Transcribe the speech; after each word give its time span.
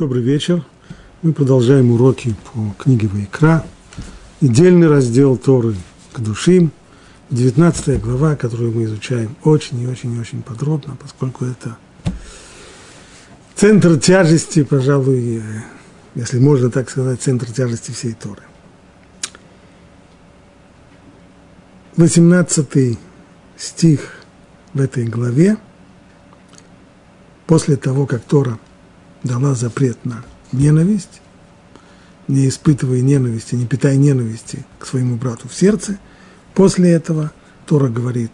Добрый 0.00 0.22
вечер. 0.22 0.64
Мы 1.20 1.34
продолжаем 1.34 1.90
уроки 1.90 2.34
по 2.46 2.74
книге 2.82 3.06
Вайкра. 3.08 3.66
Недельный 4.40 4.88
раздел 4.88 5.36
Торы 5.36 5.74
к 6.14 6.20
душим. 6.20 6.72
19 7.28 8.00
глава, 8.00 8.34
которую 8.34 8.72
мы 8.72 8.84
изучаем 8.84 9.36
очень 9.44 9.78
и 9.82 9.86
очень 9.86 10.16
и 10.16 10.18
очень 10.18 10.42
подробно, 10.42 10.96
поскольку 10.98 11.44
это 11.44 11.76
центр 13.54 13.98
тяжести, 13.98 14.62
пожалуй, 14.62 15.42
если 16.14 16.38
можно 16.38 16.70
так 16.70 16.88
сказать, 16.88 17.20
центр 17.20 17.52
тяжести 17.52 17.90
всей 17.90 18.14
Торы. 18.14 18.40
18 21.98 22.98
стих 23.58 24.14
в 24.72 24.80
этой 24.80 25.04
главе, 25.04 25.58
после 27.46 27.76
того, 27.76 28.06
как 28.06 28.24
Тора– 28.24 28.58
дала 29.22 29.54
запрет 29.54 30.04
на 30.04 30.24
ненависть, 30.52 31.20
не 32.28 32.48
испытывая 32.48 33.00
ненависти, 33.00 33.54
не 33.54 33.66
питая 33.66 33.96
ненависти 33.96 34.64
к 34.78 34.86
своему 34.86 35.16
брату 35.16 35.48
в 35.48 35.54
сердце. 35.54 35.98
После 36.54 36.90
этого 36.90 37.32
Тора 37.66 37.88
говорит, 37.88 38.32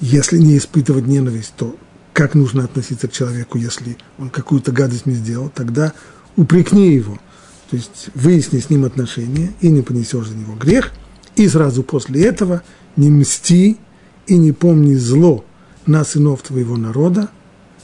если 0.00 0.38
не 0.38 0.56
испытывать 0.56 1.06
ненависть, 1.06 1.54
то 1.56 1.76
как 2.12 2.34
нужно 2.34 2.64
относиться 2.64 3.08
к 3.08 3.12
человеку, 3.12 3.58
если 3.58 3.96
он 4.18 4.30
какую-то 4.30 4.72
гадость 4.72 5.06
не 5.06 5.14
сделал, 5.14 5.50
тогда 5.54 5.92
упрекни 6.36 6.92
его, 6.92 7.18
то 7.70 7.76
есть 7.76 8.10
выясни 8.14 8.58
с 8.60 8.70
ним 8.70 8.84
отношения 8.84 9.52
и 9.60 9.68
не 9.68 9.82
понесешь 9.82 10.28
за 10.28 10.34
него 10.34 10.54
грех, 10.54 10.92
и 11.36 11.48
сразу 11.48 11.82
после 11.82 12.24
этого 12.24 12.62
не 12.96 13.10
мсти 13.10 13.78
и 14.26 14.36
не 14.36 14.52
помни 14.52 14.94
зло 14.94 15.44
на 15.86 16.04
сынов 16.04 16.42
твоего 16.42 16.76
народа 16.76 17.30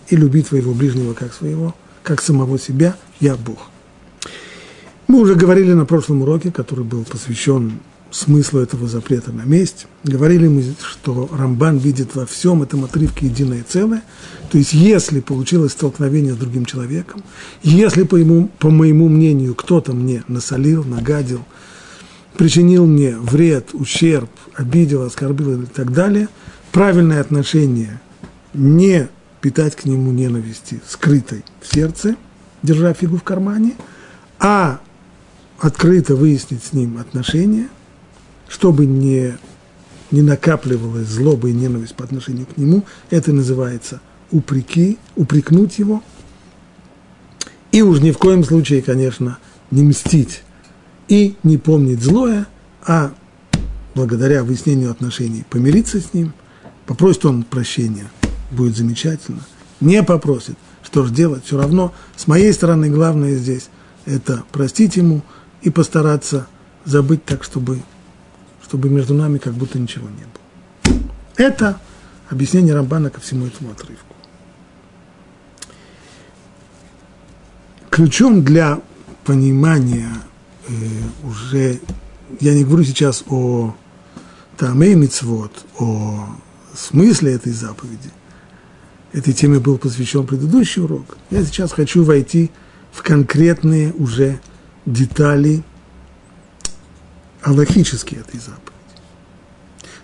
и 0.09 0.17
люби 0.17 0.43
твоего 0.43 0.75
ближнего 0.75 1.15
как 1.15 1.33
своего 1.33 1.75
как 2.07 2.23
самого 2.23 2.57
себя, 2.57 2.97
я 3.19 3.35
Бог. 3.35 3.69
Мы 5.09 5.19
уже 5.21 5.35
говорили 5.35 5.73
на 5.73 5.85
прошлом 5.85 6.23
уроке, 6.23 6.53
который 6.53 6.85
был 6.85 7.03
посвящен 7.03 7.81
смыслу 8.13 8.61
этого 8.61 8.87
запрета 8.87 9.33
на 9.33 9.43
месть. 9.43 9.89
Говорили 10.05 10.47
мы, 10.47 10.63
что 10.81 11.29
Рамбан 11.33 11.79
видит 11.79 12.15
во 12.15 12.25
всем 12.25 12.63
этом 12.63 12.85
отрывке 12.85 13.27
единое 13.27 13.65
целое. 13.69 14.05
То 14.53 14.57
есть, 14.57 14.73
если 14.73 15.19
получилось 15.19 15.73
столкновение 15.73 16.35
с 16.35 16.37
другим 16.37 16.65
человеком, 16.65 17.25
если, 17.65 18.05
по, 18.05 18.15
ему, 18.15 18.51
по 18.61 18.71
моему 18.71 19.09
мнению, 19.09 19.57
кто-то 19.57 19.93
мне 19.93 20.23
насолил, 20.29 20.85
нагадил, 20.85 21.45
причинил 22.37 22.87
мне 22.87 23.17
вред, 23.19 23.71
ущерб, 23.73 24.31
обидел, 24.55 25.03
оскорбил 25.03 25.63
и 25.63 25.67
так 25.67 25.93
далее, 25.93 26.29
правильное 26.71 27.21
отношение 27.21 28.01
не 28.55 29.09
питать 29.47 29.77
к 29.77 29.85
нему 29.85 30.11
ненависти, 30.11 30.81
скрытой 30.89 31.45
в 31.61 31.73
сердце, 31.73 32.17
держа 32.65 32.93
фигу 32.95 33.17
в 33.17 33.23
кармане, 33.23 33.75
а 34.41 34.81
открыто 35.61 36.17
выяснить 36.17 36.65
с 36.65 36.73
ним 36.73 36.99
отношения, 36.99 37.69
чтобы 38.49 38.87
не, 38.87 39.39
не 40.11 40.23
накапливалась 40.23 41.07
злоба 41.07 41.49
и 41.49 41.53
ненависть 41.53 41.95
по 41.95 42.03
отношению 42.03 42.47
к 42.47 42.57
нему, 42.57 42.83
это 43.09 43.33
называется 43.33 44.01
упреки, 44.33 44.99
упрекнуть 45.15 45.79
его, 45.79 46.03
и 47.71 47.83
уж 47.83 48.01
ни 48.01 48.11
в 48.11 48.19
коем 48.19 48.43
случае, 48.43 48.83
конечно, 48.83 49.39
не 49.71 49.85
мстить 49.85 50.43
и 51.07 51.37
не 51.45 51.57
помнить 51.57 52.03
злое, 52.03 52.49
а 52.85 53.13
благодаря 53.95 54.43
выяснению 54.43 54.91
отношений 54.91 55.45
помириться 55.49 56.01
с 56.01 56.13
ним, 56.15 56.33
попросит 56.85 57.27
он 57.27 57.45
прощения 57.45 58.11
будет 58.51 58.77
замечательно. 58.77 59.41
Не 59.81 60.03
попросит, 60.03 60.57
что 60.83 61.05
же 61.05 61.13
делать, 61.13 61.45
все 61.45 61.59
равно 61.59 61.93
с 62.17 62.27
моей 62.27 62.53
стороны 62.53 62.89
главное 62.89 63.37
здесь 63.37 63.69
это 64.05 64.45
простить 64.53 64.97
ему 64.97 65.23
и 65.63 65.71
постараться 65.71 66.47
забыть 66.85 67.25
так, 67.25 67.45
чтобы, 67.45 67.83
чтобы 68.63 68.89
между 68.89 69.15
нами 69.15 69.39
как 69.39 69.55
будто 69.55 69.79
ничего 69.79 70.09
не 70.09 70.25
было. 70.25 71.03
Это 71.37 71.79
объяснение 72.31 72.75
Рамбана 72.75 73.11
ко 73.11 73.21
всему 73.21 73.47
этому 73.47 73.73
отрывку. 73.73 74.15
Ключом 77.91 78.45
для 78.45 78.81
понимания 79.25 80.11
э, 80.69 80.73
уже, 81.25 81.81
я 82.41 82.55
не 82.55 82.65
говорю 82.65 82.85
сейчас 82.85 83.25
о 83.29 83.75
Тамей 84.57 84.95
Мицвод, 84.95 85.53
о 85.79 86.29
смысле 86.75 87.35
этой 87.35 87.53
заповеди– 87.53 88.11
этой 89.17 89.33
теме 89.33 89.59
был 89.59 89.79
посвящен 89.79 90.27
предыдущий 90.27 90.83
урок. 90.83 91.17
Я 91.31 91.43
сейчас 91.43 91.73
хочу 91.73 92.05
войти 92.05 92.51
в 92.93 93.03
конкретные 93.03 93.93
уже 93.95 94.41
детали 94.85 95.63
аллахические 97.43 98.21
этой 98.21 98.39
заповеди. 98.39 98.73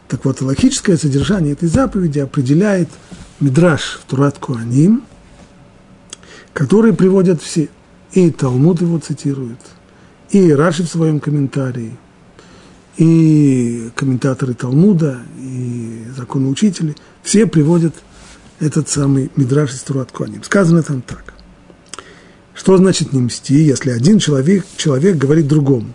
Так 0.09 0.25
вот, 0.25 0.41
аллахическое 0.41 0.97
содержание 0.97 1.53
этой 1.53 1.69
заповеди 1.69 2.21
определяет 2.21 2.89
Мидраш 3.39 4.01
в 4.03 4.11
Турат 4.11 4.39
Куаним, 4.39 5.05
который 6.55 6.95
приводят 6.95 7.43
все. 7.43 7.69
И 8.13 8.31
Талмуд 8.31 8.81
его 8.81 8.99
цитирует, 8.99 9.59
и 10.31 10.53
Раши 10.53 10.85
в 10.85 10.89
своем 10.89 11.19
комментарии, 11.21 11.97
и 12.97 13.91
комментаторы 13.95 14.55
Талмуда, 14.55 15.21
и 15.39 16.05
законоучители, 16.15 16.95
все 17.23 17.47
приводят 17.47 17.95
этот 18.63 18.89
самый 18.89 19.31
Мидраш 19.37 19.75
из 19.75 19.83
Турат. 19.83 20.13
Сказано 20.43 20.83
там 20.83 21.03
так. 21.03 21.35
Что 22.55 22.77
значит 22.77 23.13
не 23.13 23.21
мсти, 23.21 23.57
если 23.57 23.91
один 23.91 24.19
человек, 24.19 24.65
человек 24.77 25.17
говорит 25.17 25.49
другому, 25.49 25.93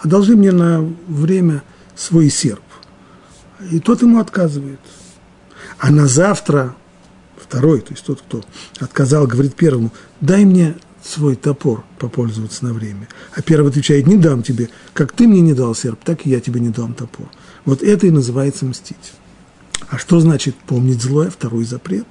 одолжи 0.00 0.34
мне 0.34 0.50
на 0.50 0.80
время 1.06 1.62
свой 1.94 2.28
серп. 2.28 2.62
И 3.70 3.78
тот 3.78 4.02
ему 4.02 4.18
отказывает. 4.18 4.80
А 5.78 5.90
на 5.90 6.08
завтра 6.08 6.74
второй, 7.36 7.80
то 7.80 7.92
есть 7.92 8.04
тот, 8.04 8.20
кто 8.22 8.42
отказал, 8.80 9.26
говорит 9.26 9.54
первому, 9.54 9.92
дай 10.20 10.44
мне 10.44 10.74
свой 11.04 11.36
топор 11.36 11.84
попользоваться 11.98 12.64
на 12.64 12.72
время. 12.72 13.08
А 13.34 13.42
первый 13.42 13.70
отвечает, 13.70 14.06
не 14.06 14.16
дам 14.16 14.42
тебе, 14.42 14.70
как 14.92 15.12
ты 15.12 15.28
мне 15.28 15.40
не 15.40 15.54
дал 15.54 15.74
серп, 15.74 16.00
так 16.04 16.26
и 16.26 16.30
я 16.30 16.40
тебе 16.40 16.60
не 16.60 16.70
дам 16.70 16.94
топор. 16.94 17.28
Вот 17.64 17.82
это 17.82 18.06
и 18.06 18.10
называется 18.10 18.64
мстить. 18.64 19.12
А 19.88 19.98
что 19.98 20.20
значит 20.20 20.54
помнить 20.54 21.02
злое? 21.02 21.30
Второй 21.30 21.64
запрет. 21.64 22.06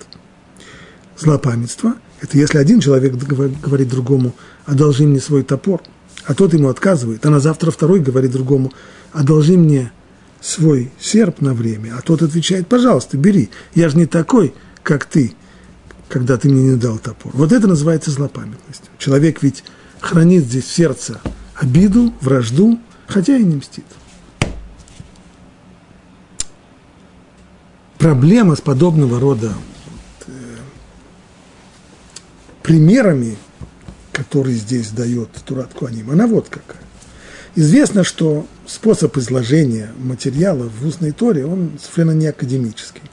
Злопамятство– 1.18 1.96
это 2.22 2.38
если 2.38 2.58
один 2.58 2.80
человек 2.80 3.16
говорит 3.16 3.90
другому, 3.90 4.34
одолжи 4.66 5.06
мне 5.06 5.20
свой 5.20 5.44
топор, 5.44 5.82
а 6.26 6.34
тот 6.34 6.54
ему 6.54 6.70
отказывает, 6.70 7.26
а 7.26 7.30
на 7.30 7.40
завтра 7.40 7.72
второй 7.72 8.00
говорит 8.00 8.32
другому, 8.32 8.72
одолжи 9.12 9.58
мне 9.58 9.92
свой 10.40 10.92
серп 11.00 11.42
на 11.42 11.54
время, 11.54 11.96
а 11.98 12.02
тот 12.02 12.22
отвечает, 12.22 12.68
пожалуйста, 12.68 13.18
бери, 13.18 13.50
я 13.76 13.90
же 13.90 13.98
не 13.98 14.06
такой, 14.06 14.54
как 14.84 15.06
ты, 15.06 15.34
когда 16.10 16.38
ты 16.38 16.50
мне 16.50 16.72
не 16.72 16.76
дал 16.76 16.98
топор. 16.98 17.32
Вот 17.36 17.52
это 17.52 17.68
называется 17.68 18.12
злопамятностью. 18.12 18.88
Человек 18.98 19.42
ведь 19.44 19.64
хранит 20.00 20.46
здесь 20.46 20.66
в 20.66 20.76
сердце 20.76 21.22
обиду, 21.56 22.14
вражду, 22.22 22.80
хотя 23.08 23.38
и 23.38 23.44
не 23.44 23.56
мстит. 23.58 23.86
Проблема 28.02 28.56
с 28.56 28.62
подобного 28.62 29.20
рода 29.20 29.54
э, 30.26 30.32
примерами, 32.64 33.38
которые 34.12 34.56
здесь 34.56 34.90
дает 34.90 35.30
Турат 35.46 35.72
Куаним, 35.76 36.10
она 36.10 36.26
вот 36.26 36.50
какая. 36.50 36.82
Известно, 37.56 38.04
что 38.04 38.48
способ 38.66 39.16
изложения 39.18 39.92
материала 40.00 40.68
в 40.68 40.86
устной 40.86 41.12
торе, 41.12 41.46
он 41.46 41.74
совершенно 41.80 42.12
не 42.12 42.26
академический. 42.26 43.04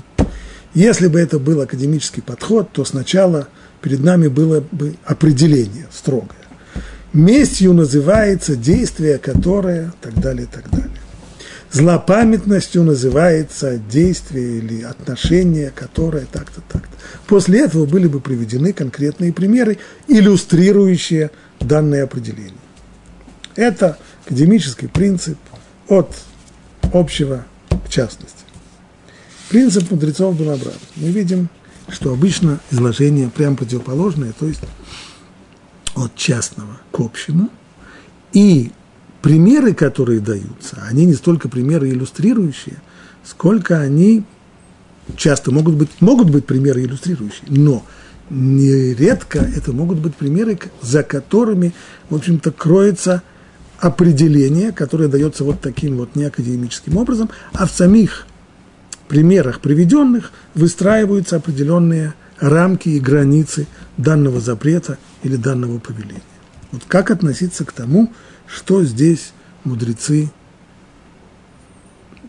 Если 0.72 1.09
бы 1.09 1.21
это 1.21 1.38
был 1.38 1.60
академический 1.60 2.22
подход, 2.22 2.72
то 2.72 2.84
сначала 2.87 3.48
перед 3.82 4.03
нами 4.03 4.28
было 4.28 4.65
бы 4.72 4.97
определение 5.04 5.87
строгое. 5.93 6.39
Местью 7.12 7.74
называется 7.74 8.57
действие, 8.57 9.18
которое, 9.18 9.92
так 10.01 10.15
далее, 10.15 10.47
так 10.51 10.71
далее. 10.71 10.89
Злопамятностью 11.70 12.82
называется 12.82 13.76
действие 13.76 14.59
или 14.59 14.82
отношение, 14.82 15.70
которое 15.70 16.24
так-то, 16.24 16.62
так-то. 16.62 16.97
После 17.26 17.60
этого 17.60 17.84
были 17.84 18.06
бы 18.06 18.20
приведены 18.20 18.72
конкретные 18.72 19.34
примеры, 19.34 19.78
иллюстрирующие 20.06 21.30
данное 21.60 22.04
определение. 22.04 22.54
Это 23.54 23.98
академический 24.24 24.88
принцип 24.88 25.38
от 25.88 26.15
общего 26.92 27.44
к 27.84 27.91
частности. 27.91 28.44
Принцип 29.50 29.91
мудрецов 29.91 30.36
был 30.36 30.50
обратный. 30.50 30.88
Мы 30.97 31.09
видим, 31.09 31.50
что 31.88 32.12
обычно 32.12 32.60
изложение 32.71 33.28
прям 33.28 33.56
противоположное, 33.56 34.32
то 34.32 34.47
есть 34.47 34.60
от 35.94 36.14
частного 36.14 36.80
к 36.92 37.00
общему, 37.00 37.50
и 38.32 38.72
примеры, 39.22 39.74
которые 39.74 40.20
даются, 40.20 40.82
они 40.88 41.06
не 41.06 41.15
столько 41.15 41.48
примеры 41.48 41.88
иллюстрирующие, 41.88 42.76
сколько 43.24 43.80
они 43.80 44.24
часто 45.16 45.50
могут 45.50 45.74
быть, 45.74 45.91
могут 46.00 46.30
быть 46.30 46.47
примеры 46.47 46.82
иллюстрирующие, 46.82 47.47
но 47.48 47.84
нередко 48.30 49.38
это 49.38 49.72
могут 49.72 49.98
быть 49.98 50.15
примеры, 50.15 50.59
за 50.82 51.03
которыми, 51.03 51.72
в 52.10 52.15
общем-то, 52.15 52.53
кроется 52.53 53.22
определение, 53.80 54.72
которое 54.72 55.09
дается 55.09 55.44
вот 55.44 55.60
таким 55.60 55.97
вот 55.97 56.14
неакадемическим 56.16 56.97
образом, 56.97 57.30
а 57.53 57.66
в 57.66 57.71
самих 57.71 58.26
примерах 59.09 59.60
приведенных 59.60 60.32
выстраиваются 60.54 61.36
определенные 61.36 62.14
рамки 62.38 62.91
и 62.91 63.00
границы 63.00 63.66
данного 63.97 64.41
запрета 64.41 64.98
или 65.22 65.36
данного 65.36 65.78
повеления. 65.78 66.22
Вот 66.71 66.82
как 66.86 67.10
относиться 67.10 67.64
к 67.64 67.72
тому, 67.72 68.12
что 68.48 68.83
здесь 68.84 69.33
мудрецы 69.65 70.30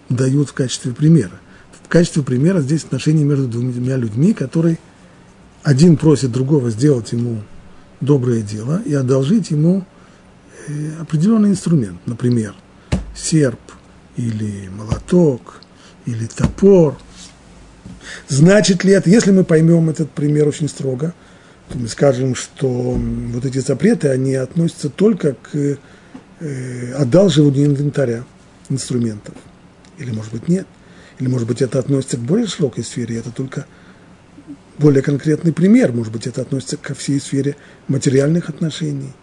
дают 0.10 0.50
в 0.50 0.54
качестве 0.54 0.92
примера. 0.92 1.40
В 1.84 1.88
качестве 1.88 2.24
примера 2.24 2.62
здесь 2.62 2.84
отношения 2.84 3.24
между 3.24 3.48
двумя 3.48 3.96
людьми, 3.96 4.34
которые 4.34 4.78
один 5.64 5.98
просит 5.98 6.32
другого 6.32 6.70
сделать 6.70 7.12
ему 7.12 7.42
доброе 8.02 8.42
дело 8.42 8.82
и 8.86 8.94
одолжить 8.94 9.52
ему 9.52 9.86
э, 10.68 10.94
определенный 11.00 11.50
инструмент, 11.50 12.00
например, 12.06 12.54
серп 13.16 13.60
или 14.16 14.70
молоток 14.70 15.62
или 16.06 16.26
топор. 16.26 16.98
Значит 18.28 18.84
ли 18.84 18.94
это, 18.94 19.10
если 19.10 19.32
мы 19.32 19.44
поймем 19.44 19.90
этот 19.90 20.12
пример 20.12 20.48
очень 20.48 20.70
строго, 20.70 21.14
то 21.70 21.78
мы 21.78 21.88
скажем, 21.88 22.36
что 22.36 22.68
вот 22.68 23.46
эти 23.46 23.60
запреты, 23.60 24.10
они 24.10 24.36
относятся 24.36 24.90
только 24.90 25.34
к 25.34 25.78
э, 26.40 26.94
одалживанию 26.94 27.68
инвентаря, 27.68 28.24
инструментов. 28.70 29.36
Или, 29.98 30.12
может 30.12 30.32
быть, 30.32 30.48
нет. 30.48 30.68
Или, 31.20 31.28
может 31.28 31.48
быть, 31.48 31.62
это 31.62 31.80
относится 31.80 32.18
к 32.18 32.22
более 32.22 32.48
широкой 32.48 32.84
сфере, 32.84 33.18
это 33.18 33.32
только 33.32 33.66
более 34.78 35.02
конкретный 35.02 35.52
пример. 35.52 35.92
Может 35.92 36.14
быть, 36.14 36.26
это 36.26 36.42
относится 36.42 36.78
ко 36.78 36.94
всей 36.94 37.20
сфере 37.20 37.56
материальных 37.88 38.50
отношений. 38.50 39.14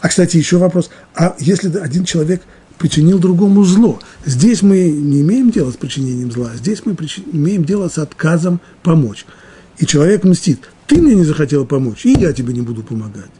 А, 0.00 0.08
кстати, 0.08 0.36
еще 0.36 0.56
вопрос. 0.56 0.90
А 1.14 1.36
если 1.38 1.76
один 1.78 2.04
человек 2.04 2.42
причинил 2.78 3.18
другому 3.18 3.62
зло, 3.64 4.00
здесь 4.24 4.62
мы 4.62 4.90
не 4.90 5.20
имеем 5.20 5.50
дела 5.50 5.70
с 5.70 5.76
причинением 5.76 6.32
зла, 6.32 6.52
здесь 6.56 6.84
мы 6.84 6.96
имеем 7.32 7.64
дело 7.64 7.88
с 7.88 7.98
отказом 7.98 8.60
помочь. 8.82 9.26
И 9.78 9.86
человек 9.86 10.24
мстит. 10.24 10.70
Ты 10.86 11.00
мне 11.00 11.14
не 11.14 11.24
захотел 11.24 11.66
помочь, 11.66 12.06
и 12.06 12.12
я 12.12 12.32
тебе 12.32 12.52
не 12.52 12.62
буду 12.62 12.82
помогать. 12.82 13.30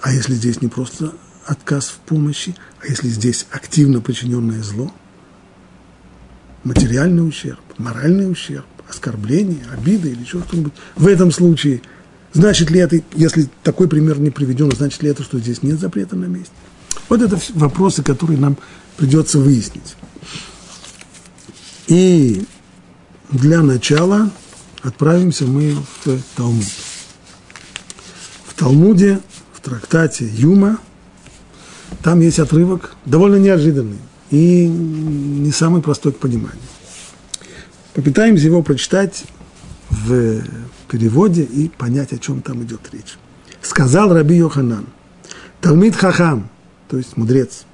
А 0.00 0.12
если 0.12 0.34
здесь 0.34 0.60
не 0.60 0.68
просто 0.68 1.12
отказ 1.50 1.88
в 1.88 1.96
помощи, 2.08 2.54
а 2.80 2.86
если 2.86 3.08
здесь 3.08 3.46
активно 3.50 4.00
причиненное 4.00 4.62
зло, 4.62 4.92
материальный 6.62 7.26
ущерб, 7.26 7.60
моральный 7.76 8.30
ущерб, 8.30 8.66
оскорбление, 8.88 9.64
обида 9.72 10.08
или 10.08 10.24
что-нибудь, 10.24 10.72
в 10.94 11.08
этом 11.08 11.32
случае, 11.32 11.82
значит 12.32 12.70
ли 12.70 12.78
это, 12.78 13.00
если 13.16 13.48
такой 13.64 13.88
пример 13.88 14.20
не 14.20 14.30
приведен, 14.30 14.70
значит 14.70 15.02
ли 15.02 15.10
это, 15.10 15.24
что 15.24 15.40
здесь 15.40 15.64
нет 15.64 15.80
запрета 15.80 16.14
на 16.14 16.26
месте? 16.26 16.52
Вот 17.08 17.20
это 17.20 17.36
вопросы, 17.54 18.04
которые 18.04 18.38
нам 18.38 18.56
придется 18.96 19.40
выяснить. 19.40 19.96
И 21.88 22.44
для 23.32 23.62
начала 23.62 24.30
отправимся 24.82 25.46
мы 25.46 25.74
в 26.04 26.20
Талмуд. 26.36 26.64
В 28.46 28.54
Талмуде, 28.54 29.20
в 29.52 29.60
трактате 29.60 30.28
Юма, 30.28 30.78
там 32.02 32.20
есть 32.20 32.38
отрывок 32.38 32.94
довольно 33.04 33.36
неожиданный 33.36 33.98
и 34.30 34.66
не 34.66 35.50
самый 35.50 35.82
простой 35.82 36.12
к 36.12 36.18
пониманию. 36.18 36.60
Попытаемся 37.94 38.46
его 38.46 38.62
прочитать 38.62 39.24
в 39.90 40.42
переводе 40.88 41.42
и 41.42 41.68
понять, 41.68 42.12
о 42.12 42.18
чем 42.18 42.40
там 42.40 42.62
идет 42.62 42.80
речь. 42.92 43.18
Сказал 43.62 44.14
Раби 44.14 44.36
Йоханан, 44.36 44.86
Талмит 45.60 45.96
Хахам, 45.96 46.48
то 46.88 46.96
есть 46.96 47.16
мудрец, 47.16 47.64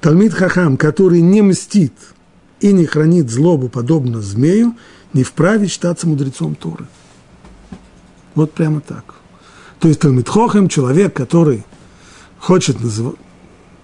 Талмит 0.00 0.34
Хахам, 0.34 0.76
который 0.76 1.20
не 1.20 1.42
мстит 1.42 1.94
и 2.60 2.72
не 2.72 2.86
хранит 2.86 3.30
злобу, 3.30 3.68
подобно 3.68 4.20
змею, 4.20 4.76
не 5.12 5.22
вправе 5.22 5.68
считаться 5.68 6.06
мудрецом 6.06 6.54
Торы. 6.54 6.86
Вот 8.34 8.52
прямо 8.52 8.80
так. 8.80 9.14
То 9.80 9.88
есть 9.88 10.00
Талмит 10.00 10.28
Хохем, 10.28 10.68
человек, 10.68 11.14
который 11.14 11.64
хочет, 12.38 12.80
назыв... 12.80 13.14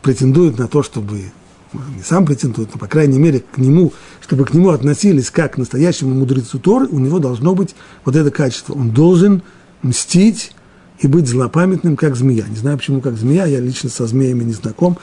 претендует 0.04 0.58
на 0.58 0.68
то, 0.68 0.82
чтобы 0.82 1.32
не 1.72 2.02
сам 2.04 2.26
претендует, 2.26 2.68
но, 2.72 2.78
по 2.78 2.86
крайней 2.86 3.18
мере, 3.18 3.42
к 3.52 3.58
нему, 3.58 3.92
чтобы 4.20 4.44
к 4.44 4.52
нему 4.52 4.68
относились 4.68 5.30
как 5.30 5.54
к 5.54 5.58
настоящему 5.58 6.14
мудрецу 6.14 6.58
Торы, 6.58 6.86
у 6.86 6.98
него 6.98 7.18
должно 7.18 7.54
быть 7.54 7.74
вот 8.04 8.14
это 8.14 8.30
качество. 8.30 8.74
Он 8.74 8.90
должен 8.90 9.42
мстить 9.82 10.52
и 11.00 11.08
быть 11.08 11.26
злопамятным, 11.26 11.96
как 11.96 12.16
змея. 12.16 12.44
Не 12.48 12.56
знаю, 12.56 12.76
почему 12.76 13.00
как 13.00 13.16
змея, 13.16 13.46
я 13.46 13.60
лично 13.60 13.88
со 13.88 14.06
змеями 14.06 14.44
не 14.44 14.52
знаком. 14.52 14.98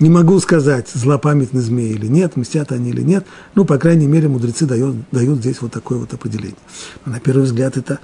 Не 0.00 0.08
могу 0.08 0.38
сказать, 0.40 0.88
злопамятны 0.94 1.60
змеи 1.60 1.90
или 1.90 2.06
нет, 2.06 2.36
мстят 2.36 2.72
они 2.72 2.90
или 2.90 3.02
нет. 3.02 3.26
Ну, 3.54 3.64
по 3.64 3.76
крайней 3.76 4.06
мере, 4.06 4.28
мудрецы 4.28 4.66
дают, 4.66 4.96
дают 5.10 5.40
здесь 5.40 5.60
вот 5.60 5.72
такое 5.72 5.98
вот 5.98 6.14
определение. 6.14 6.56
Но 7.04 7.12
на 7.12 7.20
первый 7.20 7.42
взгляд 7.42 7.76
это 7.76 7.98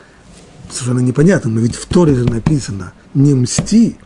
совершенно 0.69 1.01
непонятно. 1.01 1.51
Но 1.51 1.61
ведь 1.61 1.77
в 1.77 1.87
Торе 1.87 2.15
же 2.15 2.25
написано 2.25 2.93
«не 3.15 3.35
мсти», 3.35 3.97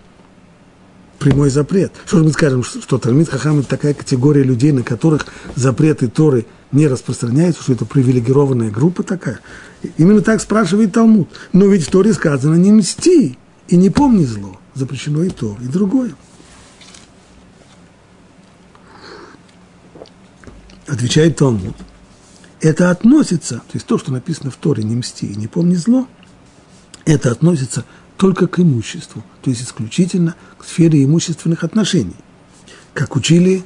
прямой 1.19 1.51
запрет. 1.51 1.93
Что 2.07 2.19
же 2.19 2.25
мы 2.25 2.33
скажем, 2.33 2.63
что 2.63 2.99
Талмит 2.99 3.29
Хахам– 3.29 3.59
это 3.61 3.69
такая 3.69 3.95
категория 3.95 4.43
людей, 4.43 4.73
на 4.73 4.83
которых 4.83 5.27
запреты 5.55 6.09
Торы 6.09 6.47
не 6.73 6.87
распространяются, 6.87 7.63
что 7.63 7.73
это 7.73 7.85
привилегированная 7.85 8.71
группа 8.71 9.03
такая? 9.03 9.41
Именно 9.97 10.23
так 10.23 10.41
спрашивает 10.41 10.93
Талмуд. 10.93 11.29
Но 11.53 11.67
ведь 11.67 11.87
в 11.87 11.91
Торе 11.91 12.13
сказано 12.13 12.55
«не 12.55 12.73
мсти» 12.73 13.39
и 13.69 13.77
«не 13.77 13.91
помни 13.91 14.25
зло». 14.25 14.59
Запрещено 14.75 15.23
и 15.23 15.31
то, 15.31 15.57
и 15.63 15.67
другое. 15.67 16.15
Отвечает 20.87 21.37
Талмуд. 21.37 21.77
Это 22.61 22.91
относится, 22.91 23.57
то 23.57 23.75
есть 23.75 23.87
то, 23.87 23.99
что 23.99 24.11
написано 24.11 24.51
в 24.51 24.57
Торе 24.57 24.83
«не 24.83 24.97
мсти» 24.97 25.27
и 25.27 25.37
«не 25.37 25.47
помни 25.47 25.75
зло», 25.75 26.09
это 27.05 27.31
относится 27.31 27.85
только 28.17 28.47
к 28.47 28.61
имуществу, 28.61 29.23
то 29.43 29.51
есть 29.51 29.63
исключительно 29.63 30.35
к 30.59 30.65
сфере 30.65 31.05
имущественных 31.05 31.65
отношений. 31.65 32.17
Как 32.93 33.17
учили 33.17 33.65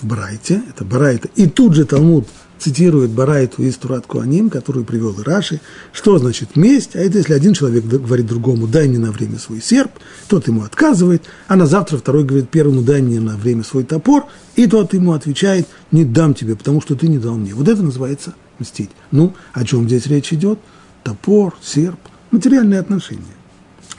в 0.00 0.06
Барайте, 0.06 0.62
это 0.68 0.84
Барайта, 0.84 1.28
и 1.36 1.46
тут 1.46 1.74
же 1.74 1.84
Талмуд 1.84 2.26
цитирует 2.60 3.10
Барайту 3.10 3.62
из 3.62 3.76
Турат 3.76 4.06
Куаним, 4.06 4.50
которую 4.50 4.84
привел 4.84 5.18
и 5.18 5.22
Раши, 5.22 5.60
что 5.92 6.18
значит 6.18 6.56
месть, 6.56 6.94
а 6.94 7.00
это 7.00 7.18
если 7.18 7.32
один 7.32 7.54
человек 7.54 7.84
говорит 7.84 8.26
другому, 8.26 8.66
дай 8.66 8.86
мне 8.86 8.98
на 8.98 9.10
время 9.10 9.38
свой 9.38 9.60
серп, 9.60 9.90
тот 10.28 10.46
ему 10.46 10.62
отказывает, 10.62 11.24
а 11.48 11.56
на 11.56 11.66
завтра 11.66 11.96
второй 11.96 12.24
говорит 12.24 12.50
первому, 12.50 12.82
дай 12.82 13.00
мне 13.02 13.18
на 13.18 13.36
время 13.36 13.64
свой 13.64 13.84
топор, 13.84 14.26
и 14.56 14.66
тот 14.66 14.92
ему 14.92 15.12
отвечает, 15.12 15.66
не 15.90 16.04
дам 16.04 16.34
тебе, 16.34 16.54
потому 16.54 16.80
что 16.80 16.94
ты 16.94 17.08
не 17.08 17.18
дал 17.18 17.36
мне. 17.36 17.54
Вот 17.54 17.66
это 17.66 17.82
называется 17.82 18.34
мстить. 18.58 18.90
Ну, 19.10 19.34
о 19.52 19.64
чем 19.64 19.86
здесь 19.86 20.06
речь 20.06 20.32
идет? 20.32 20.58
Топор, 21.02 21.56
серп, 21.62 21.98
материальные 22.30 22.80
отношения. 22.80 23.39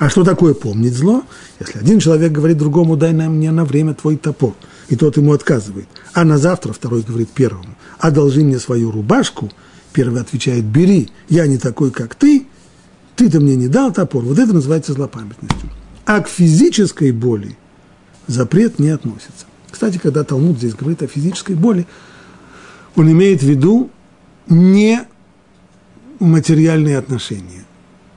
А 0.02 0.10
что 0.10 0.24
такое 0.24 0.56
помнить 0.56 0.96
зло? 0.96 1.24
Если 1.60 1.78
один 1.78 2.00
человек 2.00 2.32
говорит 2.32 2.58
другому, 2.58 2.98
дай 2.98 3.14
нам 3.14 3.36
мне 3.36 3.52
на 3.52 3.66
время 3.66 3.94
твой 3.94 4.18
топор, 4.18 4.56
и 4.90 4.96
тот 4.96 5.16
ему 5.18 5.32
отказывает, 5.32 5.88
а 6.16 6.24
на 6.24 6.40
завтра 6.40 6.74
второй 6.74 7.04
говорит 7.04 7.30
первому, 7.30 7.76
одолжи 8.00 8.42
мне 8.42 8.58
свою 8.58 8.90
рубашку, 8.90 9.52
первый 9.94 10.20
отвечает, 10.20 10.66
бери, 10.66 11.12
я 11.30 11.46
не 11.46 11.60
такой, 11.60 11.92
как 11.92 12.16
ты, 12.16 12.48
ты-то 13.16 13.40
мне 13.40 13.56
не 13.56 13.68
дал 13.68 13.94
топор, 13.94 14.24
вот 14.24 14.40
это 14.40 14.52
называется 14.54 14.94
злопамятностью. 14.94 15.70
А 16.08 16.22
к 16.22 16.28
физической 16.28 17.12
боли 17.12 17.56
запрет 18.26 18.80
не 18.80 18.90
относится. 18.90 19.46
Кстати, 19.70 20.00
когда 20.00 20.24
Талмуд 20.24 20.58
здесь 20.58 20.74
говорит 20.74 21.04
о 21.04 21.08
физической 21.08 21.54
боли, 21.54 21.86
он 22.96 23.12
имеет 23.12 23.44
в 23.44 23.46
виду 23.48 23.92
не 24.48 25.04
материальные 26.20 26.98
отношения 26.98 27.61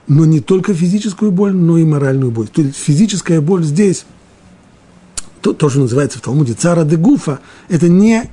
но 0.06 0.25
не 0.25 0.40
только 0.40 0.75
физическую 0.75 1.30
боль, 1.30 1.54
но 1.54 1.78
и 1.78 1.84
моральную 1.84 2.30
боль. 2.30 2.49
То 2.49 2.62
есть 2.62 2.76
физическая 2.76 3.40
боль 3.40 3.64
здесь, 3.64 4.04
то, 5.40 5.52
то 5.52 5.70
называется 5.70 6.18
в 6.18 6.23
Талмуде 6.23 6.54
цара 6.54 6.84
де 6.84 6.96
гуфа, 6.96 7.40
это 7.68 7.88
не, 7.88 8.30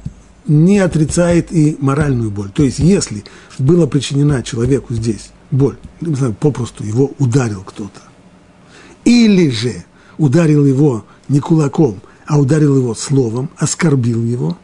не 0.48 0.80
отрицает 0.80 1.52
и 1.52 1.78
моральную 1.80 2.32
боль. 2.32 2.52
То 2.52 2.64
есть 2.64 2.80
если 2.80 3.24
была 3.58 3.88
причинена 3.88 4.44
человеку 4.44 4.94
здесь 4.94 5.32
боль, 5.50 5.78
не 6.02 6.16
знаю, 6.16 6.34
попросту 6.34 6.84
его 6.84 7.12
ударил 7.20 7.64
кто-то, 7.64 8.02
или 9.06 9.50
же 9.50 9.86
ударил 10.18 10.66
его 10.66 11.06
не 11.28 11.40
кулаком, 11.40 12.02
а 12.28 12.40
ударил 12.40 12.78
его 12.78 12.96
словом, 12.96 13.50
оскорбил 13.58 14.24
его, 14.24 14.58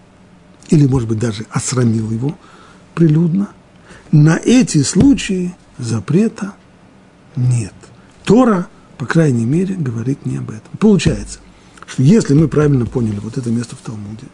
или, 0.69 0.85
может 0.85 1.07
быть, 1.07 1.19
даже 1.19 1.45
осрамил 1.49 2.11
его 2.11 2.37
прилюдно, 2.93 3.49
на 4.11 4.37
эти 4.37 4.83
случаи 4.83 5.55
запрета– 5.77 6.53
нет. 7.37 7.73
Тора, 8.25 8.67
по 8.97 9.05
крайней 9.05 9.45
мере, 9.45 9.75
говорит 9.75 10.25
не 10.25 10.37
об 10.37 10.49
этом. 10.49 10.77
Получается, 10.79 11.39
что 11.85 12.03
если 12.03 12.33
мы 12.33 12.47
правильно 12.47 12.85
поняли 12.85 13.19
вот 13.19 13.37
это 13.37 13.49
место 13.49 13.75
в 13.75 13.79
Талмуде, 13.79 14.25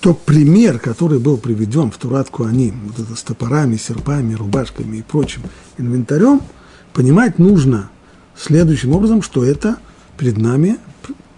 то 0.00 0.14
пример, 0.14 0.78
который 0.78 1.18
был 1.18 1.36
приведен 1.36 1.90
в 1.90 1.96
Турат 1.96 2.28
Куаним, 2.30 2.88
вот 2.88 2.98
это 2.98 3.16
с 3.16 3.22
топорами, 3.22 3.76
серпами, 3.76 4.34
рубашками 4.34 4.98
и 4.98 5.02
прочим 5.02 5.42
инвентарем, 5.78 6.42
понимать 6.92 7.38
нужно 7.38 7.90
следующим 8.36 8.92
образом, 8.92 9.22
что 9.22 9.44
это 9.44 9.78
перед 10.18 10.38
нами 10.38 10.78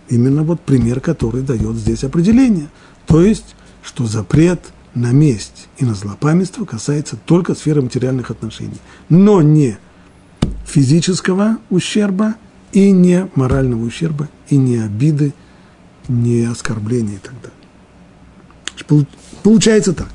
именно 0.08 0.42
вот 0.42 0.60
пример, 0.60 1.00
который 1.00 1.42
дает 1.42 1.76
здесь 1.76 2.04
определение. 2.04 2.68
То 3.06 3.22
есть, 3.22 3.54
что 3.82 4.06
запрет 4.06 4.60
на 4.94 5.12
месть 5.12 5.68
и 5.78 5.84
на 5.84 5.94
злопамятство 5.94 6.64
касается 6.64 7.16
только 7.16 7.54
сферы 7.54 7.82
материальных 7.82 8.30
отношений, 8.30 8.78
но 9.08 9.42
не 9.42 9.78
физического 10.66 11.58
ущерба 11.70 12.34
и 12.72 12.90
не 12.90 13.28
морального 13.34 13.84
ущерба, 13.84 14.28
и 14.48 14.56
не 14.56 14.78
обиды, 14.78 15.32
не 16.08 16.44
оскорбления 16.44 17.16
и 17.16 17.18
так 17.18 17.34
далее. 17.40 19.06
Получается 19.42 19.92
так. 19.92 20.08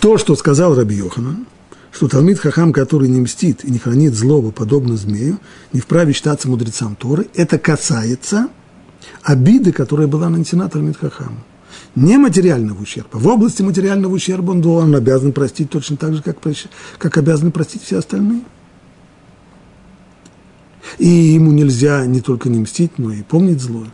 То, 0.00 0.18
что 0.18 0.34
сказал 0.34 0.74
Раби 0.74 0.96
Йоханан, 0.96 1.46
что 1.92 2.08
Талмит 2.08 2.38
Хахам, 2.38 2.72
который 2.72 3.08
не 3.08 3.20
мстит 3.20 3.64
и 3.64 3.70
не 3.70 3.78
хранит 3.78 4.14
злобу, 4.14 4.52
подобно 4.52 4.96
змею, 4.96 5.38
не 5.72 5.80
вправе 5.80 6.12
считаться 6.12 6.48
мудрецам 6.48 6.96
Торы, 6.96 7.28
это 7.34 7.58
касается 7.58 8.48
обиды, 9.22 9.72
которая 9.72 10.06
была 10.06 10.28
нанесена 10.28 10.68
Талмит 10.68 10.96
Хахаму. 10.96 11.44
Не 11.96 12.18
материального 12.18 12.82
ущерба. 12.82 13.16
В 13.16 13.26
области 13.26 13.62
материального 13.62 14.12
ущерба 14.12 14.52
он, 14.52 14.64
он 14.64 14.94
обязан 14.94 15.32
простить 15.32 15.70
точно 15.70 15.96
так 15.96 16.14
же, 16.14 16.22
как, 16.22 16.38
как 16.98 17.18
обязаны 17.18 17.50
простить 17.50 17.82
все 17.82 17.98
остальные. 17.98 18.42
И 20.98 21.08
ему 21.08 21.50
нельзя 21.52 22.06
не 22.06 22.20
только 22.20 22.48
не 22.48 22.60
мстить, 22.60 22.98
но 22.98 23.12
и 23.12 23.22
помнить 23.22 23.60
злое. 23.60 23.90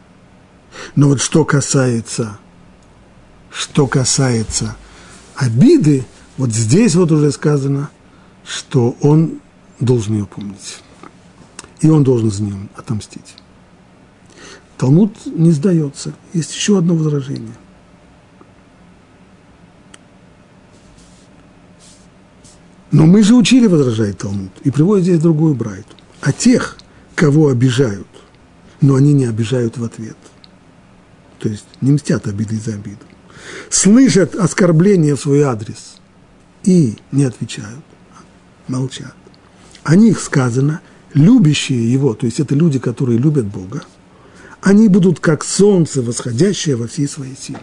Но 0.95 1.09
вот 1.09 1.21
что 1.21 1.45
касается, 1.45 2.38
что 3.50 3.87
касается 3.87 4.76
обиды, 5.35 6.05
вот 6.37 6.53
здесь 6.53 6.95
вот 6.95 7.12
уже 7.12 7.33
сказано, 7.33 7.91
что 8.45 8.97
он 9.00 9.41
должен 9.81 10.15
ее 10.15 10.26
помнить. 10.26 10.81
И 11.81 11.88
он 11.88 12.05
должен 12.05 12.31
за 12.31 12.43
нее 12.43 12.69
отомстить. 12.76 13.37
Талмуд 14.76 15.15
не 15.25 15.53
сдается. 15.53 16.12
Есть 16.33 16.55
еще 16.55 16.79
одно 16.79 16.95
возражение. 16.95 17.55
Но 22.97 23.05
мы 23.05 23.23
же 23.23 23.35
учили, 23.35 23.67
возражает 23.67 24.17
Талмуд, 24.17 24.53
и 24.65 24.71
приводит 24.71 25.05
здесь 25.05 25.19
другую 25.19 25.55
брайту. 25.55 25.95
А 26.23 26.33
тех, 26.33 26.79
кого 27.15 27.49
обижают, 27.49 28.07
но 28.81 28.95
они 28.95 29.12
не 29.12 29.26
обижают 29.26 29.76
в 29.76 29.85
ответ. 29.85 30.17
То 31.38 31.50
есть 31.50 31.67
не 31.83 31.93
мстят 31.93 32.26
обиды 32.26 32.59
за 32.59 32.73
обиду. 32.73 33.05
Слышат 33.69 34.35
оскорбления 34.35 35.15
в 35.15 35.21
свой 35.21 35.43
адрес 35.43 35.97
и 36.65 36.97
не 37.12 37.25
отвечают, 37.25 37.85
молчат. 38.67 39.15
О 39.85 39.95
них 39.95 40.19
сказано, 40.19 40.81
любящие 41.12 41.93
его, 41.93 42.15
то 42.15 42.25
есть 42.25 42.41
это 42.41 42.55
люди, 42.55 42.79
которые 42.79 43.19
любят 43.19 43.45
Бога, 43.45 43.83
они 44.62 44.88
будут 44.88 45.21
как 45.21 45.45
солнце, 45.45 46.00
восходящее 46.00 46.76
во 46.76 46.87
всей 46.87 47.09
своей 47.09 47.37
силе. 47.37 47.61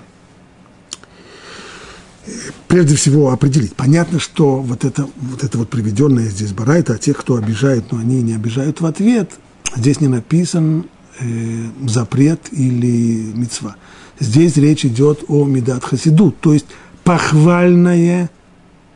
Прежде 2.67 2.95
всего 2.95 3.31
определить. 3.31 3.75
Понятно, 3.75 4.19
что 4.19 4.61
вот 4.61 4.85
это 4.85 5.07
вот, 5.17 5.43
это 5.43 5.57
вот 5.57 5.69
приведенное 5.69 6.29
здесь 6.29 6.53
барайта, 6.53 6.93
а 6.93 6.97
тех, 6.97 7.17
кто 7.17 7.35
обижает, 7.35 7.91
но 7.91 7.99
они 7.99 8.21
не 8.21 8.33
обижают 8.33 8.81
в 8.81 8.85
ответ, 8.85 9.31
Здесь 9.75 10.01
не 10.01 10.07
написан 10.07 10.85
э, 11.19 11.65
запрет 11.87 12.41
или 12.51 13.31
мецва. 13.33 13.75
Здесь 14.19 14.55
речь 14.57 14.85
идет 14.85 15.23
о 15.27 15.45
медат 15.45 15.83
хасиду, 15.83 16.31
то 16.31 16.53
есть 16.53 16.67
похвальное 17.03 18.29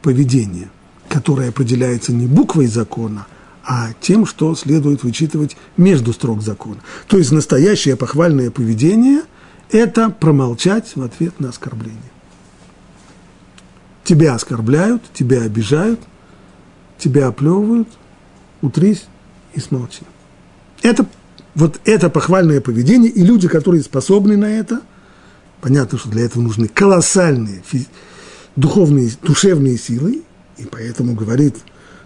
поведение, 0.02 0.70
которое 1.10 1.50
определяется 1.50 2.14
не 2.14 2.28
буквой 2.28 2.68
закона, 2.68 3.26
а 3.64 3.90
тем, 4.00 4.26
что 4.26 4.54
следует 4.56 5.04
вычитывать 5.04 5.58
между 5.76 6.14
строк 6.14 6.42
закона. 6.42 6.78
То 7.08 7.18
есть 7.18 7.32
настоящее 7.32 7.96
похвальное 7.96 8.52
поведение– 8.52 9.22
это 9.72 10.10
промолчать 10.10 10.96
в 10.96 11.02
ответ 11.02 11.40
на 11.40 11.50
оскорбление. 11.50 12.12
Тебя 14.08 14.36
оскорбляют, 14.36 15.04
тебя 15.14 15.42
обижают, 15.42 16.00
тебя 16.98 17.28
оплевывают, 17.28 17.90
утрись 18.62 19.04
и 19.54 19.60
смолчи. 19.60 20.04
Это, 20.82 21.06
вот 21.56 21.82
это 21.84 22.10
похвальное 22.10 22.62
поведение, 22.62 23.12
и 23.12 23.22
люди, 23.22 23.50
которые 23.50 23.84
способны 23.84 24.38
на 24.38 24.46
это, 24.46 24.80
понятно, 25.60 25.98
что 26.00 26.08
для 26.08 26.24
этого 26.24 26.42
нужны 26.42 26.70
колоссальные 26.70 27.62
духовные, 28.56 29.12
душевные 29.22 29.78
силы, 29.78 30.22
и 30.58 30.64
поэтому 30.64 31.14
говорит 31.14 31.58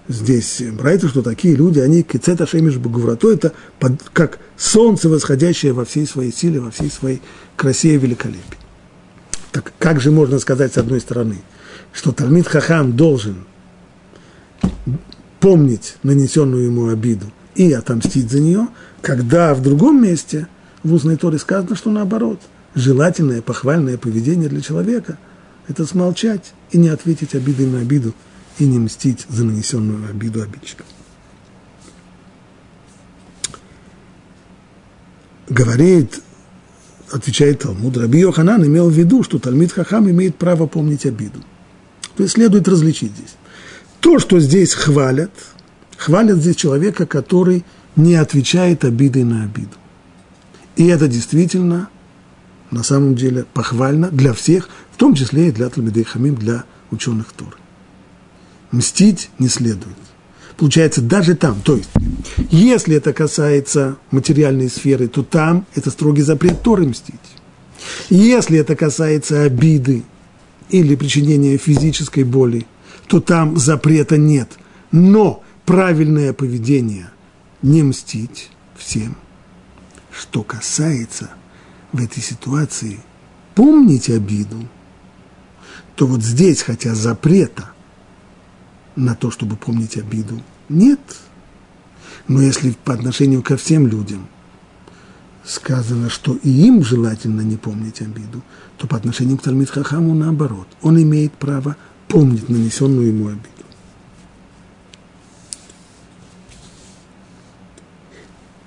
здесь 0.08 0.60
Брайта, 0.72 1.08
что 1.08 1.22
такие 1.22 1.54
люди, 1.54 1.78
они 1.78 2.02
кицета 2.02 2.48
шемиш 2.48 2.78
багуврато, 2.78 3.32
это 3.32 3.54
под, 3.78 4.02
как 4.12 4.40
солнце, 4.58 5.08
восходящее 5.08 5.74
во 5.74 5.86
всей 5.86 6.08
своей 6.08 6.34
силе, 6.34 6.62
во 6.62 6.72
всей 6.72 6.90
своей 6.90 7.22
красе 7.56 7.94
и 7.94 7.98
великолепии. 8.00 8.58
Так 9.52 9.72
как 9.78 10.02
же 10.02 10.10
можно 10.10 10.40
сказать 10.40 10.74
с 10.74 10.80
одной 10.80 11.00
стороны, 11.00 11.38
что 11.94 12.12
Талмит 12.12 12.48
Хахам 12.48 12.96
должен 12.96 13.46
помнить 15.40 15.96
нанесенную 16.04 16.66
ему 16.66 16.90
обиду, 16.90 17.26
и 17.56 17.72
отомстить 17.74 18.32
за 18.32 18.40
нее, 18.40 18.68
когда 19.02 19.54
в 19.54 19.62
другом 19.62 20.02
месте 20.02 20.48
в 20.84 20.94
устной 20.94 21.18
торе 21.18 21.38
сказано, 21.38 21.76
что 21.76 21.92
наоборот, 21.92 22.40
желательное 22.76 23.42
похвальное 23.42 23.98
поведение 23.98 24.50
для 24.50 24.62
человека– 24.62 25.18
это 25.68 25.86
смолчать 25.86 26.54
и 26.72 26.78
не 26.78 26.90
ответить 26.90 27.36
обидой 27.36 27.68
на 27.68 27.80
обиду, 27.80 28.14
и 28.60 28.66
не 28.66 28.80
мстить 28.80 29.26
за 29.30 29.46
нанесенную 29.46 30.10
обиду 30.10 30.42
обидчика. 30.42 30.84
Говорит, 35.50 36.22
отвечает 37.12 37.60
Талмуд, 37.60 37.98
Раби 37.98 38.20
Йоханан 38.20 38.66
имел 38.66 38.90
в 38.90 38.94
виду, 38.94 39.24
что 39.24 39.40
Талмит 39.40 39.72
Хахам 39.72 40.10
имеет 40.10 40.36
право 40.36 40.68
помнить 40.68 41.06
обиду. 41.06 41.40
То 42.22 42.26
есть 42.26 42.36
следует 42.36 42.68
различить 42.68 43.14
здесь. 43.14 43.34
То, 44.00 44.20
что 44.20 44.40
здесь 44.40 44.76
хвалят– 44.76 45.32
хвалят 45.98 46.38
здесь 46.38 46.56
человека, 46.56 47.08
который 47.08 47.66
не 47.96 48.14
отвечает 48.14 48.86
обидой 48.86 49.24
на 49.24 49.46
обиду. 49.46 49.76
И 50.76 50.86
это 50.86 51.08
действительно, 51.08 51.90
на 52.70 52.84
самом 52.84 53.16
деле, 53.16 53.48
похвально 53.56 54.12
для 54.12 54.34
всех, 54.34 54.70
в 54.92 54.98
том 54.98 55.16
числе 55.16 55.48
и 55.48 55.52
для 55.52 55.68
Талмидей 55.70 56.04
Хамим, 56.04 56.36
для 56.36 56.66
ученых 56.92 57.34
Торы. 57.34 57.58
Мстить 58.72 59.32
не 59.40 59.48
следует. 59.48 59.98
Получается, 60.58 61.02
даже 61.02 61.34
там, 61.34 61.60
то 61.64 61.76
есть, 61.76 61.90
если 62.52 62.98
это 62.98 63.14
касается 63.14 63.96
материальной 64.12 64.70
сферы, 64.70 65.08
то 65.08 65.24
там 65.24 65.66
это 65.74 65.90
строгий 65.90 66.22
запрет 66.22 66.62
Торы 66.62 66.86
мстить. 66.86 67.16
Если 68.12 68.60
это 68.60 68.76
касается 68.76 69.42
обиды 69.42 70.04
или 70.72 70.96
причинения 70.96 71.58
физической 71.58 72.24
боли, 72.24 72.66
то 73.08 73.20
там 73.20 73.58
запрета 73.58 74.18
нет. 74.18 74.58
Но 74.92 75.44
правильное 75.66 76.34
поведение– 76.34 77.10
не 77.62 77.84
мстить 77.84 78.50
всем. 78.76 79.16
Что 80.12 80.44
касается 80.44 81.32
в 81.92 82.04
этой 82.04 82.22
ситуации 82.22 83.00
помнить 83.56 84.10
обиду, 84.10 84.68
то 85.96 86.08
вот 86.08 86.24
здесь, 86.24 86.62
хотя 86.62 86.96
запрета 86.96 87.72
на 88.96 89.16
то, 89.16 89.30
чтобы 89.32 89.56
помнить 89.56 89.98
обиду, 89.98 90.42
нет. 90.70 91.00
Но 92.28 92.42
если 92.42 92.72
по 92.72 92.94
отношению 92.94 93.44
ко 93.44 93.58
всем 93.58 93.88
людям 93.88 94.28
сказано, 95.44 96.10
что 96.10 96.36
и 96.44 96.50
им 96.50 96.84
желательно 96.84 97.42
не 97.42 97.58
помнить 97.58 98.02
обиду, 98.02 98.42
то 98.78 98.88
по 98.88 98.98
отношению 98.98 99.38
к 99.38 99.44
Талмит 99.44 99.70
Хахаму 99.70 100.14
наоборот. 100.14 100.68
Он 100.82 101.02
имеет 101.02 101.34
право 101.34 101.76
помнить 102.08 102.50
нанесенную 102.50 103.08
ему 103.08 103.28
обиду. 103.28 103.48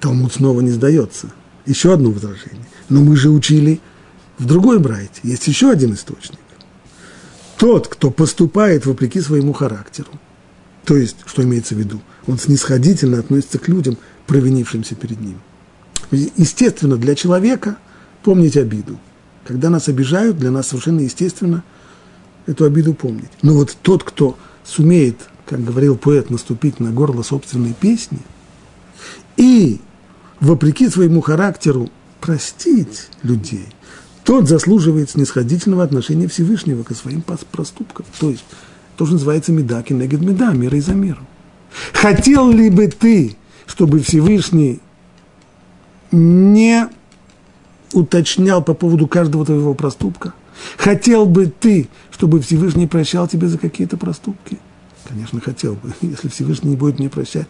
Талмуд 0.00 0.32
снова 0.34 0.60
не 0.60 0.70
сдается. 0.70 1.32
Еще 1.64 1.94
одно 1.94 2.10
возражение. 2.10 2.66
Но 2.88 3.00
мы 3.00 3.16
же 3.16 3.30
учили 3.30 3.80
в 4.38 4.44
другой 4.44 4.78
брайте. 4.78 5.20
Есть 5.22 5.46
еще 5.46 5.70
один 5.70 5.94
источник. 5.94 6.38
Тот, 7.56 7.88
кто 7.88 8.10
поступает 8.10 8.84
вопреки 8.84 9.20
своему 9.20 9.52
характеру, 9.52 10.10
то 10.84 10.96
есть, 10.96 11.16
что 11.24 11.42
имеется 11.42 11.74
в 11.74 11.78
виду, 11.78 12.02
он 12.26 12.38
снисходительно 12.38 13.18
относится 13.18 13.58
к 13.58 13.68
людям, 13.68 13.96
провинившимся 14.26 14.94
перед 14.94 15.20
ним. 15.20 15.40
Естественно, 16.10 16.96
для 16.96 17.14
человека 17.14 17.76
помнить 18.22 18.56
обиду. 18.56 18.98
Когда 19.46 19.70
нас 19.70 19.88
обижают, 19.88 20.38
для 20.38 20.50
нас 20.50 20.68
совершенно 20.68 21.00
естественно 21.00 21.62
эту 22.46 22.64
обиду 22.64 22.94
помнить. 22.94 23.30
Но 23.42 23.54
вот 23.54 23.76
тот, 23.82 24.02
кто 24.04 24.36
сумеет, 24.64 25.16
как 25.46 25.62
говорил 25.62 25.96
поэт, 25.96 26.30
наступить 26.30 26.80
на 26.80 26.90
горло 26.90 27.22
собственной 27.22 27.74
песни 27.74 28.20
и 29.36 29.80
вопреки 30.40 30.88
своему 30.88 31.20
характеру 31.20 31.90
простить 32.20 33.08
людей, 33.22 33.66
тот 34.24 34.48
заслуживает 34.48 35.10
снисходительного 35.10 35.84
отношения 35.84 36.28
Всевышнего 36.28 36.82
к 36.82 36.94
своим 36.94 37.22
проступкам. 37.22 38.06
То 38.18 38.30
есть, 38.30 38.44
то, 38.96 39.04
что 39.04 39.14
называется 39.14 39.52
медаки 39.52 39.92
негед 39.92 40.22
меда, 40.22 40.52
мера 40.52 40.78
и 40.78 40.80
за 40.80 40.94
меру. 40.94 41.20
Хотел 41.92 42.50
ли 42.50 42.70
бы 42.70 42.86
ты, 42.86 43.36
чтобы 43.66 44.00
Всевышний 44.00 44.80
не 46.14 46.88
уточнял 47.92 48.62
по 48.62 48.74
поводу 48.74 49.06
каждого 49.06 49.44
твоего 49.44 49.74
проступка? 49.74 50.34
Хотел 50.76 51.26
бы 51.26 51.46
ты, 51.46 51.88
чтобы 52.10 52.40
Всевышний 52.40 52.86
прощал 52.86 53.28
тебе 53.28 53.48
за 53.48 53.58
какие-то 53.58 53.96
проступки? 53.96 54.58
Конечно, 55.08 55.40
хотел 55.40 55.74
бы. 55.74 55.92
Если 56.00 56.28
Всевышний 56.28 56.70
не 56.70 56.76
будет 56.76 56.98
мне 56.98 57.08
прощать, 57.08 57.48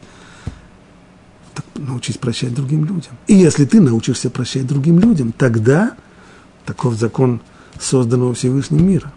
так 1.54 1.64
научись 1.76 2.16
прощать 2.16 2.54
другим 2.54 2.84
людям. 2.84 3.12
И 3.28 3.34
если 3.34 3.64
ты 3.64 3.80
научишься 3.80 4.28
прощать 4.28 4.66
другим 4.66 4.98
людям, 4.98 5.30
тогда 5.30 5.94
таков 6.66 6.94
закон 6.94 7.40
созданного 7.80 8.34
Всевышним 8.34 8.84
мира. 8.84 9.12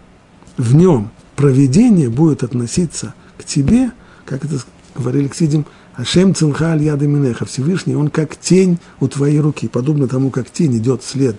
В 0.56 0.76
нем 0.76 1.10
проведение 1.36 2.10
будет 2.10 2.44
относиться 2.44 3.16
к 3.40 3.44
тебе, 3.44 3.92
как 4.26 4.46
это 4.46 4.60
говорили 4.96 5.28
Ксидим, 5.28 5.66
Ашем 5.98 6.36
цилха 6.36 6.74
аль 6.74 6.84
яда 6.84 7.08
минеха, 7.08 7.46
Всевышний, 7.46 7.96
он 7.96 8.10
как 8.10 8.38
тень 8.38 8.78
у 9.00 9.08
твоей 9.08 9.40
руки, 9.40 9.68
подобно 9.68 10.08
тому, 10.08 10.30
как 10.30 10.48
тень 10.52 10.78
идет 10.78 11.02
вслед 11.02 11.36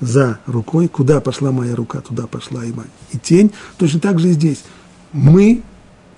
за 0.00 0.40
рукой, 0.46 0.88
куда 0.88 1.20
пошла 1.20 1.52
моя 1.52 1.76
рука, 1.76 2.00
туда 2.00 2.26
пошла 2.26 2.64
и 2.64 2.72
моя. 2.72 2.88
И 3.12 3.18
тень, 3.18 3.52
точно 3.78 4.00
так 4.00 4.18
же 4.18 4.30
и 4.30 4.32
здесь. 4.32 4.64
Мы 5.12 5.62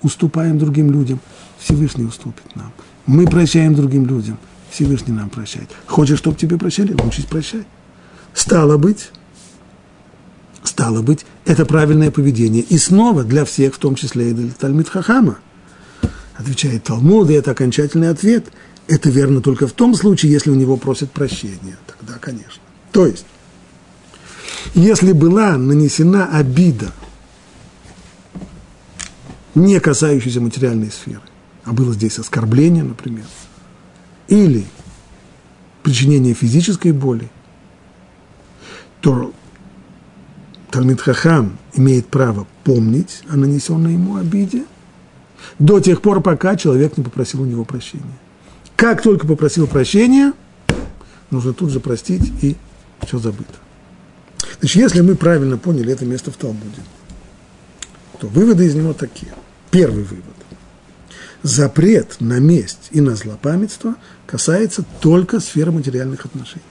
уступаем 0.01 0.57
другим 0.57 0.91
людям, 0.91 1.19
Всевышний 1.59 2.03
уступит 2.03 2.55
нам. 2.55 2.71
Мы 3.05 3.27
прощаем 3.27 3.75
другим 3.75 4.07
людям, 4.07 4.39
Всевышний 4.71 5.13
нам 5.13 5.29
прощает. 5.29 5.69
Хочешь, 5.85 6.17
чтобы 6.17 6.35
тебе 6.35 6.57
прощали, 6.57 6.95
учись 7.05 7.25
прощать. 7.25 7.67
Стало 8.33 8.77
быть, 8.77 9.11
стало 10.63 11.03
быть, 11.03 11.27
это 11.45 11.67
правильное 11.67 12.09
поведение. 12.09 12.63
И 12.63 12.79
снова 12.79 13.23
для 13.23 13.45
всех, 13.45 13.75
в 13.75 13.77
том 13.77 13.93
числе 13.93 14.31
и 14.31 14.33
для 14.33 14.49
Тальмит 14.49 14.89
Хахама. 14.89 15.37
Отвечает 16.35 16.83
Талмуд, 16.83 17.29
и 17.29 17.33
это 17.33 17.51
окончательный 17.51 18.09
ответ. 18.09 18.47
Это 18.87 19.09
верно 19.09 19.41
только 19.41 19.67
в 19.67 19.73
том 19.73 19.95
случае, 19.95 20.31
если 20.31 20.49
у 20.49 20.55
него 20.55 20.77
просят 20.77 21.11
прощения. 21.11 21.77
Тогда, 21.87 22.17
конечно. 22.19 22.61
То 22.91 23.05
есть, 23.05 23.25
если 24.73 25.11
была 25.11 25.57
нанесена 25.57 26.27
обида, 26.27 26.91
не 29.55 29.79
касающаяся 29.79 30.41
материальной 30.41 30.91
сферы, 30.91 31.21
а 31.63 31.73
было 31.73 31.93
здесь 31.93 32.17
оскорбление, 32.19 32.83
например, 32.83 33.25
или 34.27 34.65
причинение 35.83 36.33
физической 36.33 36.91
боли, 36.91 37.29
то 39.01 39.33
Талмит 40.71 41.01
Хахам 41.01 41.57
имеет 41.73 42.07
право 42.07 42.47
помнить 42.63 43.21
о 43.29 43.35
нанесенной 43.35 43.93
ему 43.93 44.15
обиде 44.15 44.63
до 45.59 45.79
тех 45.79 46.01
пор, 46.01 46.21
пока 46.21 46.55
человек 46.55 46.97
не 46.97 47.03
попросил 47.03 47.41
у 47.41 47.45
него 47.45 47.65
прощения. 47.65 48.03
Как 48.75 49.01
только 49.01 49.27
попросил 49.27 49.67
прощения, 49.67 50.33
нужно 51.29 51.53
тут 51.53 51.69
же 51.69 51.79
простить, 51.79 52.31
и 52.41 52.55
все 53.05 53.19
забыто. 53.19 53.53
Значит, 54.59 54.75
если 54.75 55.01
мы 55.01 55.15
правильно 55.15 55.57
поняли 55.57 55.91
это 55.91 56.05
место 56.05 56.31
в 56.31 56.37
Талмуде, 56.37 56.81
то 58.19 58.27
выводы 58.27 58.65
из 58.65 58.75
него 58.75 58.93
такие. 58.93 59.33
Первый 59.71 60.03
вывод. 60.03 60.23
Запрет 61.41 62.17
на 62.19 62.39
месть 62.39 62.87
и 62.91 63.01
на 63.01 63.15
злопамятство 63.15 63.95
касается 64.25 64.85
только 65.01 65.39
сферы 65.39 65.71
материальных 65.71 66.25
отношений. 66.25 66.63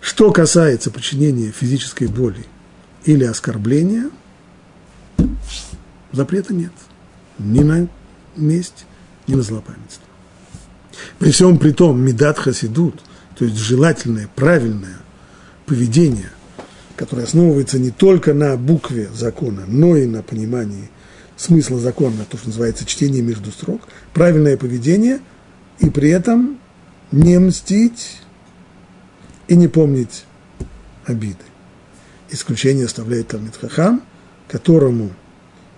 Что 0.00 0.30
касается 0.30 0.90
причинения 0.90 1.50
физической 1.50 2.06
боли 2.06 2.46
или 3.04 3.24
оскорбления, 3.24 4.10
запрета 6.12 6.54
нет. 6.54 6.72
Ни 7.38 7.60
на 7.60 7.88
месть, 8.36 8.86
ни 9.26 9.34
на 9.34 9.42
злопамятство. 9.42 10.06
При 11.18 11.30
всем 11.30 11.58
при 11.58 11.72
том, 11.72 12.00
медат 12.00 12.38
хасидут, 12.38 13.00
то 13.36 13.44
есть 13.44 13.56
желательное, 13.56 14.28
правильное 14.34 14.98
поведение, 15.66 16.30
которое 16.96 17.22
основывается 17.22 17.78
не 17.78 17.90
только 17.90 18.34
на 18.34 18.56
букве 18.56 19.08
закона, 19.14 19.62
но 19.66 19.96
и 19.96 20.06
на 20.06 20.22
понимании 20.22 20.90
смысла 21.36 21.78
закона, 21.78 22.26
то, 22.28 22.36
что 22.36 22.48
называется 22.48 22.84
чтение 22.84 23.22
между 23.22 23.50
строк, 23.50 23.82
правильное 24.12 24.56
поведение, 24.56 25.20
и 25.78 25.88
при 25.88 26.10
этом 26.10 26.58
не 27.12 27.38
мстить 27.38 28.18
и 29.48 29.56
не 29.56 29.68
помнить 29.68 30.24
обиды. 31.06 31.38
Исключение 32.30 32.86
оставляет 32.86 33.28
Талмит 33.28 33.56
Хахам, 33.56 34.02
которому 34.48 35.10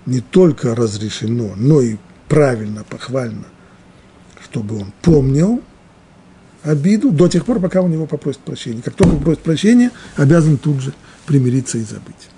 не 0.07 0.21
только 0.21 0.75
разрешено, 0.75 1.53
но 1.57 1.81
и 1.81 1.97
правильно, 2.29 2.85
похвально, 2.85 3.45
чтобы 4.43 4.79
он 4.79 4.93
помнил 5.03 5.62
обиду 6.62 7.11
до 7.11 7.29
тех 7.29 7.45
пор, 7.45 7.61
пока 7.61 7.83
у 7.83 7.88
него 7.88 8.07
попросит 8.07 8.41
прощения. 8.41 8.83
Как 8.83 8.95
только 8.95 9.17
попросит 9.17 9.43
прощения, 9.43 9.91
обязан 10.17 10.57
тут 10.57 10.81
же 10.81 10.93
примириться 11.27 11.79
и 11.79 11.83
забыть. 11.83 12.31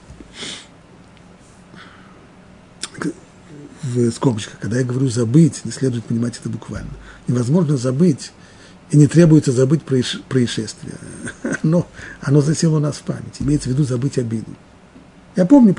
В 3.82 4.10
скобочках, 4.12 4.58
когда 4.60 4.78
я 4.78 4.84
говорю 4.84 5.08
забыть, 5.08 5.64
не 5.64 5.70
следует 5.70 6.04
понимать 6.06 6.38
это 6.40 6.48
буквально. 6.48 6.90
Невозможно 7.28 7.76
забыть, 7.76 8.32
и 8.90 8.96
не 8.96 9.06
требуется 9.06 9.52
забыть 9.52 9.82
происшествие. 9.82 10.94
Но 11.62 11.86
оно 12.22 12.40
засело 12.40 12.78
нас 12.78 12.96
в 12.96 13.02
память. 13.02 13.36
Имеется 13.40 13.68
в 13.68 13.72
виду 13.72 13.84
забыть 13.84 14.18
обиду. 14.18 14.50
Я 15.36 15.46
помню, 15.46 15.74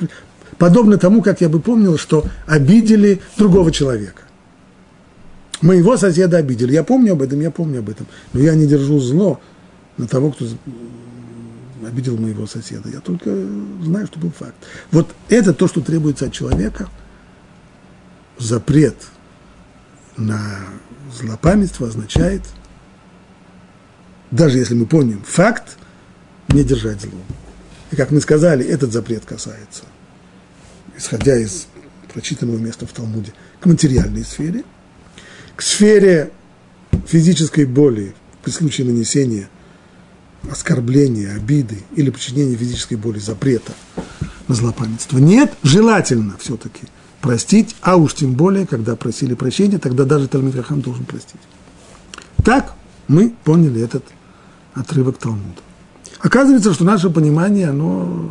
подобно 0.57 0.97
тому, 0.97 1.21
как 1.21 1.41
я 1.41 1.49
бы 1.49 1.59
помнил, 1.59 1.97
что 1.97 2.25
обидели 2.47 3.21
другого 3.37 3.71
человека. 3.71 4.23
Моего 5.61 5.97
соседа 5.97 6.37
обидели. 6.37 6.73
Я 6.73 6.83
помню 6.83 7.13
об 7.13 7.21
этом, 7.21 7.39
я 7.39 7.51
помню 7.51 7.79
об 7.79 7.89
этом. 7.89 8.07
Но 8.33 8.39
я 8.39 8.55
не 8.55 8.67
держу 8.67 8.99
зло 8.99 9.39
на 9.97 10.07
того, 10.07 10.31
кто 10.31 10.45
обидел 11.85 12.17
моего 12.17 12.45
соседа. 12.45 12.89
Я 12.89 12.99
только 12.99 13.31
знаю, 13.83 14.07
что 14.07 14.19
был 14.19 14.31
факт. 14.31 14.55
Вот 14.91 15.07
это 15.29 15.53
то, 15.53 15.67
что 15.67 15.81
требуется 15.81 16.25
от 16.25 16.33
человека. 16.33 16.89
Запрет 18.37 18.95
на 20.17 20.59
злопамятство 21.11 21.87
означает, 21.87 22.41
даже 24.31 24.57
если 24.57 24.75
мы 24.75 24.85
помним 24.85 25.23
факт, 25.23 25.77
не 26.49 26.63
держать 26.63 27.01
зло. 27.01 27.19
И 27.91 27.95
как 27.95 28.11
мы 28.11 28.19
сказали, 28.19 28.65
этот 28.65 28.91
запрет 28.91 29.23
касается, 29.25 29.83
исходя 30.97 31.37
из 31.37 31.67
прочитанного 32.13 32.57
места 32.57 32.85
в 32.85 32.91
Талмуде, 32.91 33.33
к 33.59 33.65
материальной 33.65 34.23
сфере– 34.23 34.63
к 35.55 35.61
сфере 35.61 36.31
физической 37.07 37.65
боли 37.65 38.13
при 38.43 38.51
случае 38.51 38.87
нанесения 38.87 39.49
оскорбления, 40.49 41.35
обиды 41.35 41.77
или 41.95 42.09
причинения 42.09 42.55
физической 42.55 42.95
боли, 42.95 43.17
запрета 43.19 43.73
на 44.47 44.53
злопамятство. 44.53 45.17
Нет, 45.17 45.53
желательно 45.63 46.35
все-таки 46.39 46.83
простить, 47.21 47.75
а 47.81 47.95
уж 47.95 48.13
тем 48.13 48.33
более, 48.33 48.67
когда 48.67 48.95
просили 48.95 49.33
прощения, 49.33 49.79
тогда 49.79 50.03
даже 50.03 50.27
Талмит 50.27 50.55
Хахам 50.55 50.81
должен 50.81 51.05
простить. 51.05 51.41
Так 52.43 52.75
мы 53.07 53.33
поняли 53.43 53.81
этот 53.81 54.03
отрывок 54.75 55.17
Талмуда. 55.17 55.61
Оказывается, 56.19 56.73
что 56.73 56.83
наше 56.83 57.09
понимание, 57.09 57.69
оно 57.69 58.29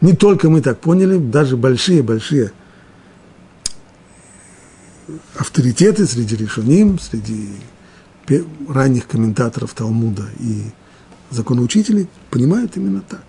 не 0.00 0.14
только 0.14 0.50
мы 0.50 0.60
так 0.60 0.80
поняли, 0.80 1.18
даже 1.18 1.56
большие-большие 1.56 2.52
авторитеты 5.36 6.06
среди 6.06 6.36
решуним, 6.36 6.98
среди 6.98 7.50
ранних 8.68 9.06
комментаторов 9.06 9.74
Талмуда 9.74 10.28
и 10.38 10.62
законоучителей 11.30 12.08
понимают 12.30 12.76
именно 12.76 13.02
так. 13.02 13.24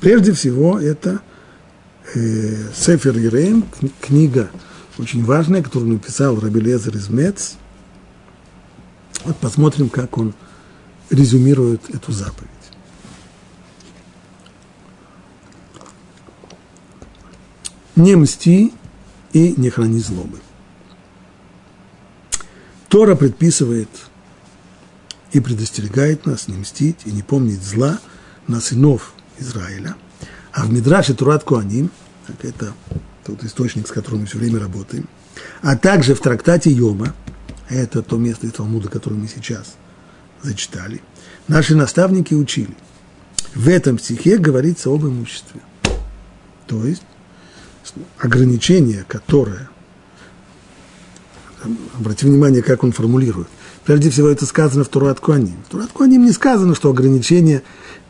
Прежде 0.00 0.32
всего, 0.32 0.78
это 0.78 1.20
э, 2.14 2.72
Сефер 2.74 3.16
Ереем, 3.18 3.64
книга 4.00 4.50
очень 4.98 5.24
важная, 5.24 5.62
которую 5.62 5.92
написал 5.92 6.38
Раби 6.38 6.60
Лезер 6.60 6.96
из 6.96 7.08
Мец. 7.08 7.56
Вот 9.24 9.36
посмотрим, 9.36 9.88
как 9.88 10.18
он 10.18 10.34
резюмирует 11.10 11.88
эту 11.90 12.12
заповедь. 12.12 12.48
Не 17.96 18.16
мсти 18.16 18.72
и 19.32 19.54
не 19.56 19.70
храни 19.70 20.00
злобы. 20.00 20.38
Тора 22.88 23.14
предписывает 23.14 23.88
и 25.32 25.40
предостерегает 25.40 26.26
нас 26.26 26.48
не 26.48 26.56
мстить 26.56 27.00
и 27.04 27.12
не 27.12 27.22
помнить 27.22 27.62
зла 27.62 28.00
на 28.48 28.60
сынов 28.60 29.14
Израиля. 29.38 29.94
А 30.52 30.64
в 30.64 30.72
Мидраше 30.72 31.14
Турат 31.14 31.44
Куаним, 31.44 31.90
это 32.42 32.72
тот 33.24 33.44
источник, 33.44 33.86
с 33.86 33.92
которым 33.92 34.20
мы 34.20 34.26
все 34.26 34.38
время 34.38 34.58
работаем, 34.58 35.08
а 35.62 35.76
также 35.76 36.14
в 36.14 36.20
трактате 36.20 36.70
Йома, 36.70 37.14
это 37.68 38.02
то 38.02 38.16
место 38.16 38.46
из 38.46 38.52
Талмуда, 38.52 38.88
которое 38.88 39.16
мы 39.16 39.28
сейчас 39.28 39.76
зачитали, 40.42 41.00
наши 41.46 41.76
наставники 41.76 42.34
учили. 42.34 42.74
В 43.54 43.68
этом 43.68 43.98
стихе 43.98 44.38
говорится 44.38 44.90
об 44.90 45.04
имуществе. 45.04 45.60
То 46.66 46.84
есть 46.84 47.02
ограничение, 48.18 49.04
которое, 49.08 49.68
обратите 51.98 52.26
внимание, 52.26 52.62
как 52.62 52.84
он 52.84 52.92
формулирует. 52.92 53.48
Прежде 53.84 54.10
всего, 54.10 54.28
это 54.28 54.46
сказано 54.46 54.84
в 54.84 54.88
Турат 54.88 55.20
Куаним. 55.20 55.56
В 55.66 55.70
Турат 55.70 55.90
Куаним 55.92 56.24
не 56.24 56.32
сказано, 56.32 56.74
что 56.74 56.90
ограничение, 56.90 57.62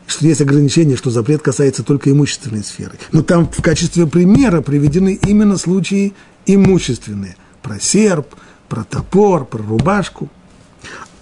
что 0.06 0.26
есть 0.26 0.40
ограничение, 0.40 0.96
что 0.96 1.10
запрет 1.10 1.42
касается 1.42 1.82
только 1.82 2.10
имущественной 2.10 2.64
сферы. 2.64 2.98
Но 3.12 3.22
там 3.22 3.48
в 3.50 3.62
качестве 3.62 4.06
примера 4.06 4.60
приведены 4.60 5.18
именно 5.26 5.56
случаи 5.56 6.14
имущественные. 6.46 7.36
Про 7.62 7.78
серп, 7.80 8.34
про 8.68 8.84
топор, 8.84 9.44
про 9.44 9.62
рубашку. 9.62 10.28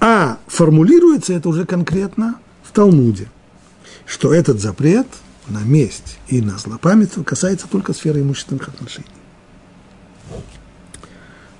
А 0.00 0.38
формулируется 0.46 1.32
это 1.34 1.48
уже 1.48 1.66
конкретно 1.66 2.36
в 2.62 2.72
Талмуде, 2.72 3.30
что 4.06 4.32
этот 4.32 4.60
запрет– 4.60 5.06
на 5.48 5.62
месть 5.62 6.18
и 6.28 6.40
на 6.40 6.58
злопамятство 6.58 7.22
касается 7.22 7.66
только 7.68 7.92
сферы 7.92 8.20
имущественных 8.20 8.68
отношений. 8.68 9.08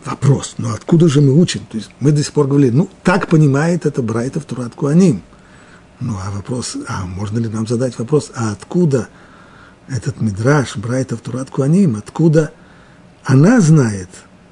Вопрос, 0.05 0.55
ну 0.59 0.73
откуда 0.73 1.09
же 1.09 1.21
мы 1.21 1.39
учим? 1.39 1.67
То 1.71 1.77
есть 1.77 1.91
мы 2.01 2.13
до 2.13 2.23
сих 2.23 2.33
пор 2.33 2.47
говорили, 2.47 2.71
ну 2.71 2.89
так 3.03 3.29
понимает 3.29 3.85
это 3.85 4.03
Брайта 4.03 4.41
в 4.41 4.45
Турат 4.45 4.75
Куаним. 4.75 5.23
Ну 6.01 6.17
а 6.25 6.31
вопрос, 6.31 6.77
а 6.87 7.05
можно 7.05 7.39
ли 7.39 7.49
нам 7.49 7.67
задать 7.67 7.99
вопрос, 7.99 8.31
а 8.35 8.53
откуда 8.53 9.09
этот 9.89 10.21
мидраж 10.21 10.77
Брайта 10.77 11.17
в 11.17 11.21
Турат 11.21 11.51
Куаним, 11.51 11.97
откуда 11.97 12.53
она 13.25 13.61
знает, 13.61 14.09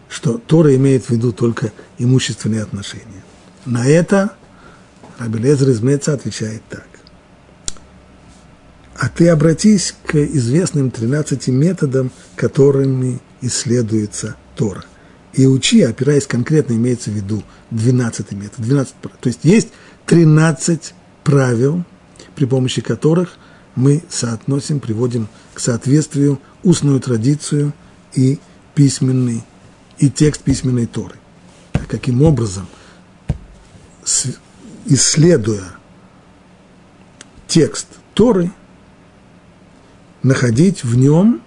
что 0.09 0.39
Тора 0.39 0.75
имеет 0.77 1.07
в 1.07 1.11
виду 1.11 1.33
только 1.33 1.73
имущественные 1.99 2.63
отношения? 2.63 3.23
На 3.65 3.87
это 3.87 4.33
Раби 5.19 5.39
Лезер 5.39 5.71
из 5.71 5.81
Меца 5.81 6.13
отвечает 6.13 6.63
так. 6.69 6.87
А 8.99 9.09
ты 9.09 9.29
обратись 9.29 9.95
к 10.07 10.15
известным 10.17 10.91
13 10.91 11.49
методам, 11.49 12.11
которыми 12.35 13.21
исследуется 13.43 14.37
Тора. 14.57 14.85
И 15.35 15.47
учи, 15.47 15.83
опираясь 15.83 16.27
конкретно, 16.27 16.75
имеется 16.75 17.11
в 17.11 17.15
виду 17.15 17.43
12 17.73 18.33
метод. 18.33 18.59
12, 18.59 18.95
то 19.21 19.27
есть 19.29 19.41
есть 19.43 19.69
13 20.07 20.95
правил, 21.25 21.85
при 22.35 22.47
помощи 22.47 22.81
которых 22.81 23.37
мы 23.75 24.03
соотносим, 24.09 24.81
приводим 24.81 25.29
к 25.53 25.61
соответствию 25.61 26.41
устную 26.63 26.99
традицию 27.01 27.75
и 28.15 28.39
письменный, 28.75 29.45
и 29.99 30.09
текст 30.09 30.41
письменной 30.41 30.87
Торы. 30.87 31.17
Каким 31.89 32.23
образом, 32.23 32.67
исследуя 34.87 35.65
текст 37.47 37.87
Торы, 38.15 38.51
находить 40.27 40.83
в 40.83 40.97
нем 40.97 41.41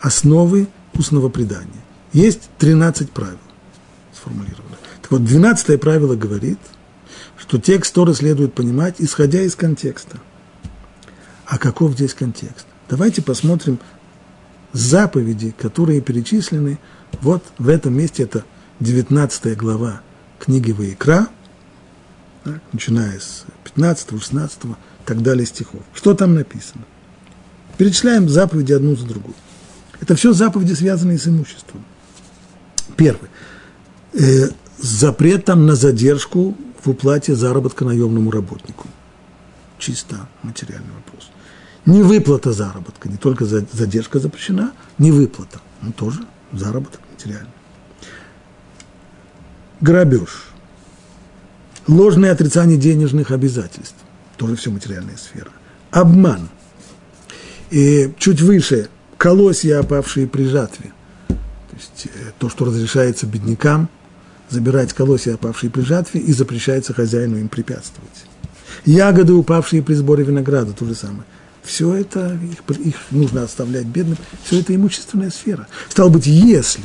основы 0.00 0.66
устного 0.92 1.28
предания. 1.28 1.80
Есть 2.12 2.50
13 2.58 3.12
правил 3.12 3.38
сформулировано. 4.12 4.76
Так 5.00 5.12
вот, 5.12 5.24
12 5.24 5.80
правило 5.80 6.16
говорит, 6.16 6.58
что 7.38 7.58
текст 7.58 7.94
Торы 7.94 8.12
следует 8.14 8.54
понимать, 8.54 8.96
исходя 8.98 9.40
из 9.42 9.54
контекста. 9.54 10.18
А 11.46 11.58
каков 11.58 11.92
здесь 11.92 12.12
контекст? 12.12 12.66
Давайте 12.88 13.22
посмотрим 13.22 13.78
заповеди, 14.72 15.54
которые 15.56 16.00
перечислены 16.00 16.80
вот 17.20 17.44
в 17.58 17.68
этом 17.68 17.94
месте. 17.94 18.24
Это 18.24 18.44
19 18.80 19.56
глава 19.56 20.00
книги 20.40 20.72
Ваикра, 20.72 21.28
начиная 22.72 23.20
с 23.20 23.44
15, 23.62 24.20
16, 24.20 24.58
так 25.04 25.22
далее 25.22 25.46
стихов. 25.46 25.82
Что 25.94 26.14
там 26.14 26.34
написано? 26.34 26.84
Перечисляем 27.82 28.28
заповеди 28.28 28.72
одну 28.72 28.94
за 28.94 29.04
другой. 29.04 29.34
Это 30.00 30.14
все 30.14 30.32
заповеди, 30.32 30.72
связанные 30.72 31.18
с 31.18 31.26
имуществом. 31.26 31.84
Первый. 32.96 33.28
Э, 34.12 34.50
запрет 34.78 35.46
там 35.46 35.66
на 35.66 35.74
задержку 35.74 36.56
в 36.80 36.90
уплате 36.90 37.34
заработка 37.34 37.84
наемному 37.84 38.30
работнику. 38.30 38.86
Чисто 39.80 40.28
материальный 40.44 40.92
вопрос. 40.94 41.28
Не 41.84 42.02
выплата 42.02 42.52
заработка, 42.52 43.08
не 43.08 43.16
только 43.16 43.46
задержка 43.46 44.20
запрещена, 44.20 44.70
не 44.98 45.10
выплата, 45.10 45.60
но 45.80 45.90
тоже 45.90 46.20
заработок 46.52 47.00
материальный. 47.10 47.50
Грабеж. 49.80 50.44
Ложное 51.88 52.30
отрицание 52.30 52.78
денежных 52.78 53.32
обязательств. 53.32 53.96
Тоже 54.36 54.54
все 54.54 54.70
материальная 54.70 55.16
сфера. 55.16 55.50
Обман– 55.90 56.48
и 57.72 58.12
чуть 58.18 58.42
выше 58.42 58.88
колосья, 59.16 59.80
опавшие 59.80 60.26
при 60.26 60.44
жатве. 60.44 60.92
То 61.28 61.76
есть 61.76 62.06
э, 62.06 62.30
то, 62.38 62.50
что 62.50 62.66
разрешается 62.66 63.26
беднякам, 63.26 63.88
забирать 64.50 64.92
колосья, 64.92 65.34
опавшие 65.34 65.70
при 65.70 65.80
жатве, 65.80 66.20
и 66.20 66.32
запрещается 66.34 66.92
хозяину 66.92 67.38
им 67.38 67.48
препятствовать. 67.48 68.26
Ягоды, 68.84 69.32
упавшие 69.32 69.82
при 69.82 69.94
сборе 69.94 70.22
винограда, 70.22 70.72
то 70.72 70.84
же 70.84 70.94
самое. 70.94 71.24
Все 71.62 71.94
это, 71.94 72.38
их, 72.42 72.78
их 72.78 72.96
нужно 73.10 73.42
оставлять 73.44 73.86
бедным, 73.86 74.18
все 74.44 74.60
это 74.60 74.74
имущественная 74.74 75.30
сфера. 75.30 75.66
Стало 75.88 76.10
быть, 76.10 76.26
если 76.26 76.82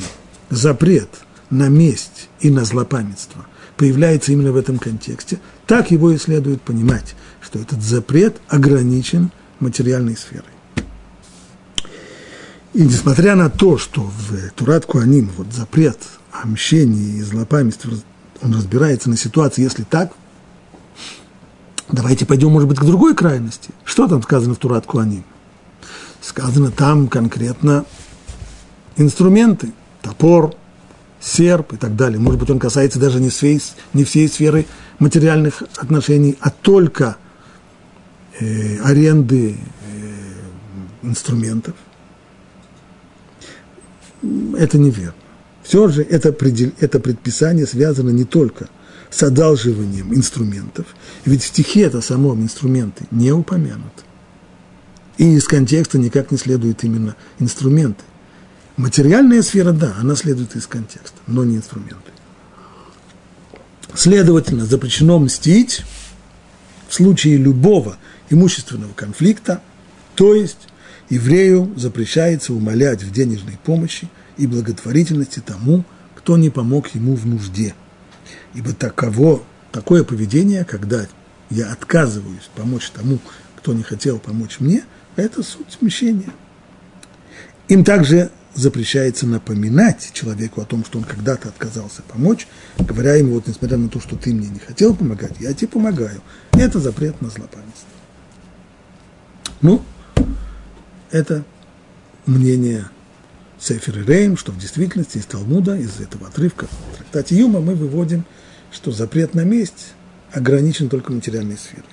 запрет 0.48 1.10
на 1.50 1.68
месть 1.68 2.30
и 2.40 2.50
на 2.50 2.64
злопамятство 2.64 3.46
появляется 3.76 4.32
именно 4.32 4.52
в 4.52 4.56
этом 4.56 4.78
контексте, 4.78 5.38
так 5.66 5.90
его 5.90 6.12
и 6.12 6.16
следует 6.16 6.62
понимать, 6.62 7.14
что 7.42 7.58
этот 7.58 7.82
запрет 7.82 8.36
ограничен 8.48 9.30
материальной 9.60 10.16
сферой. 10.16 10.57
И 12.78 12.82
несмотря 12.82 13.34
на 13.34 13.50
то, 13.50 13.76
что 13.76 14.02
в 14.02 14.52
Турат 14.54 14.86
Куаним 14.86 15.32
вот 15.36 15.52
запрет 15.52 15.98
о 16.30 16.46
мщении 16.46 17.16
и 17.16 17.22
злопамятстве, 17.22 17.94
он 18.40 18.54
разбирается 18.54 19.10
на 19.10 19.16
ситуации, 19.16 19.62
если 19.62 19.82
так, 19.82 20.12
давайте 21.90 22.24
пойдем, 22.24 22.52
может 22.52 22.68
быть, 22.68 22.78
к 22.78 22.84
другой 22.84 23.16
крайности. 23.16 23.70
Что 23.82 24.06
там 24.06 24.22
сказано 24.22 24.54
в 24.54 24.58
Турат 24.58 24.86
Куаним? 24.86 25.24
Сказано 26.20 26.70
там 26.70 27.08
конкретно 27.08 27.84
инструменты, 28.96 29.72
топор, 30.00 30.54
серп 31.18 31.72
и 31.72 31.76
так 31.78 31.96
далее. 31.96 32.20
Может 32.20 32.38
быть, 32.38 32.50
он 32.50 32.60
касается 32.60 33.00
даже 33.00 33.18
не 33.18 33.30
всей, 33.30 33.60
не 33.92 34.04
всей 34.04 34.28
сферы 34.28 34.66
материальных 35.00 35.64
отношений, 35.76 36.38
а 36.38 36.50
только 36.50 37.16
э, 38.38 38.78
аренды 38.84 39.56
э, 39.56 41.02
инструментов 41.02 41.74
это 44.56 44.78
неверно. 44.78 45.14
Все 45.62 45.88
же 45.88 46.02
это, 46.02 46.34
это 46.80 47.00
предписание 47.00 47.66
связано 47.66 48.10
не 48.10 48.24
только 48.24 48.68
с 49.10 49.22
одалживанием 49.22 50.14
инструментов, 50.14 50.86
ведь 51.24 51.42
в 51.42 51.46
стихе 51.46 51.82
это 51.82 52.00
самом 52.00 52.42
инструменты 52.42 53.04
не 53.10 53.32
упомянуты. 53.32 54.02
И 55.16 55.34
из 55.34 55.44
контекста 55.44 55.98
никак 55.98 56.30
не 56.30 56.38
следует 56.38 56.84
именно 56.84 57.16
инструменты. 57.38 58.04
Материальная 58.76 59.42
сфера, 59.42 59.72
да, 59.72 59.94
она 59.98 60.14
следует 60.14 60.54
из 60.54 60.66
контекста, 60.66 61.18
но 61.26 61.44
не 61.44 61.56
инструменты. 61.56 62.12
Следовательно, 63.94 64.64
запрещено 64.66 65.18
мстить 65.18 65.82
в 66.88 66.94
случае 66.94 67.36
любого 67.36 67.96
имущественного 68.30 68.92
конфликта, 68.92 69.62
то 70.14 70.34
есть 70.34 70.68
еврею 71.10 71.72
запрещается 71.76 72.52
умолять 72.52 73.02
в 73.02 73.10
денежной 73.10 73.58
помощи 73.64 74.08
и 74.36 74.46
благотворительности 74.46 75.40
тому, 75.40 75.84
кто 76.14 76.36
не 76.36 76.50
помог 76.50 76.88
ему 76.94 77.14
в 77.14 77.26
нужде. 77.26 77.74
Ибо 78.54 78.72
таково, 78.72 79.42
такое 79.72 80.04
поведение, 80.04 80.64
когда 80.64 81.06
я 81.50 81.72
отказываюсь 81.72 82.50
помочь 82.54 82.90
тому, 82.90 83.18
кто 83.56 83.72
не 83.72 83.82
хотел 83.82 84.18
помочь 84.18 84.60
мне, 84.60 84.84
это 85.16 85.42
суть 85.42 85.72
смещения. 85.78 86.32
Им 87.68 87.84
также 87.84 88.30
запрещается 88.54 89.26
напоминать 89.26 90.10
человеку 90.12 90.60
о 90.60 90.64
том, 90.64 90.84
что 90.84 90.98
он 90.98 91.04
когда-то 91.04 91.48
отказался 91.48 92.02
помочь, 92.02 92.46
говоря 92.78 93.14
ему, 93.14 93.34
вот 93.34 93.46
несмотря 93.46 93.76
на 93.76 93.88
то, 93.88 94.00
что 94.00 94.16
ты 94.16 94.34
мне 94.34 94.48
не 94.48 94.58
хотел 94.58 94.94
помогать, 94.94 95.34
я 95.38 95.52
тебе 95.52 95.68
помогаю. 95.68 96.20
Это 96.52 96.80
запрет 96.80 97.20
на 97.20 97.30
злопамятство. 97.30 97.88
Ну, 99.60 99.82
это 101.10 101.44
мнение 102.26 102.88
Сефер 103.60 104.00
и 104.00 104.04
Рейм, 104.04 104.36
что 104.36 104.52
в 104.52 104.58
действительности 104.58 105.18
из 105.18 105.26
Талмуда, 105.26 105.76
из 105.76 106.00
этого 106.00 106.28
отрывка 106.28 106.66
в 106.66 106.96
трактате 106.96 107.36
Юма 107.36 107.60
мы 107.60 107.74
выводим, 107.74 108.24
что 108.70 108.92
запрет 108.92 109.34
на 109.34 109.42
месть 109.42 109.94
ограничен 110.32 110.88
только 110.88 111.12
материальной 111.12 111.56
сферой. 111.56 111.84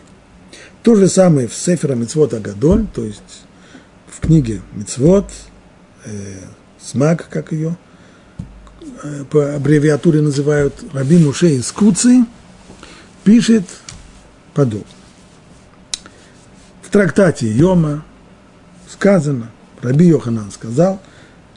То 0.83 0.95
же 0.95 1.07
самое 1.07 1.47
в 1.47 1.53
Сефера 1.53 1.95
Мицвод 1.95 2.33
Агадоль, 2.33 2.85
то 2.93 3.03
есть 3.03 3.43
в 4.07 4.19
книге 4.19 4.61
Мицвод, 4.73 5.31
э, 6.05 6.39
Смак, 6.79 7.27
как 7.29 7.51
ее 7.51 7.75
э, 9.01 9.23
по 9.31 9.55
аббревиатуре 9.55 10.21
называют, 10.21 10.75
Рабин 10.93 11.25
Муше 11.25 11.55
из 11.55 11.71
Куцы, 11.71 12.25
пишет 13.23 13.63
подобно. 14.53 14.85
В 16.83 16.89
трактате 16.91 17.49
Йома 17.51 18.05
сказано, 18.95 19.51
Раби 19.81 20.07
Йоханан 20.07 20.51
сказал, 20.51 21.01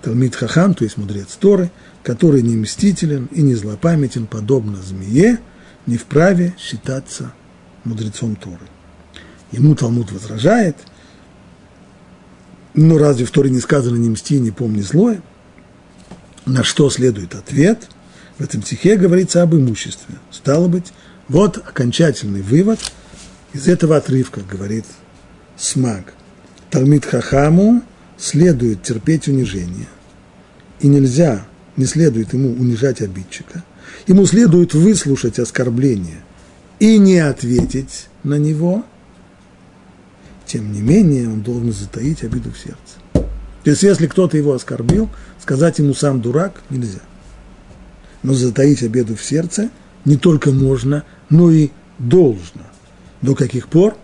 Талмит 0.02 0.34
Хахам, 0.34 0.74
то 0.74 0.84
есть 0.84 0.96
мудрец 0.96 1.36
Торы, 1.38 1.70
который 2.02 2.42
не 2.42 2.56
мстителен 2.56 3.26
и 3.26 3.42
не 3.42 3.54
злопамятен, 3.54 4.26
подобно 4.26 4.82
змее, 4.82 5.38
не 5.86 5.96
вправе 5.96 6.54
считаться 6.58 7.32
мудрецом 7.84 8.34
Торы. 8.36 8.66
Ему 9.52 9.74
Талмуд 9.74 10.10
возражает, 10.12 10.76
ну 12.74 12.98
разве 12.98 13.24
в 13.24 13.30
Торе 13.30 13.50
не 13.50 13.60
сказано 13.60 13.96
«не 13.96 14.10
мсти, 14.10 14.38
не 14.40 14.50
помни 14.50 14.82
злое»? 14.82 15.22
На 16.44 16.64
что 16.64 16.90
следует 16.90 17.34
ответ? 17.34 17.88
В 18.38 18.42
этом 18.42 18.62
стихе 18.62 18.96
говорится 18.96 19.42
об 19.42 19.54
имуществе. 19.54 20.16
Стало 20.30 20.68
быть, 20.68 20.92
вот 21.28 21.56
окончательный 21.56 22.42
вывод 22.42 22.78
из 23.52 23.68
этого 23.68 23.96
отрывка, 23.96 24.40
говорит 24.40 24.84
Смаг. 25.56 26.14
Талмит 26.70 27.04
Хахаму 27.06 27.82
следует 28.16 28.82
терпеть 28.82 29.28
унижение. 29.28 29.88
И 30.80 30.88
нельзя, 30.88 31.46
не 31.76 31.86
следует 31.86 32.32
ему 32.32 32.50
унижать 32.50 33.00
обидчика. 33.00 33.64
Ему 34.06 34.26
следует 34.26 34.74
выслушать 34.74 35.38
оскорбление 35.38 36.22
и 36.78 36.98
не 36.98 37.18
ответить 37.18 38.08
на 38.22 38.38
него. 38.38 38.84
Тем 40.46 40.72
не 40.72 40.80
менее, 40.80 41.28
он 41.28 41.42
должен 41.42 41.72
затаить 41.72 42.22
обиду 42.22 42.50
в 42.52 42.58
сердце. 42.58 43.28
То 43.64 43.70
есть, 43.70 43.82
если 43.82 44.06
кто-то 44.06 44.36
его 44.36 44.52
оскорбил, 44.52 45.10
сказать 45.40 45.78
ему 45.78 45.94
сам 45.94 46.20
дурак 46.20 46.62
нельзя. 46.70 47.00
Но 48.22 48.34
затаить 48.34 48.82
обиду 48.82 49.16
в 49.16 49.22
сердце 49.22 49.70
не 50.04 50.16
только 50.16 50.50
можно, 50.50 51.04
но 51.28 51.50
и 51.50 51.70
должно. 51.98 52.62
До 53.20 53.34
каких 53.34 53.68
пор? 53.68 53.96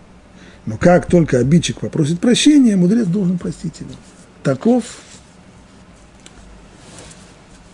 Но 0.65 0.77
как 0.77 1.07
только 1.07 1.39
обидчик 1.39 1.79
попросит 1.79 2.19
прощения, 2.19 2.75
мудрец 2.75 3.05
должен 3.05 3.37
простить 3.37 3.79
его. 3.79 3.91
Таков 4.43 4.83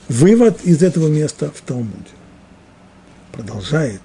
вывод 0.08 0.62
из 0.64 0.84
этого 0.84 1.08
места 1.08 1.52
в 1.54 1.62
Талмуде. 1.62 2.12
Продолжает 3.32 4.02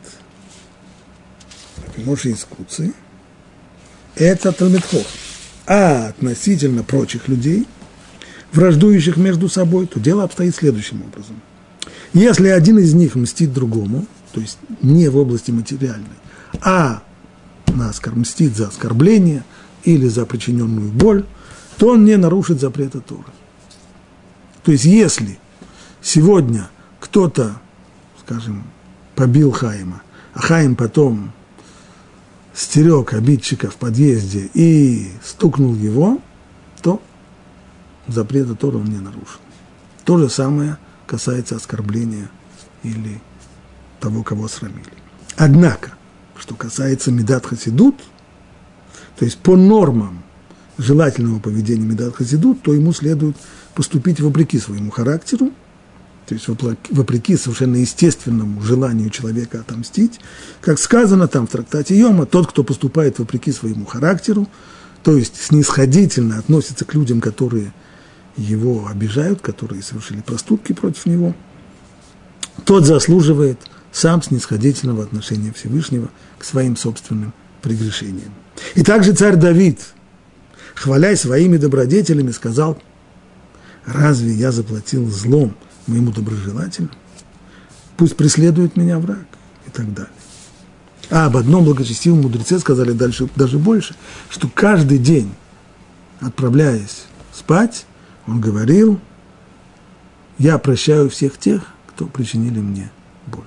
Моше 1.96 2.30
из. 2.30 2.92
Это 4.14 4.52
Талмитхох. 4.52 5.06
А 5.66 6.08
относительно 6.08 6.84
прочих 6.84 7.26
людей, 7.26 7.66
враждующих 8.52 9.16
между 9.16 9.48
собой, 9.48 9.86
то 9.86 9.98
дело 9.98 10.22
обстоит 10.22 10.54
следующим 10.54 11.02
образом. 11.02 11.40
Если 12.12 12.48
один 12.48 12.78
из 12.78 12.94
них 12.94 13.16
мстит 13.16 13.52
другому, 13.52 14.06
то 14.32 14.40
есть 14.40 14.58
не 14.80 15.08
в 15.08 15.16
области 15.16 15.50
материальной, 15.50 16.06
а 16.60 17.02
на 17.76 17.90
оскор... 17.90 18.14
мстит 18.14 18.56
за 18.56 18.68
оскорбление 18.68 19.44
или 19.84 20.08
за 20.08 20.26
причиненную 20.26 20.90
боль, 20.90 21.24
то 21.76 21.90
он 21.90 22.04
не 22.04 22.16
нарушит 22.16 22.60
запрета 22.60 23.00
Торы. 23.00 23.24
То 24.62 24.72
есть 24.72 24.84
если 24.84 25.38
сегодня 26.02 26.68
кто-то, 27.00 27.60
скажем, 28.20 28.64
побил 29.14 29.52
Хаима, 29.52 30.02
а 30.34 30.40
Хаим 30.40 30.74
потом 30.74 31.32
стерег 32.54 33.12
обидчика 33.12 33.70
в 33.70 33.76
подъезде 33.76 34.50
и 34.54 35.10
стукнул 35.22 35.74
его, 35.74 36.20
то 36.82 37.00
запрета 38.08 38.54
Тора 38.54 38.78
он 38.78 38.86
не 38.86 38.98
нарушил. 38.98 39.40
То 40.04 40.18
же 40.18 40.28
самое 40.28 40.78
касается 41.06 41.56
оскорбления 41.56 42.30
или 42.82 43.20
того, 44.00 44.22
кого 44.22 44.48
срамили. 44.48 44.92
Однако, 45.36 45.92
что 46.38 46.54
касается 46.54 47.10
Медат 47.10 47.46
Хасидут, 47.46 47.96
то 49.18 49.24
есть 49.24 49.38
по 49.38 49.56
нормам 49.56 50.22
желательного 50.78 51.38
поведения 51.38 51.86
Медат 51.86 52.16
Хасидут, 52.16 52.62
то 52.62 52.74
ему 52.74 52.92
следует 52.92 53.36
поступить 53.74 54.20
вопреки 54.20 54.58
своему 54.58 54.90
характеру, 54.90 55.52
то 56.26 56.34
есть 56.34 56.48
вопреки 56.48 57.36
совершенно 57.36 57.76
естественному 57.76 58.60
желанию 58.60 59.10
человека 59.10 59.60
отомстить, 59.60 60.20
как 60.60 60.78
сказано 60.78 61.28
там 61.28 61.46
в 61.46 61.50
трактате 61.50 61.96
Йома, 61.96 62.26
тот, 62.26 62.48
кто 62.48 62.64
поступает 62.64 63.18
вопреки 63.18 63.52
своему 63.52 63.86
характеру, 63.86 64.48
то 65.04 65.16
есть 65.16 65.40
снисходительно 65.40 66.38
относится 66.38 66.84
к 66.84 66.94
людям, 66.94 67.20
которые 67.20 67.72
его 68.36 68.88
обижают, 68.88 69.40
которые 69.40 69.82
совершили 69.82 70.20
проступки 70.20 70.72
против 70.72 71.06
него, 71.06 71.34
тот 72.64 72.84
заслуживает 72.84 73.60
сам 73.96 74.22
снисходительного 74.22 75.04
отношения 75.04 75.54
Всевышнего 75.54 76.10
к 76.38 76.44
своим 76.44 76.76
собственным 76.76 77.32
прегрешениям. 77.62 78.30
И 78.74 78.82
также 78.82 79.14
царь 79.14 79.36
Давид, 79.36 79.80
хвалясь 80.74 81.22
своими 81.22 81.56
добродетелями, 81.56 82.30
сказал, 82.30 82.78
разве 83.86 84.32
я 84.34 84.52
заплатил 84.52 85.08
злом 85.08 85.56
моему 85.86 86.12
доброжелателю? 86.12 86.90
Пусть 87.96 88.16
преследует 88.16 88.76
меня 88.76 88.98
враг 88.98 89.24
и 89.66 89.70
так 89.70 89.90
далее. 89.94 90.12
А 91.08 91.24
об 91.24 91.38
одном 91.38 91.64
благочестивом 91.64 92.20
мудреце 92.20 92.58
сказали 92.58 92.92
дальше 92.92 93.30
даже 93.34 93.58
больше, 93.58 93.94
что 94.28 94.50
каждый 94.52 94.98
день, 94.98 95.32
отправляясь 96.20 97.06
спать, 97.32 97.86
он 98.26 98.42
говорил, 98.42 99.00
я 100.36 100.58
прощаю 100.58 101.08
всех 101.08 101.38
тех, 101.38 101.62
кто 101.86 102.04
причинили 102.04 102.58
мне 102.58 102.90
боль. 103.26 103.46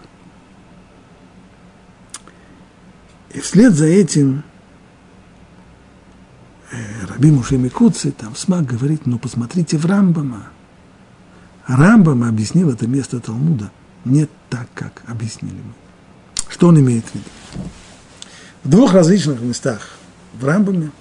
И 3.34 3.40
вслед 3.40 3.74
за 3.74 3.86
этим 3.86 4.44
э, 6.72 6.78
Раби 7.08 7.32
Муше 7.32 7.58
Микуци, 7.58 8.12
там 8.12 8.36
Смак 8.36 8.66
говорит, 8.66 9.06
ну 9.06 9.20
посмотрите 9.20 9.78
в 9.78 9.86
Рамбама. 9.86 10.48
Рамбам 11.68 12.24
объяснил 12.24 12.72
это 12.72 12.88
место 12.88 13.20
Талмуда 13.20 13.72
не 14.06 14.28
так, 14.50 14.68
как 14.74 15.04
объяснили 15.08 15.56
мы. 15.56 15.74
Что 16.50 16.70
он 16.70 16.80
имеет 16.80 17.06
в 17.06 17.16
виду? 17.16 17.30
В 18.64 18.70
двух 18.70 18.94
различных 18.94 19.40
местах 19.42 19.92
в 20.34 20.44
Рамбаме 20.44 20.92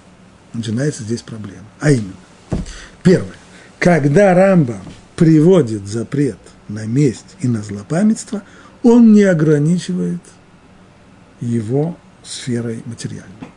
начинается 0.53 1.03
здесь 1.03 1.23
проблема. 1.23 1.65
А 1.79 1.91
именно, 1.91 2.13
первое, 3.01 3.33
когда 3.79 4.33
Рамбам 4.35 4.81
приводит 5.15 5.87
запрет 5.87 6.37
на 6.67 6.85
месть 6.85 7.35
и 7.39 7.47
на 7.47 7.63
злопамятство, 7.63 8.43
он 8.83 9.11
не 9.13 9.23
ограничивает 9.23 10.21
его 11.41 11.97
сферой 12.29 12.81
материальной. 12.85 13.49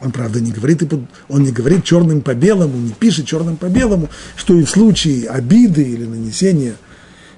Он, 0.00 0.12
правда, 0.12 0.40
не 0.40 0.52
говорит, 0.52 0.82
он 1.28 1.42
не 1.42 1.52
говорит 1.52 1.84
черным 1.84 2.20
по 2.20 2.34
белому, 2.34 2.76
не 2.76 2.92
пишет 2.92 3.26
черным 3.26 3.56
по 3.56 3.66
белому, 3.66 4.10
что 4.36 4.54
и 4.54 4.64
в 4.64 4.70
случае 4.70 5.28
обиды 5.28 5.82
или 5.82 6.04
нанесения 6.04 6.74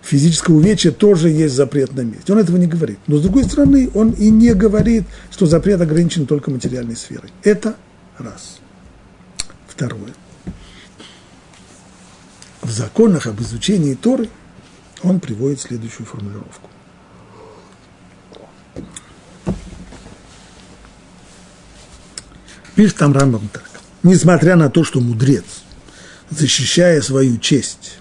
физического 0.03 0.57
увечья 0.57 0.91
тоже 0.91 1.29
есть 1.29 1.55
запрет 1.55 1.95
на 1.95 2.01
месть. 2.01 2.29
Он 2.31 2.39
этого 2.39 2.57
не 2.57 2.67
говорит. 2.67 2.99
Но, 3.07 3.19
с 3.19 3.23
другой 3.23 3.45
стороны, 3.45 3.91
он 3.95 4.11
и 4.11 4.31
не 4.31 4.55
говорит, 4.55 5.05
что 5.31 5.47
запрет 5.47 5.81
ограничен 5.81 6.27
только 6.27 6.51
материальной 6.51 6.97
сферой. 6.97 7.31
Это 7.43 7.77
раз. 8.19 8.59
Второе. 9.69 10.15
В 12.63 12.71
законах 12.71 13.27
об 13.27 13.41
изучении 13.41 13.95
Торы 13.95 14.29
он 15.03 15.21
приводит 15.21 15.61
следующую 15.61 16.07
формулировку. 16.07 16.71
Пишет 22.77 22.97
там 22.97 23.15
Рамбам 23.15 23.49
так. 23.49 23.65
Несмотря 24.03 24.55
на 24.55 24.69
то, 24.69 24.85
что 24.85 25.01
мудрец, 25.01 25.45
защищая 26.31 27.01
свою 27.01 27.39
честь, 27.39 27.99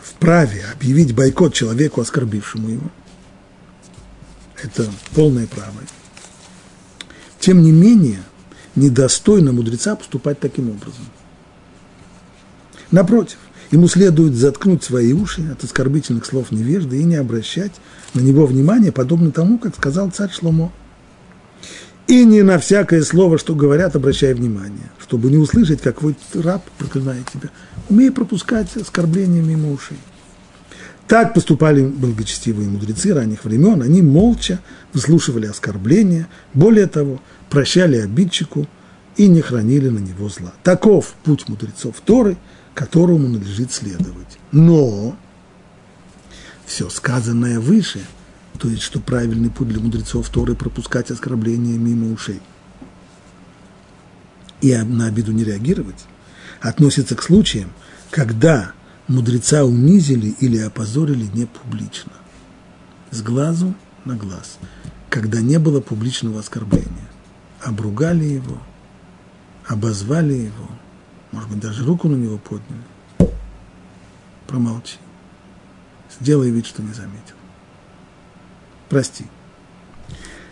вправе 0.00 0.64
объявить 0.72 1.12
бойкот 1.12 1.52
человеку, 1.52 2.00
оскорбившему 2.00 2.68
его, 2.68 2.90
это 4.62 4.88
полное 5.12 5.48
право. 5.48 5.74
Тем 7.40 7.62
не 7.62 7.72
менее, 7.72 8.22
недостойно 8.76 9.52
мудреца 9.52 9.96
поступать 9.96 10.38
таким 10.38 10.70
образом. 10.70 11.06
Напротив, 12.92 13.38
ему 13.72 13.88
следует 13.88 14.34
заткнуть 14.34 14.84
свои 14.84 15.12
уши 15.12 15.50
от 15.50 15.64
оскорбительных 15.64 16.24
слов 16.26 16.52
невежды 16.52 17.00
и 17.00 17.04
не 17.04 17.16
обращать 17.16 17.72
на 18.14 18.20
него 18.20 18.46
внимания, 18.46 18.92
подобно 18.92 19.32
тому, 19.32 19.58
как 19.58 19.74
сказал 19.74 20.10
царь 20.10 20.30
Шломо– 20.30 20.72
и 22.10 22.24
не 22.24 22.42
на 22.42 22.58
всякое 22.58 23.02
слово, 23.02 23.38
что 23.38 23.54
говорят, 23.54 23.94
обращай 23.94 24.34
внимание, 24.34 24.90
чтобы 25.00 25.30
не 25.30 25.36
услышать, 25.36 25.80
как 25.80 26.02
вы 26.02 26.16
раб 26.34 26.68
проклинает 26.76 27.24
тебя. 27.32 27.50
Умей 27.88 28.10
пропускать 28.10 28.76
оскорбления 28.76 29.40
мимо 29.40 29.70
ушей. 29.70 29.96
Так 31.06 31.34
поступали 31.34 31.86
благочестивые 31.86 32.68
мудрецы 32.68 33.14
ранних 33.14 33.44
времен. 33.44 33.80
Они 33.82 34.02
молча 34.02 34.58
выслушивали 34.92 35.46
оскорбления, 35.46 36.26
более 36.52 36.88
того, 36.88 37.22
прощали 37.48 37.98
обидчику 37.98 38.66
и 39.16 39.28
не 39.28 39.40
хранили 39.40 39.88
на 39.88 40.00
него 40.00 40.28
зла. 40.28 40.52
Таков 40.64 41.14
путь 41.22 41.48
мудрецов 41.48 41.94
Торы, 42.04 42.36
которому 42.74 43.28
надлежит 43.28 43.70
следовать. 43.70 44.38
Но 44.50 45.16
все 46.66 46.88
сказанное 46.90 47.60
выше 47.60 48.00
то 48.60 48.68
есть, 48.68 48.82
что 48.82 49.00
правильный 49.00 49.48
путь 49.48 49.68
для 49.68 49.80
мудрецов 49.80 50.28
Торы 50.28 50.54
пропускать 50.54 51.10
оскорбления 51.10 51.78
мимо 51.78 52.12
ушей 52.12 52.42
и 54.60 54.76
на 54.76 55.06
обиду 55.06 55.32
не 55.32 55.44
реагировать, 55.44 56.04
относится 56.60 57.16
к 57.16 57.22
случаям, 57.22 57.70
когда 58.10 58.72
мудреца 59.08 59.64
унизили 59.64 60.36
или 60.40 60.58
опозорили 60.58 61.24
не 61.32 61.46
публично, 61.46 62.12
с 63.10 63.22
глазу 63.22 63.74
на 64.04 64.14
глаз, 64.14 64.58
когда 65.08 65.40
не 65.40 65.58
было 65.58 65.80
публичного 65.80 66.40
оскорбления. 66.40 67.08
Обругали 67.62 68.24
его, 68.24 68.58
обозвали 69.66 70.34
его, 70.34 70.68
может 71.32 71.48
быть, 71.48 71.60
даже 71.60 71.86
руку 71.86 72.08
на 72.08 72.16
него 72.16 72.36
подняли. 72.36 72.82
Промолчи. 74.46 74.98
Сделай 76.20 76.50
вид, 76.50 76.66
что 76.66 76.82
не 76.82 76.92
заметил. 76.92 77.39
Прости. 78.90 79.24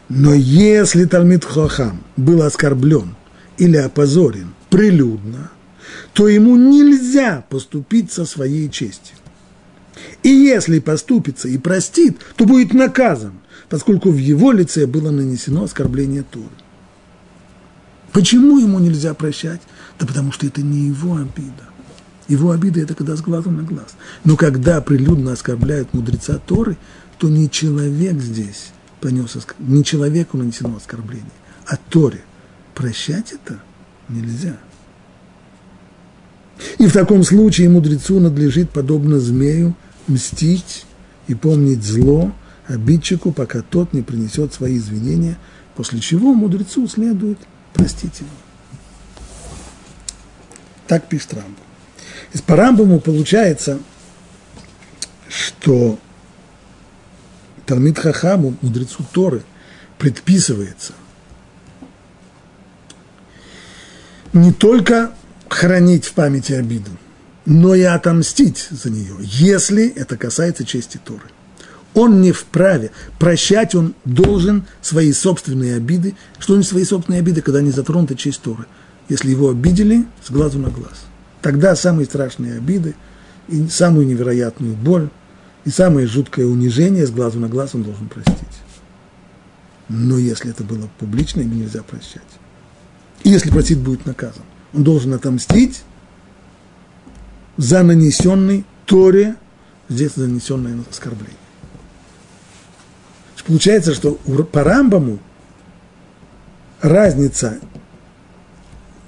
Но 0.08 0.32
если 0.32 1.04
Талмит 1.04 1.44
Хохам 1.44 2.02
был 2.16 2.42
оскорблен 2.42 3.16
или 3.58 3.76
опозорен 3.76 4.54
прилюдно, 4.70 5.50
то 6.14 6.28
ему 6.28 6.56
нельзя 6.56 7.44
поступить 7.50 8.10
со 8.10 8.24
своей 8.24 8.70
честью. 8.70 9.16
И 10.22 10.28
если 10.28 10.78
поступится 10.78 11.48
и 11.48 11.58
простит, 11.58 12.18
то 12.36 12.44
будет 12.46 12.72
наказан, 12.72 13.34
поскольку 13.68 14.10
в 14.10 14.16
его 14.16 14.52
лице 14.52 14.86
было 14.86 15.10
нанесено 15.10 15.64
оскорбление 15.64 16.22
Торы. 16.22 16.46
Почему 18.12 18.58
ему 18.58 18.78
нельзя 18.78 19.14
прощать? 19.14 19.60
Да 19.98 20.06
потому 20.06 20.32
что 20.32 20.46
это 20.46 20.62
не 20.62 20.86
его 20.86 21.16
обида. 21.16 21.68
Его 22.28 22.52
обида– 22.52 22.80
это 22.82 22.94
когда 22.94 23.16
с 23.16 23.20
глазу 23.20 23.50
на 23.50 23.62
глаз. 23.62 23.96
Но 24.24 24.36
когда 24.36 24.80
прилюдно 24.80 25.32
оскорбляют 25.32 25.92
мудреца 25.94 26.38
Торы, 26.38 26.76
то 27.18 27.28
не 27.28 27.50
человек 27.50 28.20
здесь 28.20 28.70
понес, 29.00 29.36
не 29.58 29.84
человеку 29.84 30.36
нанесено 30.36 30.76
оскорбление, 30.76 31.26
а 31.66 31.76
Торе. 31.76 32.22
Прощать 32.74 33.32
это 33.32 33.60
нельзя. 34.08 34.56
И 36.78 36.86
в 36.86 36.92
таком 36.92 37.24
случае 37.24 37.68
мудрецу 37.68 38.20
надлежит, 38.20 38.70
подобно 38.70 39.18
змею, 39.18 39.74
мстить 40.06 40.86
и 41.26 41.34
помнить 41.34 41.82
зло 41.82 42.32
обидчику, 42.66 43.32
пока 43.32 43.62
тот 43.62 43.92
не 43.92 44.02
принесет 44.02 44.54
свои 44.54 44.78
извинения, 44.78 45.38
после 45.74 46.00
чего 46.00 46.34
мудрецу 46.34 46.86
следует 46.86 47.38
простить 47.74 48.20
его. 48.20 48.30
Так 50.86 51.08
пишет 51.08 51.34
Рамбам. 51.34 51.56
Из 52.32 52.42
по 52.42 52.56
Рамбаму 52.56 53.00
получается, 53.00 53.78
что 55.28 55.98
Талмит 57.68 57.98
Хахаму, 57.98 58.56
мудрецу 58.62 59.04
Торы, 59.12 59.42
предписывается 59.98 60.94
не 64.32 64.54
только 64.54 65.12
хранить 65.50 66.06
в 66.06 66.14
памяти 66.14 66.54
обиду, 66.54 66.90
но 67.44 67.74
и 67.74 67.82
отомстить 67.82 68.68
за 68.70 68.88
нее, 68.88 69.16
если 69.20 69.86
это 69.86 70.16
касается 70.16 70.64
чести 70.64 70.98
Торы. 71.04 71.24
Он 71.92 72.22
не 72.22 72.32
вправе. 72.32 72.90
Прощать 73.18 73.74
он 73.74 73.94
должен 74.06 74.64
свои 74.80 75.12
собственные 75.12 75.76
обиды. 75.76 76.14
Что 76.38 76.56
не 76.56 76.62
свои 76.62 76.84
собственные 76.84 77.20
обиды, 77.20 77.42
когда 77.42 77.60
не 77.60 77.70
затронута 77.70 78.14
честь 78.14 78.40
Торы? 78.40 78.64
Если 79.10 79.30
его 79.30 79.50
обидели, 79.50 80.06
с 80.24 80.30
глазу 80.30 80.58
на 80.58 80.70
глаз. 80.70 81.04
Тогда 81.42 81.76
самые 81.76 82.06
страшные 82.06 82.56
обиды, 82.56 82.94
и 83.48 83.66
самую 83.68 84.06
невероятную 84.06 84.74
боль, 84.74 85.08
и 85.68 85.70
самое 85.70 86.06
жуткое 86.06 86.46
унижение 86.46 87.06
с 87.06 87.10
глазу 87.10 87.38
на 87.38 87.46
глаз 87.46 87.74
он 87.74 87.82
должен 87.82 88.08
простить. 88.08 88.34
Но 89.90 90.16
если 90.16 90.50
это 90.50 90.64
было 90.64 90.88
публично, 90.98 91.42
ему 91.42 91.56
нельзя 91.56 91.82
прощать. 91.82 92.22
И 93.22 93.28
если 93.28 93.50
простить, 93.50 93.78
будет 93.78 94.06
наказан. 94.06 94.44
Он 94.72 94.82
должен 94.82 95.12
отомстить 95.12 95.82
за 97.58 97.82
нанесенный 97.82 98.64
Торе, 98.86 99.36
здесь 99.90 100.16
нанесенное 100.16 100.78
оскорбление. 100.90 101.36
Получается, 103.46 103.92
что 103.92 104.12
по 104.14 104.64
Рамбаму 104.64 105.18
разница 106.80 107.58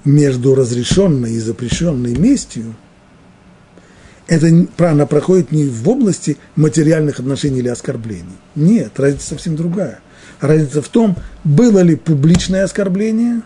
между 0.05 0.53
разрешенной 0.53 1.33
и 1.33 1.39
запрещенной 1.39 2.15
местью, 2.15 2.75
это 4.31 4.47
она 4.77 5.05
проходит 5.05 5.51
не 5.51 5.65
в 5.65 5.89
области 5.89 6.37
материальных 6.55 7.19
отношений 7.19 7.59
или 7.59 7.67
оскорблений. 7.67 8.37
Нет, 8.55 8.97
разница 8.97 9.27
совсем 9.27 9.57
другая. 9.57 9.99
Разница 10.39 10.81
в 10.81 10.87
том, 10.87 11.17
было 11.43 11.79
ли 11.79 11.97
публичное 11.97 12.63
оскорбление 12.63 13.41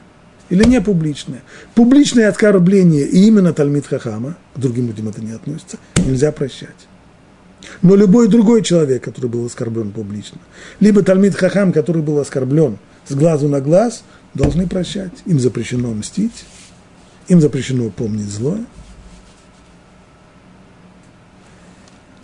или 0.52 0.64
не 0.64 0.80
публичное. 0.82 1.42
Публичное 1.74 2.30
оскорбление 2.30 3.04
и 3.08 3.26
именно 3.26 3.52
Тальмит 3.52 3.88
Хахама, 3.88 4.38
к 4.56 4.60
другим 4.60 4.86
людям 4.86 5.10
это 5.10 5.22
не 5.22 5.32
относится, 5.32 5.78
нельзя 5.98 6.32
прощать. 6.32 6.88
Но 7.82 7.96
любой 7.96 8.28
другой 8.28 8.62
человек, 8.62 9.04
который 9.04 9.28
был 9.28 9.44
оскорблен 9.48 9.90
публично, 9.90 10.38
либо 10.80 11.02
Тальмит 11.02 11.34
Хахам, 11.34 11.74
который 11.74 12.04
был 12.04 12.20
оскорблен 12.20 12.78
с 13.08 13.16
глазу 13.16 13.48
на 13.48 13.60
глаз, 13.60 14.04
должны 14.36 14.68
прощать. 14.68 15.14
Им 15.26 15.40
запрещено 15.40 15.92
мстить, 15.96 16.46
им 17.28 17.42
запрещено 17.42 17.90
помнить 17.90 18.30
злое. 18.30 18.66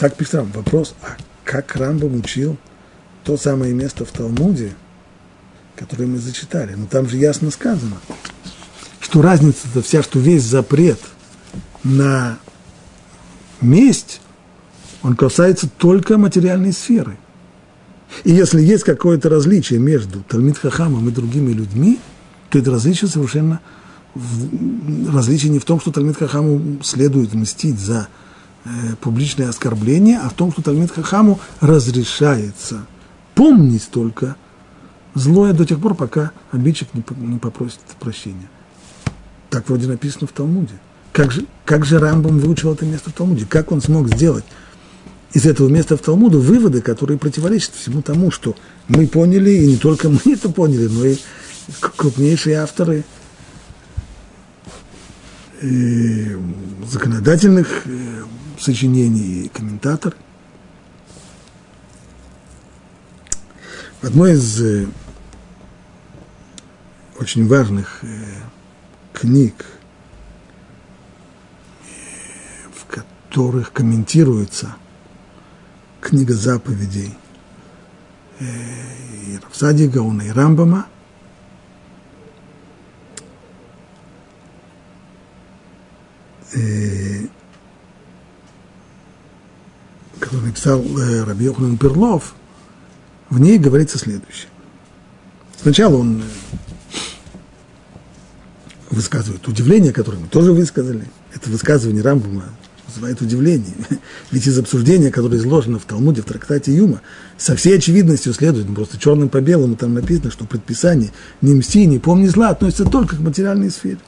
Так 0.02 0.16
пишет 0.16 0.34
Рам. 0.34 0.52
Вопрос, 0.56 0.96
а 1.04 1.16
как 1.44 1.76
Рамбам 1.76 2.16
учил 2.16 2.58
то 3.24 3.38
самое 3.38 3.72
место 3.72 4.04
в 4.04 4.10
Талмуде, 4.10 4.74
которое 5.76 6.08
мы 6.08 6.18
зачитали? 6.18 6.74
Но 6.74 6.88
там 6.88 7.08
же 7.08 7.18
ясно 7.18 7.52
сказано, 7.52 7.98
что 9.00 9.22
разница-то 9.22 9.84
вся, 9.84 10.02
что 10.02 10.18
весь 10.18 10.42
запрет 10.42 11.00
на 11.84 12.40
месть, 13.62 14.22
он 15.04 15.16
касается 15.16 15.70
только 15.70 16.18
материальной 16.18 16.74
сферы. 16.74 17.20
И 18.24 18.32
если 18.32 18.60
есть 18.60 18.84
какое-то 18.84 19.30
различие 19.30 19.78
между 19.78 20.24
Талмит 20.24 20.58
Хахамом 20.58 21.10
и 21.10 21.12
другими 21.12 21.54
людьми, 21.54 22.00
то 22.50 22.58
это 22.58 22.72
различие 22.72 23.08
совершенно 23.08 23.60
различие 25.14 25.52
не 25.52 25.60
в 25.60 25.66
том, 25.66 25.80
что 25.80 25.92
Талмит 25.92 26.18
Хахаму 26.18 26.82
следует 26.82 27.36
мстить 27.36 27.80
за 27.80 28.08
публичное 29.02 29.50
оскорбление, 29.50 30.19
а 30.19 30.30
в 30.30 30.34
том, 30.34 30.52
что 30.52 30.62
Талмит 30.62 30.91
Хахаму 30.91 31.39
разрешается 31.60 32.86
помнить 33.36 33.89
только 33.89 34.36
злое 35.15 35.54
до 35.54 35.65
тех 35.65 35.80
пор, 35.80 35.95
пока 35.95 36.32
обидчик 36.52 36.89
не, 36.93 37.39
попросит 37.39 37.80
прощения. 38.00 38.50
Так 39.50 39.67
вроде 39.67 39.88
написано 39.88 40.28
в 40.28 40.32
Талмуде. 40.32 40.74
Как 41.12 41.32
же, 41.32 41.45
как 41.65 41.86
же 41.86 42.00
Рамбам 42.00 42.39
выучил 42.39 42.74
это 42.74 42.86
место 42.86 43.10
в 43.10 43.13
Талмуде? 43.13 43.45
Как 43.45 43.71
он 43.71 43.82
смог 43.82 44.08
сделать 44.08 44.45
из 45.34 45.45
этого 45.45 45.67
места 45.67 45.97
в 45.97 46.02
Талмуду 46.02 46.39
выводы, 46.39 46.82
которые 46.82 47.17
противоречат 47.17 47.74
всему 47.76 48.02
тому, 48.02 48.32
что 48.32 48.56
мы 48.88 49.08
поняли, 49.08 49.52
и 49.52 49.67
не 49.67 49.78
только 49.78 50.10
мы 50.10 50.19
это 50.26 50.50
поняли, 50.50 50.88
но 50.88 51.06
и 51.06 51.17
крупнейшие 51.80 52.58
авторы 52.58 53.00
э, 53.00 53.20
законодательных 56.88 57.86
э, 57.86 58.24
сочинений 58.60 59.43
и 59.43 59.50
комментатор. 59.50 60.15
В 64.02 64.06
одной 64.06 64.34
из 64.34 64.62
э, 64.62 64.88
очень 67.19 67.47
важных 67.47 68.02
книг, 69.13 69.65
в 72.74 72.86
которых 72.88 73.71
комментируется 73.71 74.76
книга 76.02 76.34
заповедей 76.34 77.15
э, 78.39 78.45
и 79.28 79.38
Равсади 79.38 79.84
и 79.84 80.32
Рамбама, 80.32 80.88
э, 86.54 87.28
который 90.20 90.45
написал 90.45 90.82
э, 90.82 91.24
Раби 91.24 91.45
Йоханан 91.45 91.78
Перлов, 91.78 92.36
в 93.30 93.39
ней 93.39 93.58
говорится 93.58 93.97
следующее. 93.97 94.49
Сначала 95.62 95.95
он 95.95 96.24
высказывает 98.89 99.47
удивление, 99.47 99.93
которое 99.93 100.18
мы 100.18 100.28
тоже 100.28 100.52
высказали. 100.52 101.08
Это 101.34 101.49
высказывание 101.49 102.04
Рамбама 102.04 102.45
вызывает 102.88 103.22
удивление. 103.22 103.74
Ведь 104.32 104.47
из 104.47 104.60
обсуждения, 104.60 105.12
которое 105.12 105.38
изложено 105.38 105.80
в 105.80 105.86
Талмуде, 105.86 106.22
в 106.22 106.26
трактате 106.26 106.76
Юма, 106.76 107.02
со 107.38 107.56
всей 107.56 107.78
очевидностью 107.78 108.34
следует, 108.34 108.68
ну, 108.68 108.76
просто 108.76 108.97
черным 108.97 109.30
по 109.30 109.39
белому 109.39 109.76
там 109.76 109.93
написано, 109.93 110.32
что 110.32 110.45
предписание 110.45 111.12
«не 111.41 111.54
мсти, 111.54 111.86
не 111.86 111.99
помни 111.99 112.28
зла» 112.28 112.49
относится 112.49 112.86
только 112.86 113.16
к 113.16 113.20
материальной 113.20 113.72
сфере, 113.72 113.99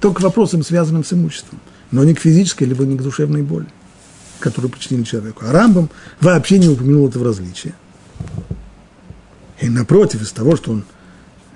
только 0.00 0.20
к 0.20 0.22
вопросам, 0.22 0.62
связанным 0.62 1.04
с 1.04 1.12
имуществом, 1.12 1.60
но 1.92 2.02
не 2.04 2.14
к 2.14 2.18
физической, 2.18 2.64
либо 2.64 2.84
не 2.84 2.96
к 2.96 3.02
душевной 3.02 3.42
боли, 3.42 3.66
которую 4.40 4.70
причинили 4.70 5.04
человеку. 5.04 5.44
А 5.46 5.52
Рамбам 5.52 5.90
вообще 6.20 6.58
не 6.58 6.68
упомянул 6.68 7.08
это 7.08 7.18
в 7.18 7.22
различии. 7.22 7.74
И 9.60 9.68
напротив, 9.68 10.22
из 10.22 10.32
того, 10.32 10.56
что 10.56 10.72
он 10.72 10.84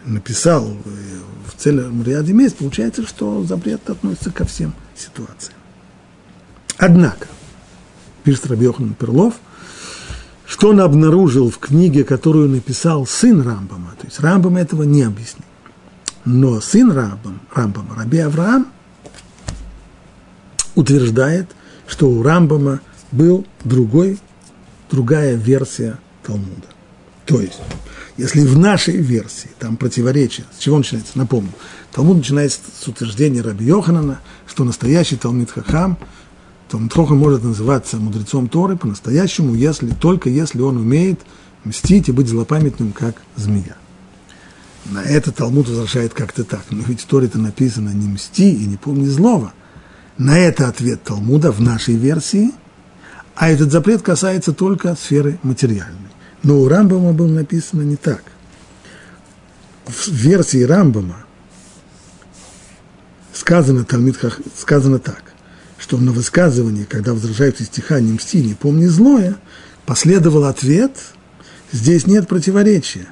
написал 0.05 0.69
э, 0.69 0.75
в 1.49 1.61
целом 1.61 2.05
ряде 2.05 2.33
мест, 2.33 2.57
получается, 2.57 3.05
что 3.05 3.43
запрет 3.43 3.89
относится 3.91 4.31
ко 4.31 4.45
всем 4.45 4.75
ситуациям. 4.95 5.59
Однако, 6.77 7.27
пишет 8.23 8.47
Рабьехан 8.47 8.95
Перлов, 8.95 9.35
что 10.47 10.69
он 10.69 10.81
обнаружил 10.81 11.51
в 11.51 11.59
книге, 11.59 12.05
которую 12.05 12.49
написал 12.49 13.07
сын 13.07 13.41
Рамбама, 13.41 13.95
то 13.99 14.07
есть 14.07 14.21
Рамбам 14.21 14.59
этого 14.59 14.85
не 14.85 15.03
объяснил. 15.03 15.47
Но 16.25 16.61
сын 16.61 16.93
Рамбам, 16.93 17.41
Рамбама, 17.53 17.97
Раби 17.97 18.19
Авраам, 18.19 18.69
утверждает, 20.77 21.49
что 21.89 22.09
у 22.09 22.23
Рамбама 22.23 22.81
был 23.11 23.45
другой, 23.65 24.21
другая 24.91 25.35
версия 25.35 25.99
Талмуда. 26.23 26.69
То 27.25 27.41
есть, 27.41 27.59
если 28.17 28.47
в 28.47 28.57
нашей 28.57 28.97
версии 28.97 29.51
там 29.59 29.77
противоречие, 29.77 30.47
с 30.57 30.63
чего 30.63 30.79
начинается? 30.79 31.19
Напомню, 31.19 31.51
Талмуд 31.93 32.19
начинается 32.19 32.61
с 32.81 32.87
утверждения 32.87 33.41
Раби 33.41 33.65
Йоханана, 33.67 34.21
что 34.47 34.63
настоящий 34.63 35.17
Талмит 35.17 35.51
Хахам, 35.51 35.99
Талмит 36.69 36.93
Хохам 36.93 37.19
может 37.19 37.43
называться 37.43 37.97
мудрецом 37.97 38.49
Торы 38.49 38.77
по-настоящему, 38.77 39.55
если, 39.55 39.91
только 39.91 40.29
если 40.29 40.61
он 40.61 40.77
умеет 40.77 41.21
мстить 41.65 42.09
и 42.09 42.13
быть 42.13 42.29
злопамятным, 42.29 42.93
как 42.93 43.23
змея. 43.35 43.77
На 44.85 45.03
это 45.03 45.33
Талмуд 45.33 45.69
возвращает 45.69 46.15
как-то 46.15 46.45
так. 46.45 46.63
Но 46.71 46.83
ведь 46.87 47.01
в 47.01 47.07
Торе-то 47.07 47.39
написано 47.39 47.91
«не 47.91 48.09
мсти 48.09 48.53
и 48.53 48.67
не 48.67 48.77
помни 48.77 49.07
злого». 49.07 49.53
На 50.19 50.39
это 50.39 50.69
ответ 50.69 51.03
Талмуда 51.03 51.53
в 51.53 51.61
нашей 51.61 51.95
версии, 51.95 52.53
а 53.35 53.51
этот 53.51 53.71
запрет 53.71 54.03
касается 54.03 54.53
только 54.53 54.95
сферы 54.95 55.39
материальной. 55.43 56.11
Но 56.43 56.59
у 56.61 56.69
Рамбама 56.69 57.13
было 57.13 57.29
написано 57.29 57.83
не 57.83 57.97
так. 57.97 58.23
В 59.85 60.09
версии 60.09 60.63
Рамбама 60.63 61.27
сказано, 63.33 63.85
Талмит, 63.85 64.19
сказано 64.57 64.99
так, 64.99 65.23
что 65.79 65.99
на 65.99 66.13
высказывание, 66.13 66.87
когда 66.87 67.13
возражают 67.13 67.61
из 67.61 67.67
стиха 67.67 68.01
«не 68.01 68.13
мсти, 68.13 68.43
не 68.43 68.55
помни 68.55 68.87
злое», 68.87 69.37
последовал 69.85 70.45
ответ, 70.45 70.97
здесь 71.73 72.07
нет 72.07 72.27
противоречия. 72.27 73.07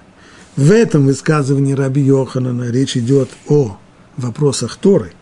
В 0.57 0.71
этом 0.71 1.07
высказывании 1.07 1.75
Раби 1.75 2.01
Йоханана 2.01 2.71
речь 2.71 2.97
идет 2.97 3.29
о 3.49 3.79
вопросах 4.17 4.77
Торы, 4.77 5.13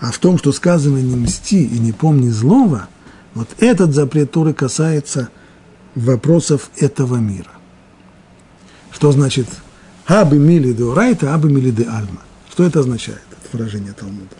а 0.00 0.12
в 0.12 0.18
том, 0.18 0.38
что 0.38 0.52
сказано 0.52 0.98
«не 0.98 1.16
мсти 1.16 1.64
и 1.64 1.78
не 1.78 1.92
помни 1.92 2.28
злого», 2.28 2.88
вот 3.34 3.48
этот 3.58 3.94
запрет 3.94 4.30
Торы 4.30 4.54
касается 4.54 5.28
вопросов 5.94 6.70
этого 6.76 7.16
мира. 7.16 7.50
Что 8.90 9.12
значит 9.12 9.48
«абы 10.06 10.38
мили 10.38 10.72
де 10.72 10.84
урайта, 10.84 11.34
абы 11.34 11.50
мили 11.50 11.70
де 11.70 11.84
альма»? 11.84 12.22
Что 12.50 12.64
это 12.64 12.80
означает, 12.80 13.22
это 13.30 13.56
выражение 13.56 13.92
Талмуда? 13.92 14.36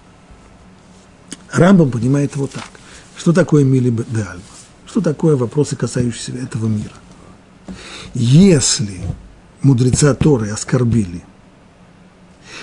Рамбам 1.52 1.90
понимает 1.90 2.34
его 2.34 2.46
так. 2.46 2.68
Что 3.16 3.32
такое 3.32 3.64
мили 3.64 3.90
де 3.90 4.22
альма? 4.22 4.42
Что 4.86 5.00
такое 5.00 5.36
вопросы, 5.36 5.76
касающиеся 5.76 6.32
этого 6.32 6.66
мира? 6.66 6.94
Если 8.14 9.00
мудреца 9.62 10.14
Торы 10.14 10.50
оскорбили, 10.50 11.24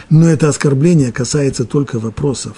но 0.10 0.28
это 0.28 0.50
оскорбление 0.50 1.12
касается 1.12 1.66
только 1.66 2.00
вопросов 2.00 2.58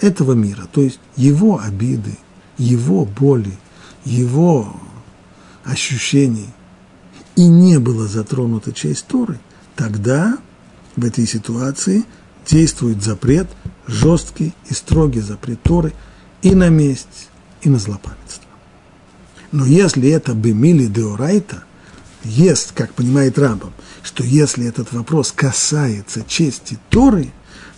этого 0.00 0.32
мира, 0.32 0.68
то 0.70 0.82
есть 0.82 1.00
его 1.16 1.60
обиды, 1.60 2.18
его 2.58 3.04
боли, 3.04 3.52
его 4.04 4.74
ощущений, 5.64 6.48
и 7.34 7.46
не 7.46 7.78
было 7.78 8.06
затронута 8.06 8.72
часть 8.72 9.06
Торы, 9.06 9.38
тогда 9.74 10.38
в 10.96 11.04
этой 11.04 11.26
ситуации 11.26 12.04
действует 12.46 13.02
запрет, 13.02 13.48
жесткий 13.86 14.54
и 14.70 14.74
строгий 14.74 15.20
запрет 15.20 15.62
Торы 15.62 15.92
и 16.42 16.54
на 16.54 16.68
месть, 16.68 17.28
и 17.62 17.68
на 17.68 17.78
злопамятство. 17.78 18.44
Но 19.52 19.64
если 19.64 20.08
это 20.10 20.34
бемили 20.34 20.86
деорайта, 20.86 21.64
есть, 22.24 22.72
как 22.72 22.92
понимает 22.94 23.38
Рамбам, 23.38 23.72
что 24.02 24.24
если 24.24 24.66
этот 24.66 24.92
вопрос 24.92 25.32
касается 25.32 26.24
чести 26.26 26.78
Торы, 26.90 27.30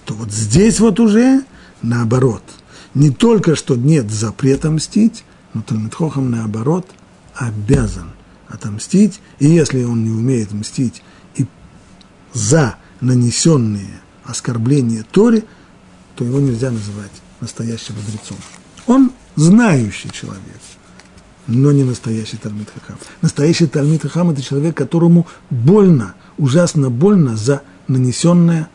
то 0.04 0.14
вот 0.14 0.32
здесь 0.32 0.80
вот 0.80 1.00
уже 1.00 1.42
наоборот. 1.82 2.42
Не 2.94 3.10
только 3.10 3.56
что 3.56 3.76
нет 3.76 4.10
запрета 4.10 4.70
мстить, 4.70 5.24
но 5.54 5.62
Талмитхохам 5.62 6.30
наоборот 6.30 6.86
обязан 7.34 8.10
отомстить, 8.48 9.20
и 9.38 9.46
если 9.46 9.84
он 9.84 10.04
не 10.04 10.10
умеет 10.10 10.52
мстить 10.52 11.02
и 11.36 11.46
за 12.32 12.76
нанесенные 13.00 14.00
оскорбления 14.24 15.04
Торе, 15.10 15.44
то 16.16 16.24
его 16.24 16.40
нельзя 16.40 16.70
называть 16.70 17.12
настоящим 17.40 17.94
мудрецом. 17.94 18.36
Он 18.86 19.12
знающий 19.36 20.10
человек, 20.10 20.42
но 21.46 21.72
не 21.72 21.84
настоящий 21.84 22.36
Талмит 22.36 22.68
Хахам. 22.70 22.98
Настоящий 23.22 23.66
Талмит 23.66 24.02
Хахам– 24.02 24.30
это 24.32 24.42
человек, 24.42 24.76
которому 24.76 25.26
больно, 25.50 26.14
ужасно 26.36 26.90
больно 26.90 27.36
за 27.36 27.62
нанесенное 27.86 28.68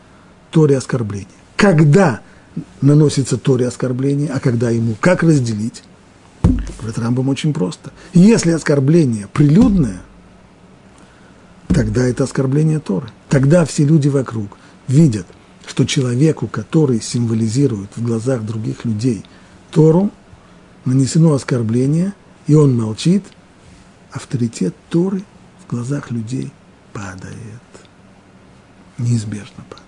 Торе 0.50 0.78
оскорбление. 0.78 1.28
Когда 1.56 2.20
наносится 2.80 3.36
Торе 3.36 3.66
оскорбление, 3.66 4.30
а 4.30 4.40
когда 4.40 4.70
ему, 4.70 4.94
как 5.00 5.22
разделить? 5.22 5.82
Говорит 6.78 6.98
Рамбам 6.98 7.28
очень 7.28 7.52
просто. 7.52 7.92
Если 8.12 8.50
оскорбление 8.52 9.28
прилюдное, 9.32 10.02
тогда 11.68 12.04
это 12.04 12.24
оскорбление 12.24 12.80
Торы. 12.80 13.08
Тогда 13.28 13.64
все 13.64 13.84
люди 13.84 14.08
вокруг 14.08 14.56
видят, 14.86 15.26
что 15.66 15.84
человеку, 15.84 16.46
который 16.46 17.00
символизирует 17.00 17.90
в 17.96 18.04
глазах 18.04 18.42
других 18.42 18.84
людей 18.84 19.24
Тору, 19.70 20.10
нанесено 20.84 21.32
оскорбление, 21.34 22.12
и 22.46 22.54
он 22.54 22.76
молчит, 22.76 23.24
авторитет 24.12 24.74
Торы 24.90 25.24
в 25.64 25.70
глазах 25.70 26.10
людей 26.10 26.52
падает. 26.92 27.34
Неизбежно 28.98 29.64
падает. 29.68 29.83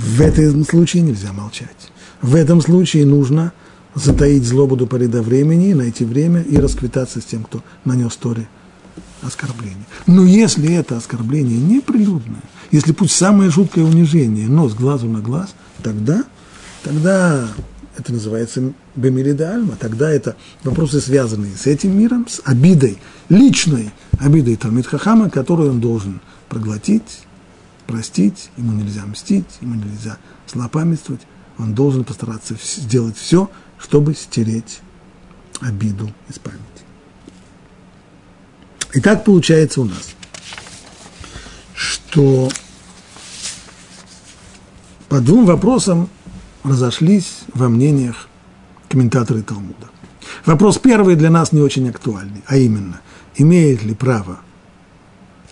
В 0.00 0.20
этом 0.22 0.64
случае 0.64 1.02
нельзя 1.02 1.32
молчать. 1.32 1.92
В 2.22 2.34
этом 2.34 2.62
случае 2.62 3.04
нужно 3.04 3.52
затаить 3.94 4.44
злобу 4.44 4.76
до 4.76 4.86
поры 4.86 5.08
до 5.08 5.20
времени, 5.20 5.74
найти 5.74 6.04
время 6.04 6.40
и 6.40 6.56
расквитаться 6.56 7.20
с 7.20 7.24
тем, 7.24 7.44
кто 7.44 7.62
нанес 7.84 8.14
Торе 8.16 8.48
оскорбление. 9.20 9.84
Но 10.06 10.24
если 10.24 10.72
это 10.72 10.96
оскорбление 10.96 11.58
неприлюдное, 11.58 12.40
если 12.70 12.92
пусть 12.92 13.14
самое 13.14 13.50
жуткое 13.50 13.84
унижение, 13.84 14.48
нос 14.48 14.72
глазу 14.72 15.06
на 15.06 15.20
глаз, 15.20 15.54
тогда, 15.82 16.24
тогда 16.82 17.48
это 17.98 18.12
называется 18.14 18.72
бемирида 18.96 19.52
альма, 19.52 19.76
тогда 19.78 20.10
это 20.10 20.36
вопросы, 20.64 21.00
связанные 21.00 21.52
с 21.56 21.66
этим 21.66 21.98
миром, 21.98 22.26
с 22.26 22.40
обидой, 22.44 22.96
личной 23.28 23.90
обидой 24.18 24.56
Талмит 24.56 24.86
Хахама, 24.86 25.28
которую 25.28 25.72
он 25.72 25.80
должен 25.80 26.20
проглотить, 26.48 27.20
простить, 27.90 28.50
ему 28.56 28.72
нельзя 28.72 29.04
мстить, 29.04 29.46
ему 29.60 29.74
нельзя 29.74 30.18
злопамятствовать, 30.46 31.22
он 31.58 31.74
должен 31.74 32.04
постараться 32.04 32.54
сделать 32.62 33.16
все, 33.16 33.50
чтобы 33.78 34.14
стереть 34.14 34.80
обиду 35.60 36.12
из 36.28 36.38
памяти. 36.38 36.60
И 38.94 39.00
так 39.00 39.24
получается 39.24 39.80
у 39.80 39.84
нас, 39.84 40.14
что 41.74 42.48
по 45.08 45.20
двум 45.20 45.44
вопросам 45.44 46.08
разошлись 46.62 47.40
во 47.52 47.68
мнениях 47.68 48.28
комментаторы 48.88 49.42
Талмуда. 49.42 49.90
Вопрос 50.46 50.78
первый 50.78 51.16
для 51.16 51.30
нас 51.30 51.50
не 51.52 51.60
очень 51.60 51.88
актуальный, 51.88 52.42
а 52.46 52.56
именно, 52.56 53.00
имеет 53.34 53.82
ли 53.82 53.94
право, 53.94 54.40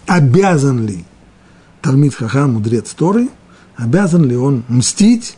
обязан 0.07 0.86
ли 0.86 1.05
Талмит 1.83 2.14
Хахам, 2.14 2.55
мудрец 2.55 2.93
Торы, 2.95 3.29
обязан 3.76 4.24
ли 4.24 4.37
он 4.37 4.64
мстить 4.68 5.37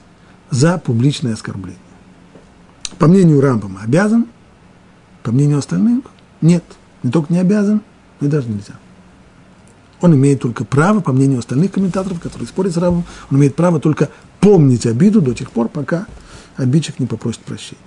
за 0.51 0.78
публичное 0.78 1.34
оскорбление? 1.34 1.78
По 2.99 3.07
мнению 3.07 3.41
Рамбама 3.41 3.80
обязан, 3.82 4.26
по 5.22 5.32
мнению 5.32 5.59
остальных 5.59 6.05
нет. 6.41 6.64
Не 7.03 7.11
только 7.11 7.32
не 7.32 7.38
обязан, 7.38 7.82
но 8.20 8.26
и 8.26 8.30
даже 8.30 8.49
нельзя. 8.49 8.74
Он 10.01 10.14
имеет 10.14 10.41
только 10.41 10.64
право, 10.64 11.01
по 11.01 11.12
мнению 11.12 11.38
остальных 11.38 11.72
комментаторов, 11.72 12.20
которые 12.20 12.49
спорят 12.49 12.72
с 12.72 12.76
Рамбом, 12.78 13.05
он 13.30 13.38
имеет 13.38 13.55
право 13.55 13.80
только 13.80 14.09
помнить 14.41 14.86
обиду 14.86 15.20
до 15.20 15.34
тех 15.34 15.51
пор, 15.51 15.68
пока 15.68 16.07
обидчик 16.57 16.99
не 16.99 17.07
попросит 17.07 17.41
прощения. 17.41 17.80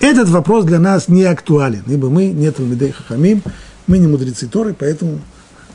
Этот 0.00 0.28
вопрос 0.28 0.64
для 0.64 0.78
нас 0.78 1.08
не 1.08 1.24
актуален, 1.24 1.82
ибо 1.86 2.08
мы 2.08 2.28
не 2.28 2.50
Талмидей 2.50 2.92
Хахамим, 2.92 3.42
мы 3.86 3.98
не 3.98 4.06
мудрецы 4.06 4.46
Торы, 4.46 4.74
поэтому 4.78 5.20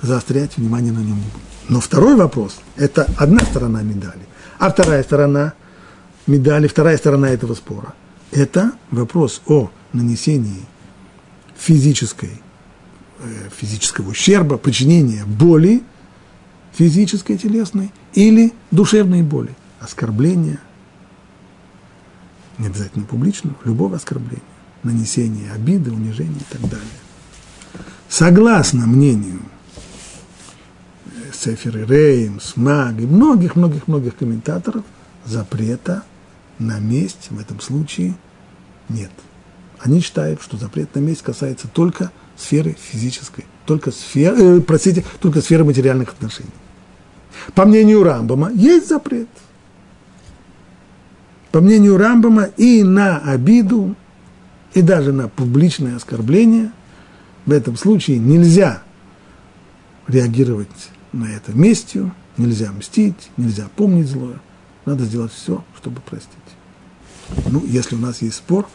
заострять 0.01 0.57
внимание 0.57 0.91
на 0.91 0.99
нем 0.99 1.17
не 1.17 1.29
будем. 1.33 1.52
Но 1.69 1.79
второй 1.79 2.15
вопрос– 2.15 2.59
это 2.75 3.07
одна 3.17 3.39
сторона 3.39 3.81
медали, 3.81 4.27
а 4.59 4.69
вторая 4.69 5.03
сторона 5.03 5.53
медали, 6.27 6.67
вторая 6.67 6.97
сторона 6.97 7.29
этого 7.29 7.55
спора– 7.55 7.93
это 8.31 8.73
вопрос 8.91 9.41
о 9.47 9.71
нанесении 9.93 10.65
физической, 11.57 12.41
э, 13.19 13.49
физического 13.55 14.09
ущерба, 14.09 14.57
причинения 14.57 15.23
боли 15.25 15.83
физической, 16.73 17.37
телесной 17.37 17.91
или 18.13 18.53
душевной 18.71 19.21
боли, 19.21 19.55
оскорбления, 19.79 20.59
не 22.57 22.67
обязательно 22.67 23.05
публичного, 23.05 23.55
любого 23.63 23.95
оскорбления, 23.95 24.41
нанесения 24.83 25.51
обиды, 25.53 25.91
унижения 25.91 26.39
и 26.39 26.53
так 26.53 26.61
далее. 26.61 26.87
Согласно 28.09 28.85
мнению 28.85 29.41
Сефер 31.43 31.85
Рейм, 31.89 32.39
Смаг 32.39 32.97
и 32.99 33.05
многих-многих-многих 33.05 34.15
комментаторов, 34.15 34.85
запрета 35.25 36.03
на 36.57 36.79
месть 36.79 37.27
в 37.31 37.39
этом 37.39 37.59
случае 37.59 38.13
нет. 38.87 39.11
Они 39.79 39.99
считают, 39.99 40.41
что 40.41 40.55
запрет 40.55 40.95
на 40.95 40.99
месть 40.99 41.21
касается 41.21 41.67
только 41.67 42.11
сферы 42.37 42.77
физической, 42.79 43.45
только 43.65 43.91
сферы, 43.91 44.59
э, 44.59 44.61
простите, 44.61 45.03
только 45.19 45.41
сферы 45.41 45.65
материальных 45.65 46.09
отношений. 46.09 46.49
По 47.55 47.65
мнению 47.65 48.03
Рамбама, 48.03 48.49
есть 48.51 48.87
запрет. 48.87 49.27
По 51.51 51.59
мнению 51.59 51.97
Рамбама 51.97 52.43
и 52.55 52.83
на 52.83 53.17
обиду, 53.17 53.95
и 54.73 54.81
даже 54.81 55.11
на 55.11 55.27
публичное 55.27 55.97
оскорбление 55.97 56.71
в 57.45 57.51
этом 57.51 57.75
случае 57.75 58.19
нельзя 58.19 58.81
реагировать 60.07 60.69
на 61.13 61.25
это 61.25 61.53
местью, 61.53 62.13
нельзя 62.37 62.71
мстить, 62.71 63.29
нельзя 63.37 63.69
помнить 63.75 64.07
злое. 64.07 64.39
Надо 64.85 65.05
сделать 65.05 65.31
все, 65.31 65.63
чтобы 65.77 66.01
простить. 66.01 66.29
Ну, 67.49 67.63
если 67.65 67.95
у 67.95 67.99
нас 67.99 68.21
есть 68.21 68.35
спор, 68.35 68.67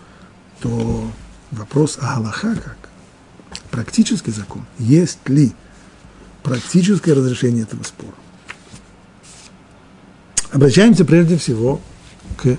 то 0.61 1.11
вопрос 1.51 1.99
а 2.01 2.17
Аллаха 2.17 2.55
как? 2.55 2.79
Практический 3.71 4.31
закон. 4.31 4.65
Есть 4.79 5.29
ли 5.29 5.53
практическое 6.43 7.13
разрешение 7.13 7.65
этого 7.65 7.83
спора? 7.83 8.15
Обращаемся 10.51 11.05
прежде 11.05 11.37
всего 11.37 11.81
к 12.39 12.57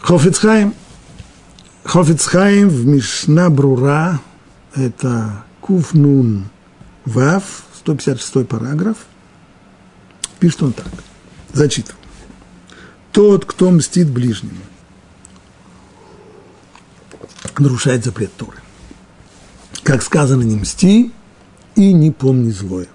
Хофицхайм. 0.00 0.74
Хофицхайм 1.82 2.68
в 2.68 2.86
Мишна 2.86 3.50
Брура, 3.50 4.20
это 4.74 5.44
Куфнун 5.60 6.48
Вав, 7.04 7.65
156 7.86 8.48
параграф, 8.48 9.06
пишет 10.40 10.64
он 10.64 10.72
так, 10.72 10.88
зачитываю. 11.52 12.02
Тот, 13.12 13.44
кто 13.44 13.70
мстит 13.70 14.10
ближнему, 14.10 14.58
нарушает 17.56 18.04
запрет 18.04 18.32
Торы. 18.36 18.58
Как 19.84 20.02
сказано, 20.02 20.42
не 20.42 20.56
мсти 20.56 21.12
и 21.76 21.92
не 21.92 22.10
помни 22.10 22.50
злое. 22.50 22.88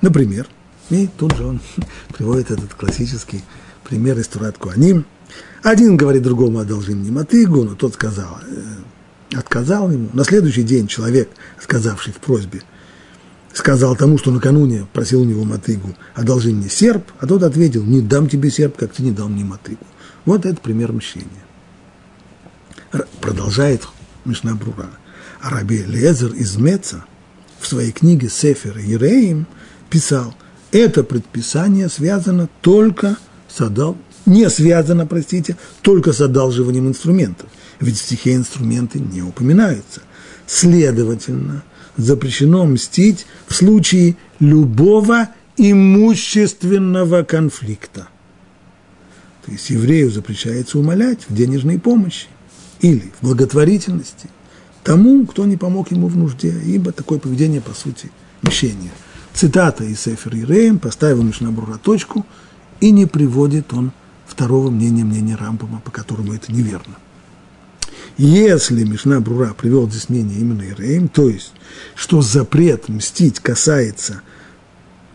Например, 0.00 0.48
и 0.90 1.06
тут 1.06 1.36
же 1.36 1.46
он 1.46 1.60
приводит 2.08 2.50
этот 2.50 2.74
классический 2.74 3.44
пример 3.84 4.18
из 4.18 4.26
Турат 4.26 4.58
Куаним. 4.58 5.06
Один 5.62 5.96
говорит 5.96 6.24
другому 6.24 6.58
одолжи 6.58 6.96
мне 6.96 7.12
мотыгу, 7.12 7.62
но 7.62 7.76
тот 7.76 7.94
сказал, 7.94 8.40
э, 8.44 9.38
отказал 9.38 9.92
ему. 9.92 10.10
На 10.12 10.24
следующий 10.24 10.64
день 10.64 10.88
человек, 10.88 11.30
сказавший 11.60 12.12
в 12.12 12.16
просьбе, 12.16 12.62
сказал 13.52 13.96
тому, 13.96 14.18
что 14.18 14.30
накануне 14.30 14.86
просил 14.92 15.22
у 15.22 15.24
него 15.24 15.44
мотыгу, 15.44 15.94
одолжи 16.14 16.52
мне 16.52 16.68
серп, 16.68 17.04
а 17.20 17.26
тот 17.26 17.42
ответил, 17.42 17.84
не 17.84 18.00
дам 18.00 18.28
тебе 18.28 18.50
серп, 18.50 18.76
как 18.76 18.92
ты 18.92 19.02
не 19.02 19.12
дал 19.12 19.28
мне 19.28 19.44
мотыгу. 19.44 19.84
Вот 20.24 20.46
это 20.46 20.60
пример 20.60 20.92
мщения. 20.92 21.28
Продолжает 23.20 23.86
Мишна 24.24 24.54
Брура. 24.54 24.90
Раби 25.42 25.82
Лезер 25.82 26.32
из 26.34 26.56
Меца 26.56 27.04
в 27.60 27.66
своей 27.66 27.90
книге 27.90 28.28
Сефер 28.28 28.78
Ереим 28.78 29.46
писал, 29.90 30.34
это 30.70 31.02
предписание 31.02 31.88
связано 31.88 32.48
только 32.60 33.16
с 33.48 33.60
одал, 33.60 33.96
не 34.24 34.48
связано, 34.48 35.06
простите, 35.06 35.56
только 35.82 36.12
с 36.12 36.20
одалживанием 36.20 36.88
инструментов. 36.88 37.48
Ведь 37.80 37.98
в 37.98 38.02
стихе 38.02 38.34
инструменты 38.34 39.00
не 39.00 39.22
упоминаются. 39.22 40.02
Следовательно, 40.46 41.64
запрещено 41.96 42.64
мстить 42.66 43.26
в 43.46 43.54
случае 43.54 44.16
любого 44.40 45.28
имущественного 45.56 47.22
конфликта. 47.22 48.08
То 49.44 49.52
есть 49.52 49.70
еврею 49.70 50.10
запрещается 50.10 50.78
умолять 50.78 51.20
в 51.28 51.34
денежной 51.34 51.78
помощи 51.78 52.26
или 52.80 53.12
в 53.20 53.26
благотворительности 53.26 54.28
тому, 54.82 55.26
кто 55.26 55.44
не 55.46 55.56
помог 55.56 55.90
ему 55.90 56.08
в 56.08 56.16
нужде, 56.16 56.54
ибо 56.66 56.92
такое 56.92 57.18
поведение, 57.18 57.60
по 57.60 57.74
сути, 57.74 58.10
мщение. 58.42 58.90
Цитата 59.34 59.84
из 59.84 60.00
Сефер 60.00 60.34
Иреем, 60.36 60.78
поставил 60.78 61.22
Мишнабрура 61.22 61.78
точку, 61.78 62.26
и 62.80 62.90
не 62.90 63.06
приводит 63.06 63.72
он 63.72 63.92
второго 64.26 64.70
мнения, 64.70 65.04
мнения 65.04 65.36
Рамбама, 65.36 65.80
по 65.80 65.90
которому 65.90 66.32
это 66.32 66.52
неверно. 66.52 66.96
Если 68.24 68.84
Мишна 68.84 69.18
Брура 69.18 69.52
привел 69.52 69.90
здесь 69.90 70.08
мнение 70.08 70.38
именно 70.38 70.62
Иреем, 70.62 71.08
то 71.08 71.28
есть, 71.28 71.52
что 71.96 72.22
запрет 72.22 72.88
мстить 72.88 73.40
касается 73.40 74.22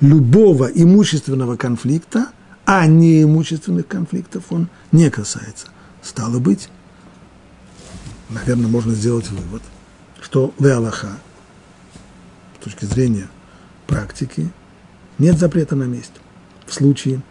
любого 0.02 0.66
имущественного 0.66 1.56
конфликта, 1.56 2.28
а 2.66 2.86
не 2.86 3.24
имущественных 3.24 3.88
конфликтов 3.88 4.44
он 4.50 4.68
не 4.92 5.10
касается. 5.10 5.68
Стало 6.02 6.40
быть, 6.40 6.68
наверное, 8.30 8.68
можно 8.68 8.94
сделать 8.94 9.30
вывод, 9.30 9.62
что 10.20 10.54
в 10.60 10.66
Аллаха, 10.66 11.18
с 12.60 12.64
точки 12.66 12.84
зрения 12.84 13.30
практики, 13.88 14.52
нет 15.18 15.40
запрета 15.40 15.78
на 15.78 15.86
месть 15.86 16.12
в 16.66 16.74
случае 16.74 17.22